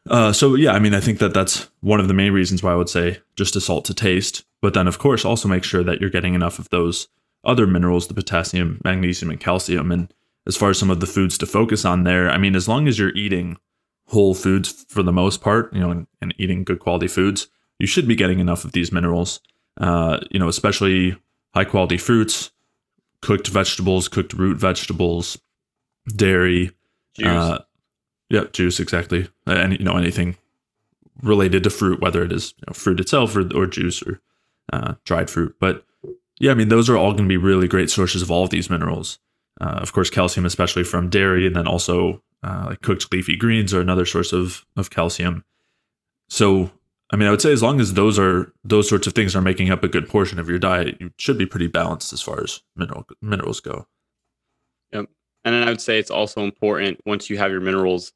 uh, 0.09 0.33
so 0.33 0.55
yeah, 0.55 0.73
I 0.73 0.79
mean, 0.79 0.95
I 0.95 1.01
think 1.01 1.19
that 1.19 1.35
that's 1.35 1.69
one 1.81 2.01
of 2.01 2.09
the 2.09 2.15
main 2.15 2.33
reasons 2.33 2.63
why 2.63 2.73
I 2.73 2.77
would 2.77 2.89
say 2.89 3.21
just 3.37 3.57
a 3.57 3.61
salt 3.61 3.85
to 3.87 3.95
taste. 3.95 4.45
But 4.63 4.75
then, 4.75 4.89
of 4.89 4.99
course, 4.99 5.25
also 5.25 5.49
make 5.49 5.65
sure 5.65 5.85
that 5.85 6.01
you're 6.01 6.11
getting 6.11 6.35
enough 6.35 6.59
of 6.59 6.69
those 6.71 7.09
other 7.45 7.67
minerals, 7.67 8.09
the 8.09 8.15
potassium, 8.15 8.81
magnesium, 8.85 9.31
and 9.31 9.41
calcium. 9.41 9.93
And 9.93 10.13
as 10.47 10.57
far 10.57 10.71
as 10.71 10.79
some 10.79 10.91
of 10.91 11.01
the 11.01 11.07
foods 11.07 11.39
to 11.39 11.47
focus 11.47 11.85
on 11.85 12.05
there, 12.05 12.31
I 12.31 12.39
mean, 12.39 12.57
as 12.57 12.69
long 12.69 12.89
as 12.89 12.99
you're 12.99 13.15
eating 13.15 13.59
whole 14.09 14.35
foods 14.35 14.85
for 14.89 15.03
the 15.03 15.13
most 15.13 15.41
part, 15.41 15.73
you 15.73 15.81
know, 15.81 15.91
and, 15.91 16.07
and 16.21 16.35
eating 16.39 16.65
good 16.65 16.79
quality 16.79 17.09
foods, 17.09 17.49
you 17.79 17.87
should 17.87 18.09
be 18.09 18.15
getting 18.15 18.39
enough 18.39 18.65
of 18.65 18.73
these 18.73 18.93
minerals. 18.93 19.41
Uh, 19.79 20.21
you 20.31 20.39
know, 20.39 20.49
especially 20.49 21.17
high 21.55 21.65
quality 21.65 21.99
fruits, 21.99 22.51
cooked 23.21 23.49
vegetables, 23.49 24.09
cooked 24.09 24.33
root 24.33 24.57
vegetables, 24.57 25.39
dairy, 26.09 26.71
uh, 27.25 27.59
yeah, 28.29 28.45
juice 28.53 28.81
exactly. 28.81 29.29
And 29.47 29.73
you 29.73 29.85
know 29.85 29.97
anything 29.97 30.37
related 31.23 31.63
to 31.65 31.71
fruit, 31.71 32.01
whether 32.01 32.23
it 32.23 32.33
is 32.33 32.55
you 32.59 32.65
know, 32.67 32.73
fruit 32.73 33.01
itself 33.01 33.37
or, 33.37 33.49
or 33.57 33.67
juice 33.67 34.03
or 34.03 34.21
uh, 34.73 34.95
dried 35.05 35.31
fruit. 35.31 35.55
But 35.61 35.85
yeah, 36.39 36.51
I 36.51 36.55
mean 36.55 36.69
those 36.69 36.91
are 36.91 36.97
all 36.97 37.13
going 37.13 37.25
to 37.25 37.29
be 37.29 37.37
really 37.37 37.69
great 37.69 37.91
sources 37.91 38.23
of 38.23 38.31
all 38.31 38.45
of 38.45 38.51
these 38.51 38.71
minerals. 38.71 39.19
Uh, 39.61 39.79
of 39.81 39.93
course, 39.93 40.11
calcium, 40.11 40.45
especially 40.45 40.85
from 40.85 41.09
dairy, 41.09 41.47
and 41.47 41.57
then 41.57 41.67
also 41.67 42.23
uh, 42.43 42.67
like 42.67 42.83
cooked 42.83 43.11
leafy 43.13 43.37
greens 43.37 43.73
are 43.73 43.81
another 43.81 44.05
source 44.05 44.33
of 44.33 44.67
of 44.77 44.91
calcium. 44.91 45.45
So, 46.29 46.71
I 47.11 47.17
mean, 47.17 47.29
I 47.29 47.31
would 47.31 47.41
say 47.41 47.53
as 47.53 47.63
long 47.63 47.81
as 47.81 47.95
those 47.95 48.19
are 48.19 48.53
those 48.65 48.89
sorts 48.89 49.07
of 49.07 49.15
things 49.15 49.35
are 49.35 49.41
making 49.41 49.71
up 49.71 49.85
a 49.85 49.89
good 49.89 50.09
portion 50.09 50.39
of 50.39 50.49
your 50.49 50.59
diet, 50.59 50.97
you 51.01 51.13
should 51.17 51.39
be 51.39 51.47
pretty 51.47 51.69
balanced 51.69 52.13
as 52.13 52.21
far 52.21 52.43
as 52.43 52.61
mineral 52.75 53.07
minerals 53.23 53.61
go. 53.61 53.87
And 55.47 55.55
then 55.55 55.63
I 55.63 55.71
would 55.71 55.81
say 55.81 55.99
it's 55.99 56.11
also 56.11 56.43
important 56.43 57.01
once 57.07 57.31
you 57.31 57.39
have 57.39 57.53
your 57.53 57.61
minerals 57.61 58.13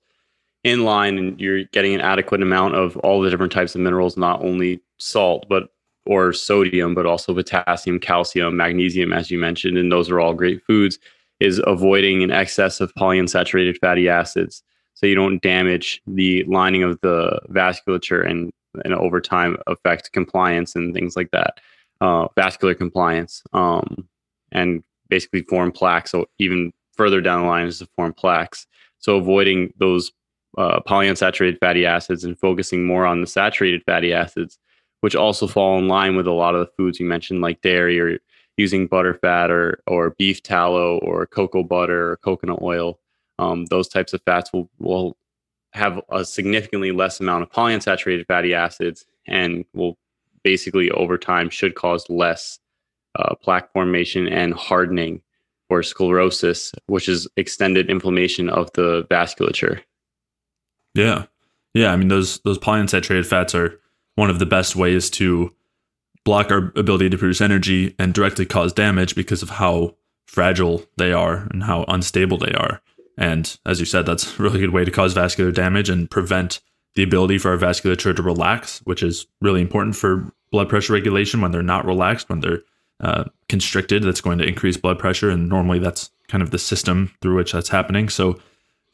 in 0.64 0.85
line 0.85 1.16
and 1.16 1.41
you're 1.41 1.64
getting 1.64 1.95
an 1.95 2.01
adequate 2.01 2.43
amount 2.43 2.74
of 2.74 2.97
all 2.99 3.22
the 3.22 3.31
different 3.31 3.53
types 3.53 3.74
of 3.74 3.81
minerals, 3.81 4.16
not 4.16 4.43
only 4.43 4.83
salt, 4.99 5.47
but 5.49 5.70
or 6.07 6.33
sodium, 6.33 6.93
but 6.95 7.07
also 7.07 7.33
potassium, 7.33 8.01
calcium, 8.01 8.57
magnesium, 8.57 9.12
as 9.12 9.31
you 9.31 9.39
mentioned, 9.39 9.78
and 9.78 9.93
those 9.93 10.11
are 10.11 10.18
all 10.18 10.35
great 10.35 10.61
foods, 10.66 10.99
is 11.39 11.62
avoiding 11.68 12.22
an 12.24 12.33
excess 12.33 12.81
of 12.81 12.93
polyunsaturated 12.95 13.78
fatty 13.78 14.09
acids 14.09 14.62
so 14.95 15.07
you 15.07 15.14
don't 15.14 15.41
damage 15.41 16.03
the 16.07 16.45
lining 16.45 16.83
of 16.83 17.01
the 17.01 17.41
vasculature 17.51 18.28
and, 18.28 18.51
and 18.85 18.93
over 18.95 19.20
time 19.20 19.57
affect 19.66 20.12
compliance 20.12 20.74
and 20.74 20.93
things 20.93 21.16
like 21.16 21.31
that, 21.31 21.61
uh, 22.01 22.26
vascular 22.35 22.74
compliance, 22.74 23.43
um, 23.53 24.09
and 24.53 24.83
basically 25.09 25.43
form 25.43 25.70
plaques. 25.70 26.11
So 26.11 26.26
even 26.39 26.72
further 26.97 27.20
down 27.20 27.43
the 27.43 27.49
line 27.49 27.66
is 27.66 27.78
to 27.78 27.86
form 27.97 28.12
plaques. 28.12 28.66
So 28.99 29.16
avoiding 29.16 29.72
those 29.78 30.12
uh, 30.59 30.80
polyunsaturated 30.80 31.59
fatty 31.59 31.86
acids 31.86 32.24
and 32.24 32.38
focusing 32.38 32.84
more 32.84 33.07
on 33.07 33.20
the 33.20 33.26
saturated 33.26 33.82
fatty 33.84 34.12
acids, 34.12 34.59
which 35.01 35.16
also 35.16 35.47
fall 35.47 35.78
in 35.78 35.88
line 35.88 36.16
with 36.16 36.26
a 36.26 36.32
lot 36.32 36.55
of 36.55 36.61
the 36.61 36.72
foods 36.76 37.01
you 37.01 37.07
mentioned, 37.07 37.41
like 37.41 37.62
dairy 37.62 38.01
or 38.01 38.18
using 38.57 38.86
butter 38.86 39.14
fat 39.14 39.51
or 39.51 39.82
or 39.86 40.11
beef 40.18 40.43
tallow 40.43 40.99
or 40.99 41.26
cocoa 41.26 41.62
butter 41.62 42.12
or 42.12 42.16
coconut 42.18 42.61
oil. 42.61 42.99
Um, 43.38 43.64
those 43.66 43.88
types 43.88 44.12
of 44.12 44.20
fats 44.26 44.53
will 44.53 44.68
will 44.78 45.16
have 45.72 46.01
a 46.11 46.24
significantly 46.24 46.91
less 46.93 47.20
amount 47.20 47.43
of 47.43 47.51
polyunsaturated 47.51 48.26
fatty 48.26 48.55
acids 48.55 49.07
and 49.26 49.64
will 49.72 49.97
basically 50.43 50.91
over 50.91 51.16
time 51.16 51.49
should 51.49 51.74
cause 51.74 52.09
less 52.11 52.59
uh, 53.18 53.34
plaque 53.36 53.72
formation 53.72 54.28
and 54.28 54.53
hardening 54.55 55.22
or 55.70 55.82
sclerosis, 55.82 56.72
which 56.86 57.08
is 57.08 57.28
extended 57.36 57.88
inflammation 57.88 58.50
of 58.50 58.70
the 58.74 59.04
vasculature. 59.10 59.80
Yeah. 60.94 61.26
Yeah. 61.74 61.92
I 61.92 61.96
mean, 61.96 62.08
those, 62.08 62.40
those 62.40 62.58
polyunsaturated 62.58 63.26
fats 63.26 63.54
are 63.54 63.80
one 64.16 64.30
of 64.30 64.38
the 64.38 64.46
best 64.46 64.76
ways 64.76 65.08
to 65.10 65.54
block 66.24 66.50
our 66.50 66.72
ability 66.76 67.08
to 67.10 67.16
produce 67.16 67.40
energy 67.40 67.94
and 67.98 68.12
directly 68.12 68.44
cause 68.44 68.72
damage 68.72 69.14
because 69.14 69.42
of 69.42 69.50
how 69.50 69.94
fragile 70.26 70.84
they 70.96 71.12
are 71.12 71.48
and 71.50 71.62
how 71.62 71.84
unstable 71.88 72.38
they 72.38 72.52
are. 72.52 72.82
And 73.16 73.58
as 73.66 73.80
you 73.80 73.86
said, 73.86 74.06
that's 74.06 74.38
a 74.38 74.42
really 74.42 74.60
good 74.60 74.70
way 74.70 74.84
to 74.84 74.90
cause 74.90 75.12
vascular 75.12 75.52
damage 75.52 75.88
and 75.88 76.10
prevent 76.10 76.60
the 76.94 77.02
ability 77.02 77.38
for 77.38 77.50
our 77.50 77.58
vasculature 77.58 78.14
to 78.14 78.22
relax, 78.22 78.80
which 78.80 79.02
is 79.02 79.26
really 79.40 79.60
important 79.60 79.96
for 79.96 80.32
blood 80.50 80.68
pressure 80.68 80.92
regulation 80.92 81.40
when 81.40 81.52
they're 81.52 81.62
not 81.62 81.86
relaxed, 81.86 82.28
when 82.28 82.40
they're 82.40 82.62
uh, 83.00 83.24
constricted, 83.51 84.03
that's 84.03 84.22
going 84.22 84.38
to 84.38 84.46
increase 84.46 84.78
blood 84.78 84.98
pressure. 84.98 85.28
And 85.28 85.48
normally 85.48 85.78
that's 85.78 86.11
kind 86.28 86.42
of 86.42 86.51
the 86.51 86.59
system 86.59 87.12
through 87.20 87.36
which 87.36 87.53
that's 87.53 87.68
happening. 87.68 88.09
So, 88.09 88.40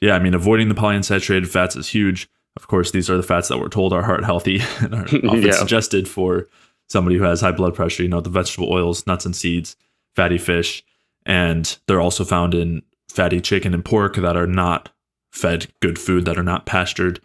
yeah, 0.01 0.15
I 0.15 0.19
mean, 0.19 0.35
avoiding 0.35 0.69
the 0.69 0.75
polyunsaturated 0.75 1.47
fats 1.47 1.77
is 1.77 1.89
huge. 1.89 2.29
Of 2.57 2.67
course, 2.67 2.91
these 2.91 3.09
are 3.09 3.17
the 3.17 3.23
fats 3.23 3.49
that 3.49 3.59
we're 3.59 3.69
told 3.69 3.93
are 3.93 4.03
heart 4.03 4.25
healthy 4.25 4.61
and 4.81 4.95
are 4.95 5.05
often 5.29 5.43
yeah. 5.43 5.53
suggested 5.53 6.09
for 6.09 6.49
somebody 6.89 7.17
who 7.17 7.25
has 7.25 7.41
high 7.41 7.53
blood 7.53 7.75
pressure. 7.75 8.03
You 8.03 8.09
know, 8.09 8.21
the 8.21 8.31
vegetable 8.31 8.73
oils, 8.73 9.07
nuts 9.07 9.27
and 9.27 9.37
seeds, 9.37 9.77
fatty 10.17 10.39
fish, 10.39 10.83
and 11.25 11.79
they're 11.87 12.01
also 12.01 12.25
found 12.25 12.55
in 12.55 12.83
fatty 13.09 13.41
chicken 13.41 13.75
and 13.75 13.85
pork 13.85 14.17
that 14.17 14.37
are 14.37 14.47
not 14.47 14.89
fed 15.31 15.67
good 15.81 15.99
food, 15.99 16.25
that 16.25 16.39
are 16.39 16.43
not 16.43 16.67
pastured. 16.67 17.21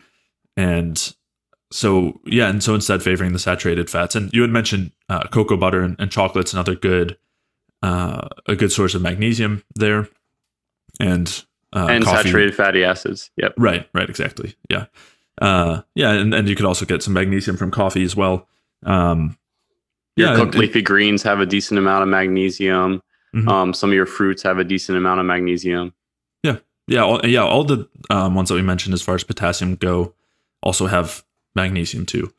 And 0.57 1.15
so, 1.71 2.19
yeah, 2.25 2.49
and 2.49 2.63
so 2.63 2.75
instead 2.75 3.01
favoring 3.01 3.33
the 3.33 3.39
saturated 3.39 3.89
fats. 3.89 4.15
And 4.15 4.31
you 4.33 4.41
had 4.41 4.51
mentioned 4.51 4.91
uh, 5.09 5.27
cocoa 5.27 5.57
butter 5.57 5.81
and, 5.81 5.95
and 5.99 6.11
chocolate's 6.11 6.53
another 6.53 6.75
good, 6.75 7.17
uh, 7.81 8.27
a 8.47 8.55
good 8.55 8.71
source 8.71 8.93
of 8.93 9.01
magnesium 9.01 9.63
there. 9.75 10.07
And 10.99 11.43
uh, 11.73 11.87
and 11.89 12.03
coffee. 12.03 12.23
saturated 12.23 12.53
fatty 12.53 12.83
acids. 12.83 13.31
Yep. 13.37 13.53
Right. 13.57 13.89
Right. 13.93 14.09
Exactly. 14.09 14.55
Yeah. 14.69 14.85
Uh, 15.41 15.81
yeah, 15.95 16.11
and, 16.11 16.33
and 16.33 16.47
you 16.47 16.55
could 16.55 16.65
also 16.65 16.85
get 16.85 17.01
some 17.01 17.13
magnesium 17.13 17.57
from 17.57 17.71
coffee 17.71 18.03
as 18.03 18.15
well. 18.15 18.47
Um, 18.85 19.37
your 20.15 20.29
yeah, 20.29 20.35
cooked 20.35 20.55
leafy 20.55 20.81
greens 20.81 21.23
have 21.23 21.39
a 21.39 21.45
decent 21.45 21.79
amount 21.79 22.03
of 22.03 22.09
magnesium. 22.09 23.01
Mm-hmm. 23.33 23.47
Um, 23.47 23.73
some 23.73 23.89
of 23.89 23.95
your 23.95 24.05
fruits 24.05 24.43
have 24.43 24.59
a 24.59 24.63
decent 24.63 24.97
amount 24.97 25.19
of 25.19 25.25
magnesium. 25.25 25.93
Yeah, 26.43 26.57
yeah, 26.87 27.03
all, 27.03 27.25
yeah. 27.25 27.43
All 27.43 27.63
the 27.63 27.87
um, 28.09 28.35
ones 28.35 28.49
that 28.49 28.55
we 28.55 28.61
mentioned 28.61 28.93
as 28.93 29.01
far 29.01 29.15
as 29.15 29.23
potassium 29.23 29.75
go 29.75 30.13
also 30.61 30.85
have 30.85 31.23
magnesium 31.55 32.05
too. 32.05 32.33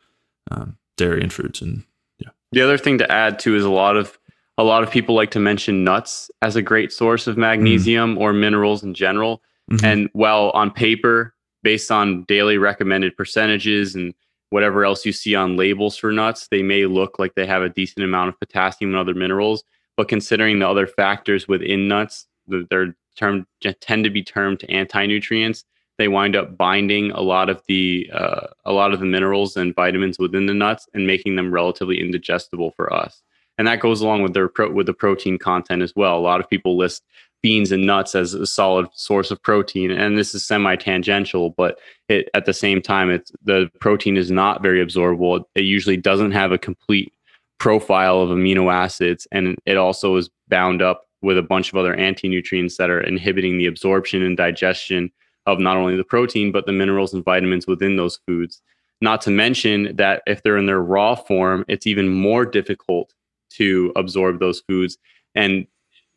Um, 0.50 0.76
dairy 0.96 1.22
and 1.22 1.32
fruits, 1.32 1.60
and 1.60 1.84
yeah. 2.18 2.30
The 2.52 2.60
other 2.60 2.78
thing 2.78 2.98
to 2.98 3.10
add 3.10 3.38
too 3.38 3.56
is 3.56 3.64
a 3.64 3.70
lot 3.70 3.96
of 3.96 4.18
a 4.58 4.64
lot 4.64 4.82
of 4.82 4.90
people 4.90 5.14
like 5.14 5.30
to 5.32 5.40
mention 5.40 5.84
nuts 5.84 6.30
as 6.42 6.56
a 6.56 6.62
great 6.62 6.92
source 6.92 7.26
of 7.26 7.36
magnesium 7.36 8.12
mm-hmm. 8.12 8.22
or 8.22 8.32
minerals 8.32 8.82
in 8.82 8.94
general. 8.94 9.42
Mm-hmm. 9.70 9.84
And 9.86 10.10
while 10.12 10.50
on 10.50 10.70
paper, 10.70 11.34
based 11.62 11.90
on 11.90 12.24
daily 12.24 12.58
recommended 12.58 13.16
percentages 13.16 13.94
and 13.94 14.14
whatever 14.50 14.84
else 14.84 15.06
you 15.06 15.12
see 15.12 15.34
on 15.34 15.56
labels 15.56 15.96
for 15.96 16.12
nuts, 16.12 16.48
they 16.50 16.62
may 16.62 16.84
look 16.84 17.18
like 17.18 17.34
they 17.34 17.46
have 17.46 17.62
a 17.62 17.70
decent 17.70 18.04
amount 18.04 18.28
of 18.28 18.38
potassium 18.38 18.90
and 18.90 18.98
other 18.98 19.14
minerals. 19.14 19.64
But 19.96 20.08
considering 20.08 20.58
the 20.58 20.68
other 20.68 20.86
factors 20.86 21.48
within 21.48 21.88
nuts, 21.88 22.26
that 22.48 22.68
they're 22.68 22.94
termed 23.16 23.46
tend 23.80 24.04
to 24.04 24.10
be 24.10 24.22
termed 24.22 24.64
anti-nutrients. 24.68 25.64
They 26.02 26.08
wind 26.08 26.34
up 26.34 26.56
binding 26.56 27.12
a 27.12 27.20
lot 27.20 27.48
of 27.48 27.62
the 27.68 28.10
uh, 28.12 28.48
a 28.64 28.72
lot 28.72 28.92
of 28.92 28.98
the 28.98 29.06
minerals 29.06 29.56
and 29.56 29.72
vitamins 29.72 30.18
within 30.18 30.46
the 30.46 30.52
nuts 30.52 30.88
and 30.94 31.06
making 31.06 31.36
them 31.36 31.54
relatively 31.54 32.00
indigestible 32.00 32.72
for 32.72 32.92
us. 32.92 33.22
And 33.56 33.68
that 33.68 33.78
goes 33.78 34.00
along 34.00 34.22
with 34.22 34.34
their 34.34 34.48
pro- 34.48 34.72
with 34.72 34.86
the 34.86 34.94
protein 34.94 35.38
content 35.38 35.80
as 35.80 35.94
well. 35.94 36.18
A 36.18 36.18
lot 36.18 36.40
of 36.40 36.50
people 36.50 36.76
list 36.76 37.04
beans 37.40 37.70
and 37.70 37.86
nuts 37.86 38.16
as 38.16 38.34
a 38.34 38.48
solid 38.48 38.88
source 38.94 39.30
of 39.30 39.40
protein 39.44 39.92
and 39.92 40.18
this 40.18 40.34
is 40.34 40.44
semi-tangential 40.44 41.50
but 41.50 41.78
it 42.08 42.28
at 42.34 42.46
the 42.46 42.52
same 42.52 42.82
time 42.82 43.08
it's 43.10 43.30
the 43.44 43.70
protein 43.80 44.16
is 44.16 44.30
not 44.30 44.62
very 44.62 44.84
absorbable 44.84 45.44
it 45.54 45.62
usually 45.62 45.96
doesn't 45.96 46.30
have 46.30 46.52
a 46.52 46.58
complete 46.58 47.12
profile 47.58 48.20
of 48.20 48.30
amino 48.30 48.72
acids 48.72 49.26
and 49.32 49.56
it 49.66 49.76
also 49.76 50.14
is 50.16 50.30
bound 50.48 50.82
up 50.82 51.08
with 51.20 51.36
a 51.36 51.42
bunch 51.42 51.72
of 51.72 51.76
other 51.76 51.94
anti-nutrients 51.94 52.76
that 52.76 52.90
are 52.90 53.00
inhibiting 53.00 53.58
the 53.58 53.66
absorption 53.66 54.22
and 54.22 54.36
digestion 54.36 55.10
of 55.46 55.58
not 55.58 55.76
only 55.76 55.96
the 55.96 56.04
protein 56.04 56.52
but 56.52 56.66
the 56.66 56.72
minerals 56.72 57.12
and 57.12 57.24
vitamins 57.24 57.66
within 57.66 57.96
those 57.96 58.18
foods. 58.26 58.60
Not 59.00 59.20
to 59.22 59.30
mention 59.30 59.96
that 59.96 60.22
if 60.26 60.42
they're 60.42 60.56
in 60.56 60.66
their 60.66 60.82
raw 60.82 61.14
form 61.14 61.64
it's 61.68 61.86
even 61.86 62.08
more 62.08 62.44
difficult 62.44 63.14
to 63.54 63.92
absorb 63.96 64.40
those 64.40 64.60
foods. 64.60 64.98
And 65.34 65.66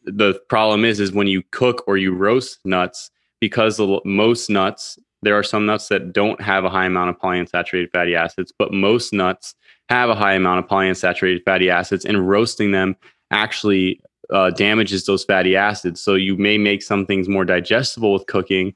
the 0.04 0.40
problem 0.50 0.86
is 0.86 1.00
is 1.00 1.12
when 1.12 1.28
you 1.28 1.44
cook 1.52 1.84
or 1.88 1.98
you 1.98 2.14
roast 2.14 2.60
nuts 2.66 3.10
because 3.40 3.78
the, 3.78 4.00
most 4.06 4.50
nuts 4.50 5.00
there 5.22 5.36
are 5.36 5.44
some 5.44 5.66
nuts 5.66 5.88
that 5.88 6.14
don't 6.14 6.40
have 6.40 6.66
a 6.66 6.70
high 6.70 6.86
amount 6.86 7.10
of 7.10 7.18
polyunsaturated 7.18 7.90
fatty 7.92 8.16
acids 8.16 8.54
but 8.58 8.72
most 8.72 9.12
nuts 9.12 9.56
have 9.90 10.10
a 10.10 10.16
high 10.16 10.34
amount 10.34 10.60
of 10.60 10.70
polyunsaturated 10.70 11.44
fatty 11.44 11.70
acids 11.70 12.06
and 12.06 12.30
roasting 12.30 12.72
them 12.72 12.96
actually 13.32 14.00
uh, 14.32 14.50
damages 14.52 15.06
those 15.06 15.24
fatty 15.24 15.56
acids. 15.56 16.02
So 16.02 16.16
you 16.16 16.38
may 16.38 16.58
make 16.58 16.82
some 16.82 17.06
things 17.06 17.30
more 17.30 17.46
digestible 17.46 18.14
with 18.14 18.26
cooking 18.28 18.74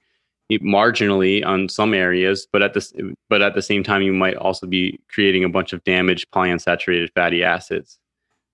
marginally 0.58 1.45
on 1.45 1.70
some 1.70 1.93
areas 1.93 2.47
but 2.52 2.64
at 2.64 2.74
this 2.74 2.91
but 3.30 3.41
at 3.41 3.54
the 3.54 3.62
same 3.62 3.84
time 3.84 4.02
you 4.02 4.12
might 4.12 4.36
also 4.36 4.66
be 4.66 5.00
creating 5.08 5.43
a 5.43 5.50
bunch 5.50 5.74
of 5.74 5.84
damaged 5.84 6.26
polyunsaturated 6.32 7.08
fatty 7.14 7.43
acids 7.43 8.00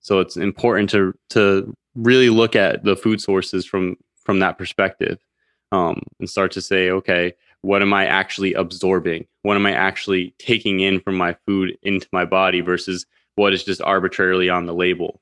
so 0.00 0.20
it's 0.20 0.36
important 0.36 0.90
to 0.90 1.14
to 1.30 1.74
really 1.94 2.28
look 2.28 2.54
at 2.54 2.84
the 2.84 2.94
food 2.94 3.20
sources 3.20 3.64
from 3.64 3.96
from 4.24 4.40
that 4.40 4.58
perspective 4.58 5.18
um, 5.72 6.02
and 6.20 6.28
start 6.28 6.52
to 6.52 6.62
say, 6.62 6.90
okay, 6.90 7.32
what 7.62 7.82
am 7.82 7.92
I 7.92 8.06
actually 8.06 8.54
absorbing? 8.54 9.26
What 9.42 9.56
am 9.56 9.66
I 9.66 9.72
actually 9.72 10.34
taking 10.38 10.80
in 10.80 11.00
from 11.00 11.16
my 11.16 11.36
food 11.46 11.76
into 11.82 12.06
my 12.12 12.24
body 12.24 12.60
versus 12.60 13.06
what 13.34 13.52
is 13.52 13.64
just 13.64 13.80
arbitrarily 13.82 14.48
on 14.48 14.66
the 14.66 14.74
label? 14.74 15.20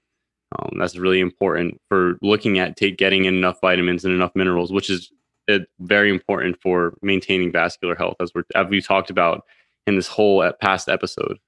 Um, 0.59 0.79
that's 0.79 0.97
really 0.97 1.21
important 1.21 1.81
for 1.89 2.19
looking 2.23 2.59
at 2.59 2.77
take, 2.77 2.97
getting 2.97 3.25
in 3.25 3.35
enough 3.35 3.61
vitamins 3.61 4.05
and 4.05 4.15
enough 4.15 4.33
minerals, 4.35 4.73
which 4.73 4.91
is 4.91 5.11
uh, 5.49 5.61
very 5.81 6.11
important 6.11 6.61
for 6.61 6.95
maintaining 7.03 7.53
vascular 7.53 7.95
health, 7.95 8.17
as, 8.21 8.33
we're, 8.35 8.45
as 8.55 8.67
we 8.69 8.81
talked 8.81 9.11
about 9.11 9.45
in 9.87 9.97
this 9.97 10.09
whole 10.09 10.51
past 10.61 10.89
episode. 10.89 11.39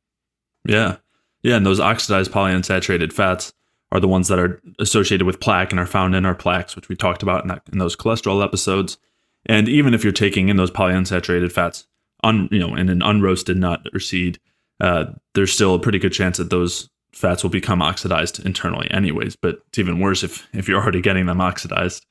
Yeah, 0.67 0.97
yeah, 1.43 1.57
and 1.57 1.67
those 1.67 1.81
oxidized 1.81 2.33
polyunsaturated 2.33 3.13
fats 3.13 3.53
are 3.93 4.01
the 4.01 4.09
ones 4.09 4.29
that 4.29 4.39
are 4.39 4.61
associated 4.79 5.27
with 5.27 5.41
plaque 5.41 5.71
and 5.71 5.79
are 5.79 5.87
found 5.87 6.15
in 6.15 6.27
our 6.27 6.35
plaques, 6.35 6.75
which 6.75 6.89
we 6.89 6.97
talked 6.97 7.23
about 7.23 7.43
in, 7.43 7.49
that, 7.49 7.63
in 7.73 7.79
those 7.79 7.97
cholesterol 7.97 8.45
episodes. 8.45 8.99
And 9.47 9.69
even 9.69 9.95
if 9.95 10.03
you're 10.03 10.13
taking 10.13 10.49
in 10.49 10.57
those 10.57 10.73
polyunsaturated 10.73 11.53
fats, 11.53 11.87
on 12.23 12.49
you 12.51 12.59
know, 12.59 12.75
in 12.75 12.89
an 12.89 13.01
unroasted 13.01 13.57
nut 13.57 13.87
or 13.95 14.01
seed, 14.01 14.39
uh, 14.81 15.07
there's 15.35 15.53
still 15.53 15.75
a 15.75 15.79
pretty 15.79 15.99
good 15.99 16.13
chance 16.13 16.39
that 16.39 16.51
those 16.51 16.89
fats 17.13 17.43
will 17.43 17.51
become 17.51 17.81
oxidized 17.81 18.45
internally, 18.45 18.91
anyways. 18.91 19.37
But 19.37 19.61
it's 19.69 19.79
even 19.79 20.01
worse 20.01 20.25
if 20.25 20.49
if 20.53 20.69
you're 20.69 20.83
already 20.83 21.01
getting 21.01 21.27
them 21.27 21.41
oxidized. 21.41 22.05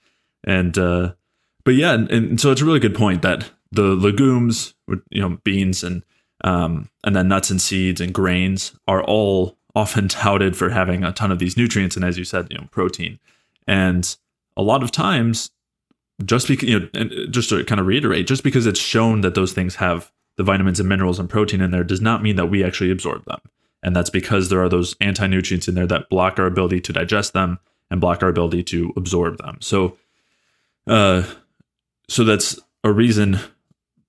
And 0.46 0.78
uh, 0.78 1.14
but 1.66 1.76
yeah, 1.76 1.94
and, 1.94 2.10
and 2.10 2.42
so 2.42 2.52
it's 2.52 2.62
a 2.62 2.66
really 2.66 2.80
good 2.80 2.96
point 2.96 3.22
that 3.24 3.52
the 3.72 3.96
legumes, 3.96 4.74
you 5.10 5.22
know, 5.22 5.38
beans 5.44 5.84
and 5.84 6.04
um, 6.44 6.90
and 7.04 7.16
then 7.16 7.28
nuts 7.28 7.50
and 7.50 7.62
seeds 7.62 8.00
and 8.00 8.14
grains 8.14 8.74
are 8.88 9.04
all 9.04 9.58
often 9.76 10.08
touted 10.08 10.56
for 10.56 10.70
having 10.70 11.04
a 11.04 11.12
ton 11.12 11.32
of 11.32 11.40
these 11.40 11.58
nutrients 11.58 11.96
and 11.96 12.06
as 12.06 12.18
you 12.18 12.24
said 12.24 12.48
you 12.50 12.58
know 12.58 12.68
protein. 12.72 13.20
And 13.68 14.16
a 14.56 14.62
lot 14.62 14.84
of 14.84 14.92
times 14.92 15.52
just 16.24 16.48
because 16.48 16.70
you 16.70 16.80
know 16.80 17.26
just 17.30 17.50
to 17.50 17.64
kind 17.66 17.82
of 17.82 17.88
reiterate 17.88 18.28
just 18.28 18.44
because 18.44 18.66
it's 18.66 18.80
shown 18.80 19.22
that 19.22 19.36
those 19.36 19.52
things 19.52 19.76
have 19.76 20.12
the 20.38 20.44
vitamins 20.44 20.80
and 20.80 20.88
minerals 20.88 21.20
and 21.20 21.30
protein 21.30 21.62
in 21.62 21.72
there 21.72 21.84
does 21.84 22.02
not 22.02 22.24
mean 22.24 22.36
that 22.36 22.48
we 22.48 22.64
actually 22.64 22.92
absorb 22.92 23.24
them. 23.26 23.40
And 23.84 23.96
that's 23.96 24.10
because 24.10 24.50
there 24.50 24.62
are 24.62 24.70
those 24.70 24.96
anti-nutrients 25.00 25.68
in 25.68 25.76
there 25.76 25.88
that 25.88 26.10
block 26.10 26.40
our 26.40 26.46
ability 26.46 26.82
to 26.82 26.94
digest 26.94 27.34
them 27.34 27.60
and 27.90 28.02
block 28.02 28.24
our 28.24 28.30
ability 28.30 28.64
to 28.64 28.94
absorb 28.96 29.38
them. 29.38 29.58
So 29.62 29.98
uh 30.88 31.24
so 32.08 32.24
that's 32.24 32.60
a 32.84 32.92
reason 32.92 33.40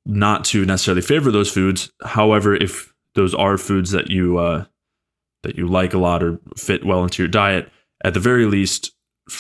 not 0.05 0.45
to 0.45 0.65
necessarily 0.65 1.03
favor 1.03 1.31
those 1.31 1.51
foods 1.51 1.91
however 2.05 2.55
if 2.55 2.93
those 3.15 3.35
are 3.35 3.59
foods 3.59 3.91
that 3.91 4.11
you 4.11 4.39
uh 4.39 4.65
that 5.47 5.57
you 5.57 5.67
like 5.67 5.95
a 5.95 5.99
lot 5.99 6.23
or 6.23 6.41
fit 6.57 6.85
well 6.85 7.05
into 7.05 7.23
your 7.23 7.29
diet, 7.29 7.71
at 8.05 8.15
the 8.15 8.21
very 8.21 8.47
least, 8.47 8.93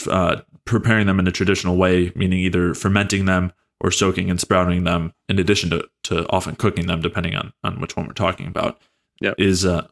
uh, 0.08 0.36
preparing 0.64 1.06
them 1.06 1.18
in 1.18 1.26
a 1.26 1.32
traditional 1.32 1.76
way, 1.76 2.12
meaning 2.14 2.38
either 2.38 2.74
fermenting 2.74 3.24
them 3.24 3.52
or 3.80 3.90
soaking 3.90 4.30
and 4.30 4.40
sprouting 4.40 4.84
them, 4.84 5.12
in 5.28 5.38
addition 5.38 5.68
to, 5.70 5.84
to 6.04 6.26
often 6.30 6.56
cooking 6.56 6.86
them, 6.86 7.00
depending 7.00 7.34
on, 7.34 7.52
on 7.62 7.80
which 7.80 7.96
one 7.96 8.06
we're 8.06 8.12
talking 8.12 8.46
about, 8.46 8.80
yep. 9.20 9.34
is 9.36 9.66
uh, 9.66 9.86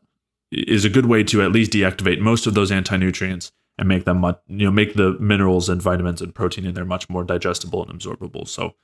is 0.53 0.85
a 0.85 0.91
good 0.91 1.07
way 1.07 1.25
to 1.25 1.43
at 1.43 1.51
least 1.51 1.73
deactivate 1.73 2.21
most 2.21 2.47
of 2.47 2.55
those 2.55 2.71
anti 2.71 2.97
nutrients 2.97 3.51
and 3.79 3.89
make 3.89 4.05
them 4.05 4.21
much, 4.21 4.39
you 4.47 4.65
know 4.65 4.71
make 4.71 4.95
the 4.95 5.17
minerals 5.19 5.69
and 5.69 5.83
vitamins 5.83 6.23
and 6.23 6.35
protein 6.35 6.67
in 6.67 6.75
there 6.75 6.85
much 6.85 7.09
more 7.09 7.25
digestible 7.25 7.85
and 7.85 7.99
absorbable. 7.99 8.47
So 8.49 8.75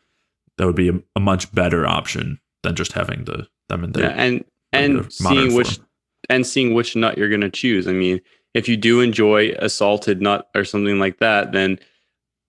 that 0.58 0.66
would 0.66 0.76
be 0.76 0.88
a, 0.88 1.00
a 1.16 1.20
much 1.20 1.52
better 1.54 1.86
option 1.86 2.40
than 2.62 2.74
just 2.74 2.92
having 2.92 3.24
the 3.24 3.46
them 3.68 3.84
in 3.84 3.92
there. 3.92 4.10
Yeah, 4.10 4.22
and 4.22 4.44
and 4.72 5.12
seeing 5.12 5.54
which 5.54 5.76
form. 5.76 5.86
and 6.28 6.46
seeing 6.46 6.74
which 6.74 6.96
nut 6.96 7.18
you're 7.18 7.28
going 7.28 7.40
to 7.40 7.50
choose. 7.50 7.88
I 7.88 7.92
mean, 7.92 8.20
if 8.54 8.68
you 8.68 8.76
do 8.76 9.00
enjoy 9.00 9.52
a 9.58 9.68
salted 9.68 10.20
nut 10.20 10.48
or 10.54 10.64
something 10.64 10.98
like 10.98 11.18
that, 11.18 11.52
then 11.52 11.78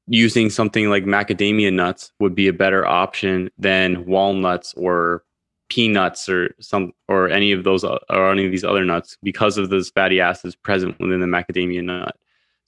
using 0.07 0.49
something 0.49 0.89
like 0.89 1.05
macadamia 1.05 1.71
nuts 1.71 2.11
would 2.19 2.35
be 2.35 2.47
a 2.47 2.53
better 2.53 2.85
option 2.85 3.49
than 3.57 4.05
walnuts 4.05 4.73
or 4.75 5.23
peanuts 5.69 6.27
or 6.27 6.53
some 6.59 6.91
or 7.07 7.29
any 7.29 7.51
of 7.53 7.63
those 7.63 7.83
or 7.83 8.31
any 8.31 8.45
of 8.45 8.51
these 8.51 8.63
other 8.63 8.83
nuts 8.83 9.17
because 9.23 9.57
of 9.57 9.69
those 9.69 9.89
fatty 9.89 10.19
acids 10.19 10.55
present 10.55 10.99
within 10.99 11.21
the 11.21 11.27
macadamia 11.27 11.83
nut. 11.83 12.17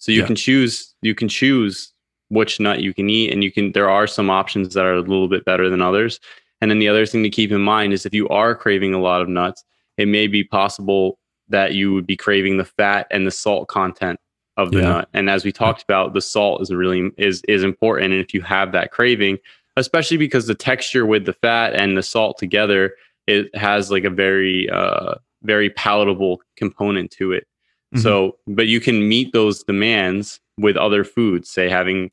So 0.04 0.12
you 0.12 0.20
yeah. 0.20 0.26
can 0.26 0.36
choose 0.36 0.94
you 1.02 1.16
can 1.16 1.30
choose 1.30 1.94
which 2.28 2.60
nut 2.60 2.82
you 2.82 2.94
can 2.94 3.10
eat 3.10 3.32
and 3.32 3.42
you 3.42 3.50
can 3.50 3.72
there 3.72 3.90
are 3.90 4.06
some 4.06 4.30
options 4.30 4.74
that 4.74 4.84
are 4.84 4.96
a 4.96 5.00
little 5.00 5.30
bit 5.30 5.46
better 5.46 5.70
than 5.70 5.82
others. 5.82 6.20
And 6.60 6.70
then 6.70 6.80
the 6.80 6.90
other 6.90 7.06
thing 7.06 7.24
to 7.24 7.30
keep 7.30 7.54
in 7.54 7.62
mind 7.62 7.94
is 7.94 8.06
if 8.06 8.14
you 8.14 8.28
are 8.28 8.54
craving 8.54 8.94
a 8.94 9.00
lot 9.00 9.22
of 9.22 9.30
nuts, 9.30 9.64
it 9.98 10.10
may 10.10 10.28
be 10.28 10.44
possible 10.44 11.20
that 11.48 11.74
you 11.74 11.94
would 11.94 12.06
be 12.06 12.18
craving 12.18 12.58
the 12.58 12.66
fat 12.66 13.08
and 13.12 13.26
the 13.26 13.32
salt 13.32 13.70
content 13.70 14.20
of 14.58 14.72
the 14.72 14.80
yeah. 14.80 14.90
nut. 14.90 15.10
And 15.14 15.30
as 15.30 15.46
we 15.46 15.54
talked 15.54 15.84
about, 15.84 16.14
the 16.14 16.20
salt 16.20 16.62
is 16.62 16.70
really 16.70 17.10
is 17.18 17.42
is 17.48 17.64
important. 17.64 18.12
And 18.12 18.22
if 18.22 18.34
you 18.34 18.42
have 18.42 18.74
that 18.74 18.92
craving, 18.92 19.38
especially 19.78 20.18
because 20.18 20.48
the 20.48 20.56
texture 20.56 21.06
with 21.06 21.26
the 21.26 21.32
fat 21.32 21.76
and 21.76 21.96
the 21.96 22.04
salt 22.04 22.38
together, 22.38 22.94
it 23.26 23.56
has 23.56 23.90
like 23.90 24.04
a 24.04 24.10
very 24.10 24.70
uh 24.70 25.16
very 25.44 25.70
palatable 25.70 26.42
component 26.58 27.10
to 27.12 27.32
it. 27.32 27.48
Mm-hmm. 27.94 28.02
So, 28.02 28.38
but 28.48 28.68
you 28.68 28.80
can 28.80 29.08
meet 29.08 29.34
those 29.34 29.64
demands 29.64 30.40
with 30.58 30.78
other 30.78 31.04
foods, 31.04 31.50
say 31.50 31.70
having 31.70 32.12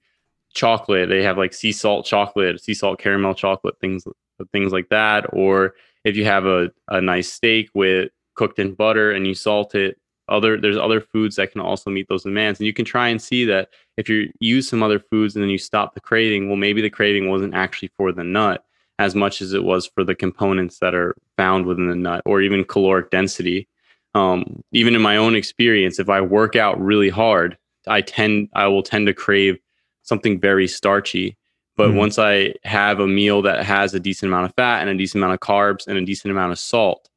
chocolate, 0.52 1.08
they 1.08 1.22
have 1.22 1.38
like 1.38 1.54
sea 1.54 1.72
salt 1.72 2.06
chocolate, 2.06 2.60
sea 2.60 2.74
salt 2.74 2.98
caramel 2.98 3.34
chocolate, 3.34 3.78
things 3.80 4.04
things 4.52 4.72
like 4.72 4.88
that. 4.90 5.26
Or 5.32 5.74
if 6.04 6.16
you 6.16 6.24
have 6.24 6.46
a, 6.46 6.70
a 6.88 7.00
nice 7.00 7.32
steak 7.32 7.70
with 7.74 8.10
cooked 8.34 8.58
in 8.58 8.74
butter 8.74 9.12
and 9.12 9.26
you 9.26 9.34
salt 9.34 9.74
it, 9.74 9.98
other 10.30 10.58
there's 10.60 10.76
other 10.76 11.00
foods 11.00 11.36
that 11.36 11.52
can 11.52 11.60
also 11.60 11.90
meet 11.90 12.08
those 12.08 12.22
demands 12.22 12.60
and 12.60 12.66
you 12.66 12.72
can 12.72 12.84
try 12.84 13.08
and 13.08 13.20
see 13.20 13.44
that 13.44 13.68
if 13.96 14.08
you 14.08 14.32
use 14.38 14.68
some 14.68 14.82
other 14.82 15.00
foods 15.00 15.34
and 15.34 15.42
then 15.42 15.50
you 15.50 15.58
stop 15.58 15.92
the 15.92 16.00
craving 16.00 16.46
well 16.46 16.56
maybe 16.56 16.80
the 16.80 16.88
craving 16.88 17.28
wasn't 17.28 17.52
actually 17.52 17.90
for 17.96 18.12
the 18.12 18.22
nut 18.22 18.64
as 19.00 19.14
much 19.14 19.42
as 19.42 19.52
it 19.52 19.64
was 19.64 19.86
for 19.86 20.04
the 20.04 20.14
components 20.14 20.78
that 20.78 20.94
are 20.94 21.16
found 21.36 21.66
within 21.66 21.88
the 21.88 21.96
nut 21.96 22.22
or 22.24 22.40
even 22.40 22.64
caloric 22.64 23.10
density 23.10 23.66
um, 24.14 24.62
even 24.72 24.94
in 24.94 25.02
my 25.02 25.16
own 25.16 25.34
experience 25.34 25.98
if 25.98 26.08
i 26.08 26.20
work 26.20 26.56
out 26.56 26.80
really 26.80 27.10
hard 27.10 27.56
i 27.86 28.00
tend 28.00 28.48
i 28.54 28.66
will 28.66 28.82
tend 28.82 29.06
to 29.06 29.14
crave 29.14 29.58
something 30.02 30.40
very 30.40 30.66
starchy 30.66 31.36
but 31.76 31.88
mm-hmm. 31.88 31.98
once 31.98 32.18
i 32.18 32.52
have 32.64 33.00
a 33.00 33.06
meal 33.06 33.42
that 33.42 33.64
has 33.64 33.94
a 33.94 34.00
decent 34.00 34.30
amount 34.30 34.46
of 34.46 34.54
fat 34.56 34.80
and 34.80 34.90
a 34.90 34.94
decent 34.94 35.22
amount 35.22 35.34
of 35.34 35.40
carbs 35.40 35.86
and 35.86 35.96
a 35.96 36.04
decent 36.04 36.30
amount 36.30 36.52
of 36.52 36.58
salt 36.58 37.10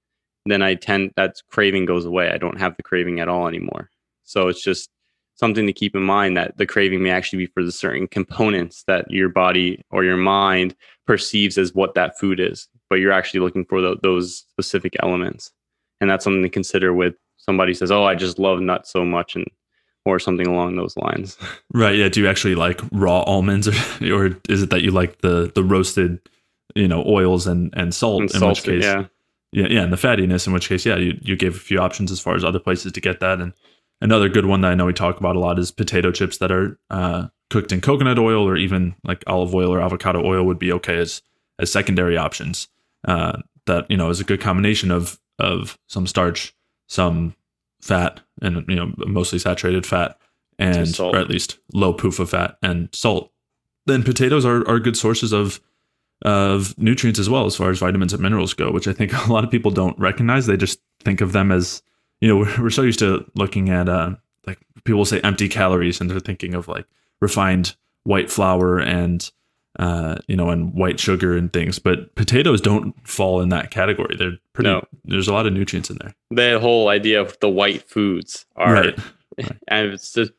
then 0.45 0.61
I 0.61 0.75
tend 0.75 1.11
that 1.15 1.41
craving 1.49 1.85
goes 1.85 2.05
away. 2.05 2.29
I 2.31 2.37
don't 2.37 2.59
have 2.59 2.75
the 2.75 2.83
craving 2.83 3.19
at 3.19 3.29
all 3.29 3.47
anymore. 3.47 3.89
So 4.23 4.47
it's 4.47 4.63
just 4.63 4.89
something 5.35 5.65
to 5.65 5.73
keep 5.73 5.95
in 5.95 6.03
mind 6.03 6.37
that 6.37 6.57
the 6.57 6.65
craving 6.65 7.01
may 7.01 7.11
actually 7.11 7.39
be 7.39 7.51
for 7.53 7.63
the 7.63 7.71
certain 7.71 8.07
components 8.07 8.83
that 8.87 9.09
your 9.09 9.29
body 9.29 9.83
or 9.89 10.03
your 10.03 10.17
mind 10.17 10.75
perceives 11.07 11.57
as 11.57 11.73
what 11.73 11.95
that 11.95 12.19
food 12.19 12.39
is, 12.39 12.67
but 12.89 12.95
you're 12.95 13.11
actually 13.11 13.39
looking 13.39 13.65
for 13.65 13.81
the, 13.81 13.97
those 14.03 14.45
specific 14.49 14.95
elements. 15.01 15.51
And 16.03 16.11
that's 16.11 16.23
something 16.23 16.43
to 16.43 16.49
consider 16.49 16.93
with 16.93 17.15
somebody 17.37 17.73
says, 17.73 17.91
"Oh, 17.91 18.03
I 18.03 18.13
just 18.13 18.37
love 18.37 18.59
nuts 18.59 18.91
so 18.91 19.03
much," 19.05 19.35
and 19.35 19.45
or 20.05 20.19
something 20.19 20.47
along 20.47 20.75
those 20.75 20.95
lines. 20.97 21.37
Right. 21.73 21.95
Yeah. 21.95 22.09
Do 22.09 22.21
you 22.21 22.27
actually 22.27 22.53
like 22.53 22.81
raw 22.91 23.21
almonds, 23.21 23.67
or, 23.67 23.73
or 24.13 24.37
is 24.47 24.61
it 24.61 24.69
that 24.69 24.83
you 24.83 24.91
like 24.91 25.21
the 25.21 25.51
the 25.55 25.63
roasted, 25.63 26.19
you 26.75 26.87
know, 26.87 27.03
oils 27.07 27.47
and 27.47 27.73
and 27.75 27.95
salt? 27.95 28.21
And 28.21 28.31
in 28.31 28.39
salted, 28.39 28.75
which 28.75 28.83
case, 28.83 28.83
yeah 28.83 29.05
yeah, 29.53 29.67
yeah, 29.69 29.83
and 29.83 29.93
the 29.93 29.97
fattiness. 29.97 30.47
In 30.47 30.53
which 30.53 30.67
case, 30.67 30.85
yeah, 30.85 30.97
you 30.97 31.17
you 31.21 31.35
gave 31.35 31.55
a 31.55 31.59
few 31.59 31.79
options 31.79 32.11
as 32.11 32.19
far 32.19 32.35
as 32.35 32.43
other 32.43 32.59
places 32.59 32.91
to 32.91 33.01
get 33.01 33.19
that. 33.19 33.39
And 33.39 33.53
another 34.01 34.27
good 34.27 34.47
one 34.47 34.61
that 34.61 34.71
I 34.71 34.75
know 34.75 34.85
we 34.85 34.93
talk 34.93 35.19
about 35.19 35.35
a 35.35 35.39
lot 35.39 35.59
is 35.59 35.71
potato 35.71 36.11
chips 36.11 36.39
that 36.39 36.51
are 36.51 36.79
uh, 36.89 37.27
cooked 37.51 37.71
in 37.71 37.79
coconut 37.79 38.17
oil 38.17 38.47
or 38.47 38.57
even 38.57 38.95
like 39.03 39.23
olive 39.27 39.53
oil 39.53 39.71
or 39.71 39.79
avocado 39.79 40.25
oil 40.25 40.43
would 40.43 40.59
be 40.59 40.73
okay 40.73 40.97
as 40.97 41.21
as 41.59 41.71
secondary 41.71 42.17
options. 42.17 42.67
Uh, 43.07 43.37
that 43.67 43.89
you 43.89 43.95
know 43.95 44.09
is 44.09 44.19
a 44.19 44.25
good 44.25 44.41
combination 44.41 44.89
of 44.89 45.19
of 45.39 45.77
some 45.87 46.07
starch, 46.07 46.55
some 46.87 47.35
fat, 47.81 48.21
and 48.41 48.65
you 48.67 48.75
know 48.75 48.93
mostly 48.97 49.39
saturated 49.39 49.85
fat, 49.85 50.17
and 50.59 50.99
or 50.99 51.17
at 51.17 51.29
least 51.29 51.59
low 51.73 51.93
of 51.93 52.29
fat 52.29 52.57
and 52.61 52.89
salt. 52.93 53.31
Then 53.85 54.03
potatoes 54.03 54.45
are 54.45 54.67
are 54.67 54.79
good 54.79 54.97
sources 54.97 55.31
of 55.31 55.59
of 56.23 56.77
nutrients 56.77 57.19
as 57.19 57.29
well 57.29 57.45
as 57.45 57.55
far 57.55 57.69
as 57.69 57.79
vitamins 57.79 58.13
and 58.13 58.21
minerals 58.21 58.53
go, 58.53 58.71
which 58.71 58.87
I 58.87 58.93
think 58.93 59.13
a 59.27 59.31
lot 59.31 59.43
of 59.43 59.51
people 59.51 59.71
don't 59.71 59.97
recognize. 59.99 60.45
They 60.45 60.57
just 60.57 60.79
think 61.01 61.21
of 61.21 61.33
them 61.33 61.51
as, 61.51 61.81
you 62.21 62.27
know, 62.27 62.37
we're, 62.37 62.63
we're 62.63 62.69
so 62.69 62.81
used 62.81 62.99
to 62.99 63.29
looking 63.35 63.69
at, 63.69 63.89
uh, 63.89 64.15
like 64.47 64.59
people 64.85 65.05
say 65.05 65.19
empty 65.21 65.49
calories 65.49 65.99
and 65.99 66.09
they're 66.09 66.19
thinking 66.19 66.53
of 66.53 66.67
like 66.67 66.85
refined 67.21 67.75
white 68.03 68.31
flour 68.31 68.79
and, 68.79 69.29
uh, 69.79 70.17
you 70.27 70.35
know, 70.35 70.49
and 70.49 70.73
white 70.73 70.99
sugar 70.99 71.35
and 71.35 71.51
things. 71.51 71.79
But 71.79 72.13
potatoes 72.15 72.61
don't 72.61 72.95
fall 73.07 73.41
in 73.41 73.49
that 73.49 73.71
category. 73.71 74.15
They're 74.15 74.37
pretty, 74.53 74.69
no. 74.69 74.85
there's 75.05 75.27
a 75.27 75.33
lot 75.33 75.47
of 75.47 75.53
nutrients 75.53 75.89
in 75.89 75.97
there. 75.99 76.13
The 76.31 76.59
whole 76.59 76.89
idea 76.89 77.21
of 77.21 77.37
the 77.39 77.49
white 77.49 77.89
foods 77.89 78.45
are, 78.55 78.73
right. 78.73 78.99
right. 79.37 79.51
and 79.67 79.87
it's 79.93 80.13
just, 80.13 80.31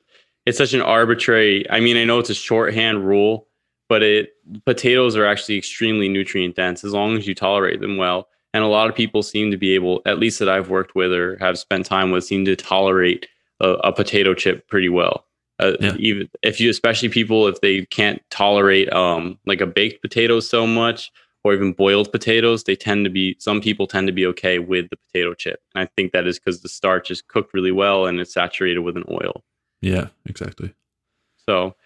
it's 0.47 0.59
such 0.59 0.75
an 0.75 0.83
arbitrary, 0.83 1.69
I 1.71 1.81
mean, 1.81 1.97
I 1.97 2.05
know 2.05 2.19
it's 2.19 2.31
a 2.31 2.35
shorthand 2.35 3.07
rule, 3.07 3.49
but 3.89 4.03
it 4.03 4.31
potatoes 4.67 5.17
are 5.17 5.27
actually 5.27 5.59
extremely 5.59 6.09
nutrient 6.09 6.57
dense 6.57 6.85
as 6.85 6.93
long 6.93 7.17
as 7.17 7.27
you 7.27 7.35
tolerate 7.35 7.81
them 7.81 7.97
well. 7.97 8.29
And 8.53 8.63
a 8.63 8.69
lot 8.69 8.89
of 8.89 8.95
people 8.95 9.23
seem 9.23 9.51
to 9.51 9.57
be 9.57 9.75
able, 9.75 10.01
at 10.07 10.21
least 10.21 10.39
that 10.39 10.49
I've 10.49 10.69
worked 10.69 10.95
with 10.95 11.13
or 11.13 11.37
have 11.39 11.59
spent 11.59 11.87
time 11.87 12.13
with, 12.13 12.25
seem 12.25 12.45
to 12.45 12.55
tolerate 12.55 13.27
a, 13.61 13.71
a 13.71 13.93
potato 13.93 14.33
chip 14.33 14.69
pretty 14.69 14.89
well. 14.89 15.27
Uh, 15.59 15.73
yeah. 15.81 15.95
Even 15.99 16.29
if 16.43 16.61
you, 16.61 16.69
especially 16.69 17.09
people, 17.09 17.47
if 17.47 17.61
they 17.61 17.85
can't 17.87 18.21
tolerate 18.31 18.93
um, 18.93 19.39
like 19.47 19.61
a 19.61 19.67
baked 19.67 20.03
potato 20.03 20.41
so 20.41 20.67
much, 20.67 21.13
or 21.45 21.53
even 21.53 21.73
boiled 21.73 22.11
potatoes, 22.11 22.65
they 22.65 22.75
tend 22.75 23.05
to 23.05 23.11
be. 23.11 23.37
Some 23.39 23.61
people 23.61 23.87
tend 23.87 24.07
to 24.07 24.13
be 24.13 24.27
okay 24.27 24.59
with 24.59 24.89
the 24.91 24.97
potato 24.97 25.35
chip, 25.35 25.61
and 25.75 25.87
I 25.87 25.91
think 25.97 26.13
that 26.13 26.27
is 26.27 26.39
because 26.39 26.63
the 26.63 26.69
starch 26.69 27.11
is 27.11 27.23
cooked 27.23 27.55
really 27.55 27.73
well 27.73 28.07
and 28.07 28.19
it's 28.19 28.35
saturated 28.35 28.81
with 28.81 28.97
an 28.97 29.05
oil. 29.11 29.45
Yeah, 29.81 30.09
exactly. 30.27 30.75
So 31.49 31.77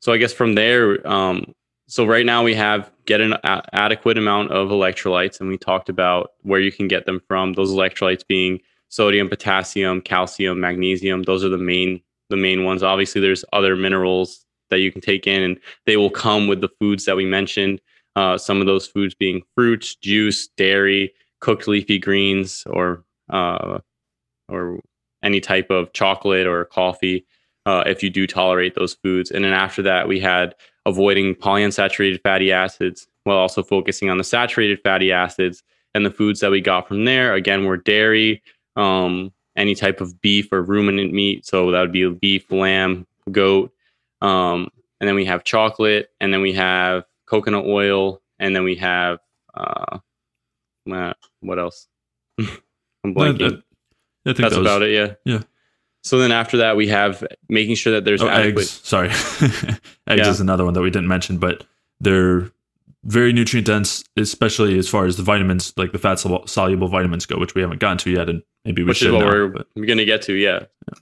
so 0.00 0.12
I 0.12 0.16
guess 0.16 0.32
from 0.32 0.54
there, 0.54 1.06
um, 1.06 1.54
so 1.86 2.04
right 2.06 2.24
now 2.24 2.42
we 2.42 2.54
have 2.54 2.90
get 3.04 3.20
an 3.20 3.34
a- 3.44 3.62
adequate 3.72 4.16
amount 4.16 4.50
of 4.50 4.68
electrolytes, 4.70 5.40
and 5.40 5.48
we 5.48 5.58
talked 5.58 5.88
about 5.88 6.32
where 6.42 6.60
you 6.60 6.72
can 6.72 6.88
get 6.88 7.06
them 7.06 7.20
from. 7.28 7.52
Those 7.52 7.70
electrolytes 7.70 8.26
being 8.26 8.60
sodium, 8.88 9.28
potassium, 9.28 10.00
calcium, 10.00 10.60
magnesium. 10.60 11.22
Those 11.22 11.44
are 11.44 11.48
the 11.48 11.58
main 11.58 12.00
the 12.30 12.36
main 12.36 12.64
ones. 12.64 12.82
Obviously, 12.82 13.20
there's 13.20 13.44
other 13.52 13.76
minerals 13.76 14.44
that 14.70 14.80
you 14.80 14.90
can 14.90 15.00
take 15.00 15.26
in, 15.26 15.42
and 15.42 15.60
they 15.86 15.96
will 15.96 16.10
come 16.10 16.46
with 16.46 16.60
the 16.60 16.70
foods 16.80 17.04
that 17.04 17.16
we 17.16 17.26
mentioned. 17.26 17.80
Uh, 18.16 18.38
some 18.38 18.60
of 18.60 18.66
those 18.66 18.86
foods 18.86 19.14
being 19.14 19.42
fruits, 19.54 19.94
juice, 19.96 20.48
dairy, 20.56 21.12
cooked 21.40 21.68
leafy 21.68 21.98
greens, 21.98 22.64
or 22.66 23.04
uh, 23.30 23.78
or 24.48 24.80
any 25.22 25.40
type 25.40 25.70
of 25.70 25.92
chocolate 25.92 26.46
or 26.46 26.64
coffee 26.64 27.26
uh, 27.66 27.84
if 27.86 28.02
you 28.02 28.10
do 28.10 28.26
tolerate 28.26 28.74
those 28.74 28.94
foods. 28.94 29.30
And 29.30 29.44
then 29.44 29.52
after 29.52 29.82
that, 29.82 30.08
we 30.08 30.18
had 30.18 30.54
avoiding 30.86 31.34
polyunsaturated 31.34 32.22
fatty 32.22 32.52
acids 32.52 33.06
while 33.24 33.36
also 33.36 33.62
focusing 33.62 34.08
on 34.10 34.18
the 34.18 34.24
saturated 34.24 34.80
fatty 34.82 35.12
acids 35.12 35.62
and 35.94 36.06
the 36.06 36.10
foods 36.10 36.40
that 36.40 36.50
we 36.50 36.60
got 36.60 36.88
from 36.88 37.04
there. 37.04 37.34
Again, 37.34 37.64
were 37.64 37.76
dairy, 37.76 38.42
um, 38.76 39.32
any 39.56 39.74
type 39.74 40.00
of 40.00 40.20
beef 40.20 40.52
or 40.52 40.62
ruminant 40.62 41.12
meat. 41.12 41.46
So 41.46 41.70
that 41.70 41.80
would 41.80 41.92
be 41.92 42.08
beef, 42.10 42.50
lamb, 42.50 43.06
goat. 43.30 43.72
Um, 44.20 44.68
and 45.00 45.08
then 45.08 45.14
we 45.14 45.24
have 45.24 45.44
chocolate, 45.44 46.10
and 46.20 46.32
then 46.32 46.42
we 46.42 46.52
have 46.52 47.04
coconut 47.26 47.64
oil, 47.64 48.20
and 48.38 48.54
then 48.54 48.64
we 48.64 48.76
have 48.76 49.18
uh, 49.54 49.98
what 50.84 51.58
else? 51.58 51.88
I'm 52.38 53.14
blanking. 53.14 53.62
That's 54.24 54.40
that 54.40 54.50
was, 54.50 54.58
about 54.58 54.82
it. 54.82 54.90
Yeah. 54.90 55.14
Yeah. 55.24 55.42
So 56.02 56.18
then 56.18 56.32
after 56.32 56.58
that, 56.58 56.76
we 56.76 56.88
have 56.88 57.26
making 57.48 57.74
sure 57.76 57.92
that 57.94 58.04
there's 58.04 58.22
oh, 58.22 58.28
eggs. 58.28 58.70
Sorry, 58.70 59.08
eggs 59.10 59.82
yeah. 60.06 60.30
is 60.30 60.40
another 60.40 60.64
one 60.64 60.74
that 60.74 60.80
we 60.80 60.90
didn't 60.90 61.08
mention, 61.08 61.38
but 61.38 61.64
they're 62.00 62.50
very 63.04 63.32
nutrient 63.32 63.66
dense, 63.66 64.04
especially 64.16 64.78
as 64.78 64.88
far 64.88 65.06
as 65.06 65.16
the 65.16 65.22
vitamins, 65.22 65.72
like 65.76 65.92
the 65.92 65.98
fat 65.98 66.16
soluble 66.16 66.88
vitamins 66.88 67.26
go, 67.26 67.38
which 67.38 67.54
we 67.54 67.62
haven't 67.62 67.80
gotten 67.80 67.98
to 67.98 68.10
yet, 68.10 68.28
and 68.28 68.42
maybe 68.64 68.82
we 68.82 68.88
which 68.88 68.98
should. 68.98 69.08
Is 69.08 69.14
what 69.14 69.20
now, 69.20 69.30
we're, 69.30 69.64
we're 69.76 69.86
going 69.86 69.98
to 69.98 70.04
get 70.04 70.22
to, 70.22 70.34
yeah. 70.34 70.60
yeah. 70.88 70.98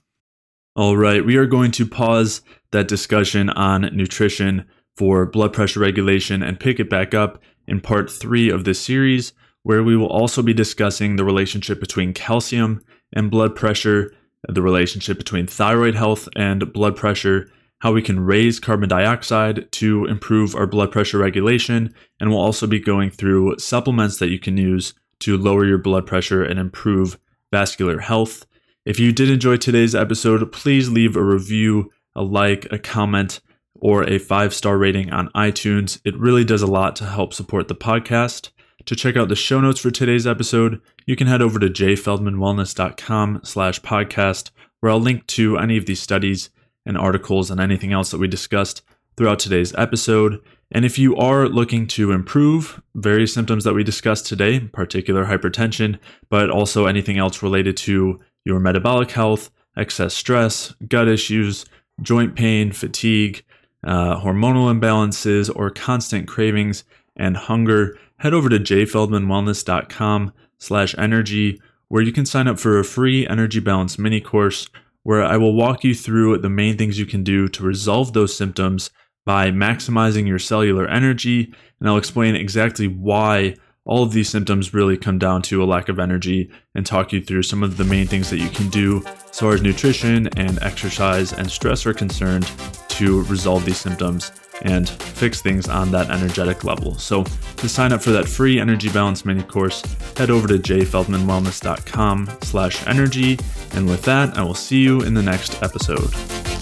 All 0.75 0.95
right, 0.95 1.25
we 1.25 1.35
are 1.35 1.45
going 1.45 1.71
to 1.71 1.85
pause 1.85 2.41
that 2.71 2.87
discussion 2.87 3.49
on 3.49 3.81
nutrition 3.95 4.65
for 4.95 5.25
blood 5.25 5.53
pressure 5.53 5.79
regulation 5.79 6.41
and 6.41 6.59
pick 6.59 6.79
it 6.79 6.89
back 6.89 7.13
up 7.13 7.41
in 7.67 7.81
part 7.81 8.09
three 8.11 8.49
of 8.49 8.63
this 8.63 8.79
series, 8.79 9.33
where 9.63 9.83
we 9.83 9.97
will 9.97 10.07
also 10.07 10.41
be 10.41 10.53
discussing 10.53 11.15
the 11.15 11.25
relationship 11.25 11.79
between 11.79 12.13
calcium 12.13 12.81
and 13.13 13.29
blood 13.29 13.55
pressure 13.55 14.11
the 14.47 14.61
relationship 14.61 15.17
between 15.17 15.47
thyroid 15.47 15.95
health 15.95 16.29
and 16.35 16.71
blood 16.71 16.95
pressure, 16.95 17.51
how 17.79 17.93
we 17.93 18.01
can 18.01 18.19
raise 18.19 18.59
carbon 18.59 18.89
dioxide 18.89 19.71
to 19.71 20.05
improve 20.05 20.55
our 20.55 20.67
blood 20.67 20.91
pressure 20.91 21.17
regulation, 21.17 21.93
and 22.19 22.29
we'll 22.29 22.39
also 22.39 22.67
be 22.67 22.79
going 22.79 23.09
through 23.09 23.57
supplements 23.57 24.17
that 24.17 24.29
you 24.29 24.39
can 24.39 24.57
use 24.57 24.93
to 25.19 25.37
lower 25.37 25.65
your 25.65 25.77
blood 25.77 26.05
pressure 26.05 26.43
and 26.43 26.59
improve 26.59 27.17
vascular 27.51 27.99
health. 27.99 28.45
If 28.85 28.99
you 28.99 29.11
did 29.11 29.29
enjoy 29.29 29.57
today's 29.57 29.95
episode, 29.95 30.51
please 30.51 30.89
leave 30.89 31.15
a 31.15 31.23
review, 31.23 31.91
a 32.15 32.23
like, 32.23 32.67
a 32.71 32.79
comment, 32.79 33.39
or 33.75 34.03
a 34.03 34.19
five 34.19 34.53
star 34.53 34.77
rating 34.77 35.11
on 35.11 35.29
iTunes. 35.29 35.99
It 36.03 36.17
really 36.17 36.43
does 36.43 36.61
a 36.61 36.67
lot 36.67 36.95
to 36.97 37.05
help 37.05 37.33
support 37.33 37.67
the 37.67 37.75
podcast. 37.75 38.49
To 38.85 38.95
check 38.95 39.15
out 39.15 39.29
the 39.29 39.35
show 39.35 39.61
notes 39.61 39.79
for 39.79 39.91
today's 39.91 40.25
episode, 40.25 40.81
you 41.05 41.15
can 41.15 41.27
head 41.27 41.41
over 41.41 41.59
to 41.59 41.67
jayfeldmanwellness.com 41.67 43.41
slash 43.43 43.81
podcast, 43.81 44.51
where 44.79 44.91
I'll 44.91 44.99
link 44.99 45.27
to 45.27 45.57
any 45.57 45.77
of 45.77 45.85
these 45.85 46.01
studies 46.01 46.49
and 46.85 46.97
articles 46.97 47.51
and 47.51 47.59
anything 47.59 47.93
else 47.93 48.11
that 48.11 48.19
we 48.19 48.27
discussed 48.27 48.81
throughout 49.17 49.39
today's 49.39 49.75
episode. 49.75 50.41
And 50.71 50.85
if 50.85 50.97
you 50.99 51.15
are 51.17 51.47
looking 51.47 51.87
to 51.87 52.11
improve 52.11 52.81
various 52.95 53.33
symptoms 53.33 53.63
that 53.63 53.73
we 53.73 53.83
discussed 53.83 54.25
today, 54.25 54.55
in 54.55 54.69
particular 54.69 55.25
hypertension, 55.25 55.99
but 56.29 56.49
also 56.49 56.85
anything 56.85 57.17
else 57.17 57.43
related 57.43 57.75
to 57.77 58.19
your 58.45 58.59
metabolic 58.59 59.11
health, 59.11 59.51
excess 59.75 60.13
stress, 60.13 60.73
gut 60.87 61.07
issues, 61.07 61.65
joint 62.01 62.35
pain, 62.35 62.71
fatigue, 62.71 63.43
uh, 63.85 64.19
hormonal 64.21 64.73
imbalances, 64.73 65.53
or 65.55 65.69
constant 65.69 66.27
cravings 66.27 66.83
and 67.15 67.35
hunger, 67.35 67.97
head 68.17 68.33
over 68.33 68.49
to 68.49 68.59
jayfeldmanwellness.com 68.59 70.33
slash 70.57 70.95
energy, 70.97 71.61
where 71.87 72.01
you 72.01 72.11
can 72.11 72.25
sign 72.25 72.47
up 72.47 72.59
for 72.59 72.79
a 72.79 72.83
free 72.83 73.27
energy 73.27 73.59
balance 73.59 73.97
mini 73.97 74.21
course 74.21 74.69
where 75.03 75.23
I 75.23 75.37
will 75.37 75.55
walk 75.55 75.83
you 75.83 75.95
through 75.95 76.37
the 76.39 76.49
main 76.49 76.77
things 76.77 76.99
you 76.99 77.05
can 77.05 77.23
do 77.23 77.47
to 77.49 77.63
resolve 77.63 78.13
those 78.13 78.35
symptoms 78.35 78.89
by 79.25 79.51
maximizing 79.51 80.27
your 80.27 80.39
cellular 80.39 80.87
energy. 80.87 81.53
And 81.79 81.89
I'll 81.89 81.97
explain 81.97 82.35
exactly 82.35 82.87
why 82.87 83.55
all 83.85 84.03
of 84.03 84.11
these 84.11 84.29
symptoms 84.29 84.73
really 84.73 84.97
come 84.97 85.17
down 85.17 85.41
to 85.43 85.63
a 85.63 85.65
lack 85.65 85.89
of 85.89 85.99
energy 85.99 86.51
and 86.75 86.85
talk 86.85 87.11
you 87.11 87.21
through 87.21 87.43
some 87.43 87.63
of 87.63 87.77
the 87.77 87.83
main 87.83 88.07
things 88.07 88.29
that 88.29 88.37
you 88.37 88.49
can 88.49 88.69
do 88.69 89.03
as 89.29 89.39
far 89.39 89.53
as 89.53 89.61
nutrition 89.61 90.27
and 90.37 90.61
exercise 90.61 91.33
and 91.33 91.49
stress 91.49 91.85
are 91.85 91.93
concerned 91.93 92.49
to 92.89 93.23
resolve 93.23 93.65
these 93.65 93.77
symptoms 93.77 94.31
and 94.63 94.89
fix 94.89 95.41
things 95.41 95.67
on 95.67 95.91
that 95.91 96.09
energetic 96.09 96.63
level. 96.63 96.97
So 96.97 97.23
to 97.23 97.69
sign 97.69 97.93
up 97.93 98.01
for 98.01 98.11
that 98.11 98.27
free 98.27 98.59
energy 98.59 98.89
balance 98.89 99.25
mini 99.25 99.43
course, 99.43 99.81
head 100.17 100.29
over 100.29 100.47
to 100.47 100.55
jayfeldmanwellness.com 100.55 102.37
slash 102.41 102.87
energy. 102.87 103.39
And 103.73 103.87
with 103.87 104.01
that, 104.03 104.37
I 104.37 104.43
will 104.43 104.53
see 104.53 104.79
you 104.79 105.01
in 105.01 105.13
the 105.13 105.23
next 105.23 105.61
episode. 105.61 106.58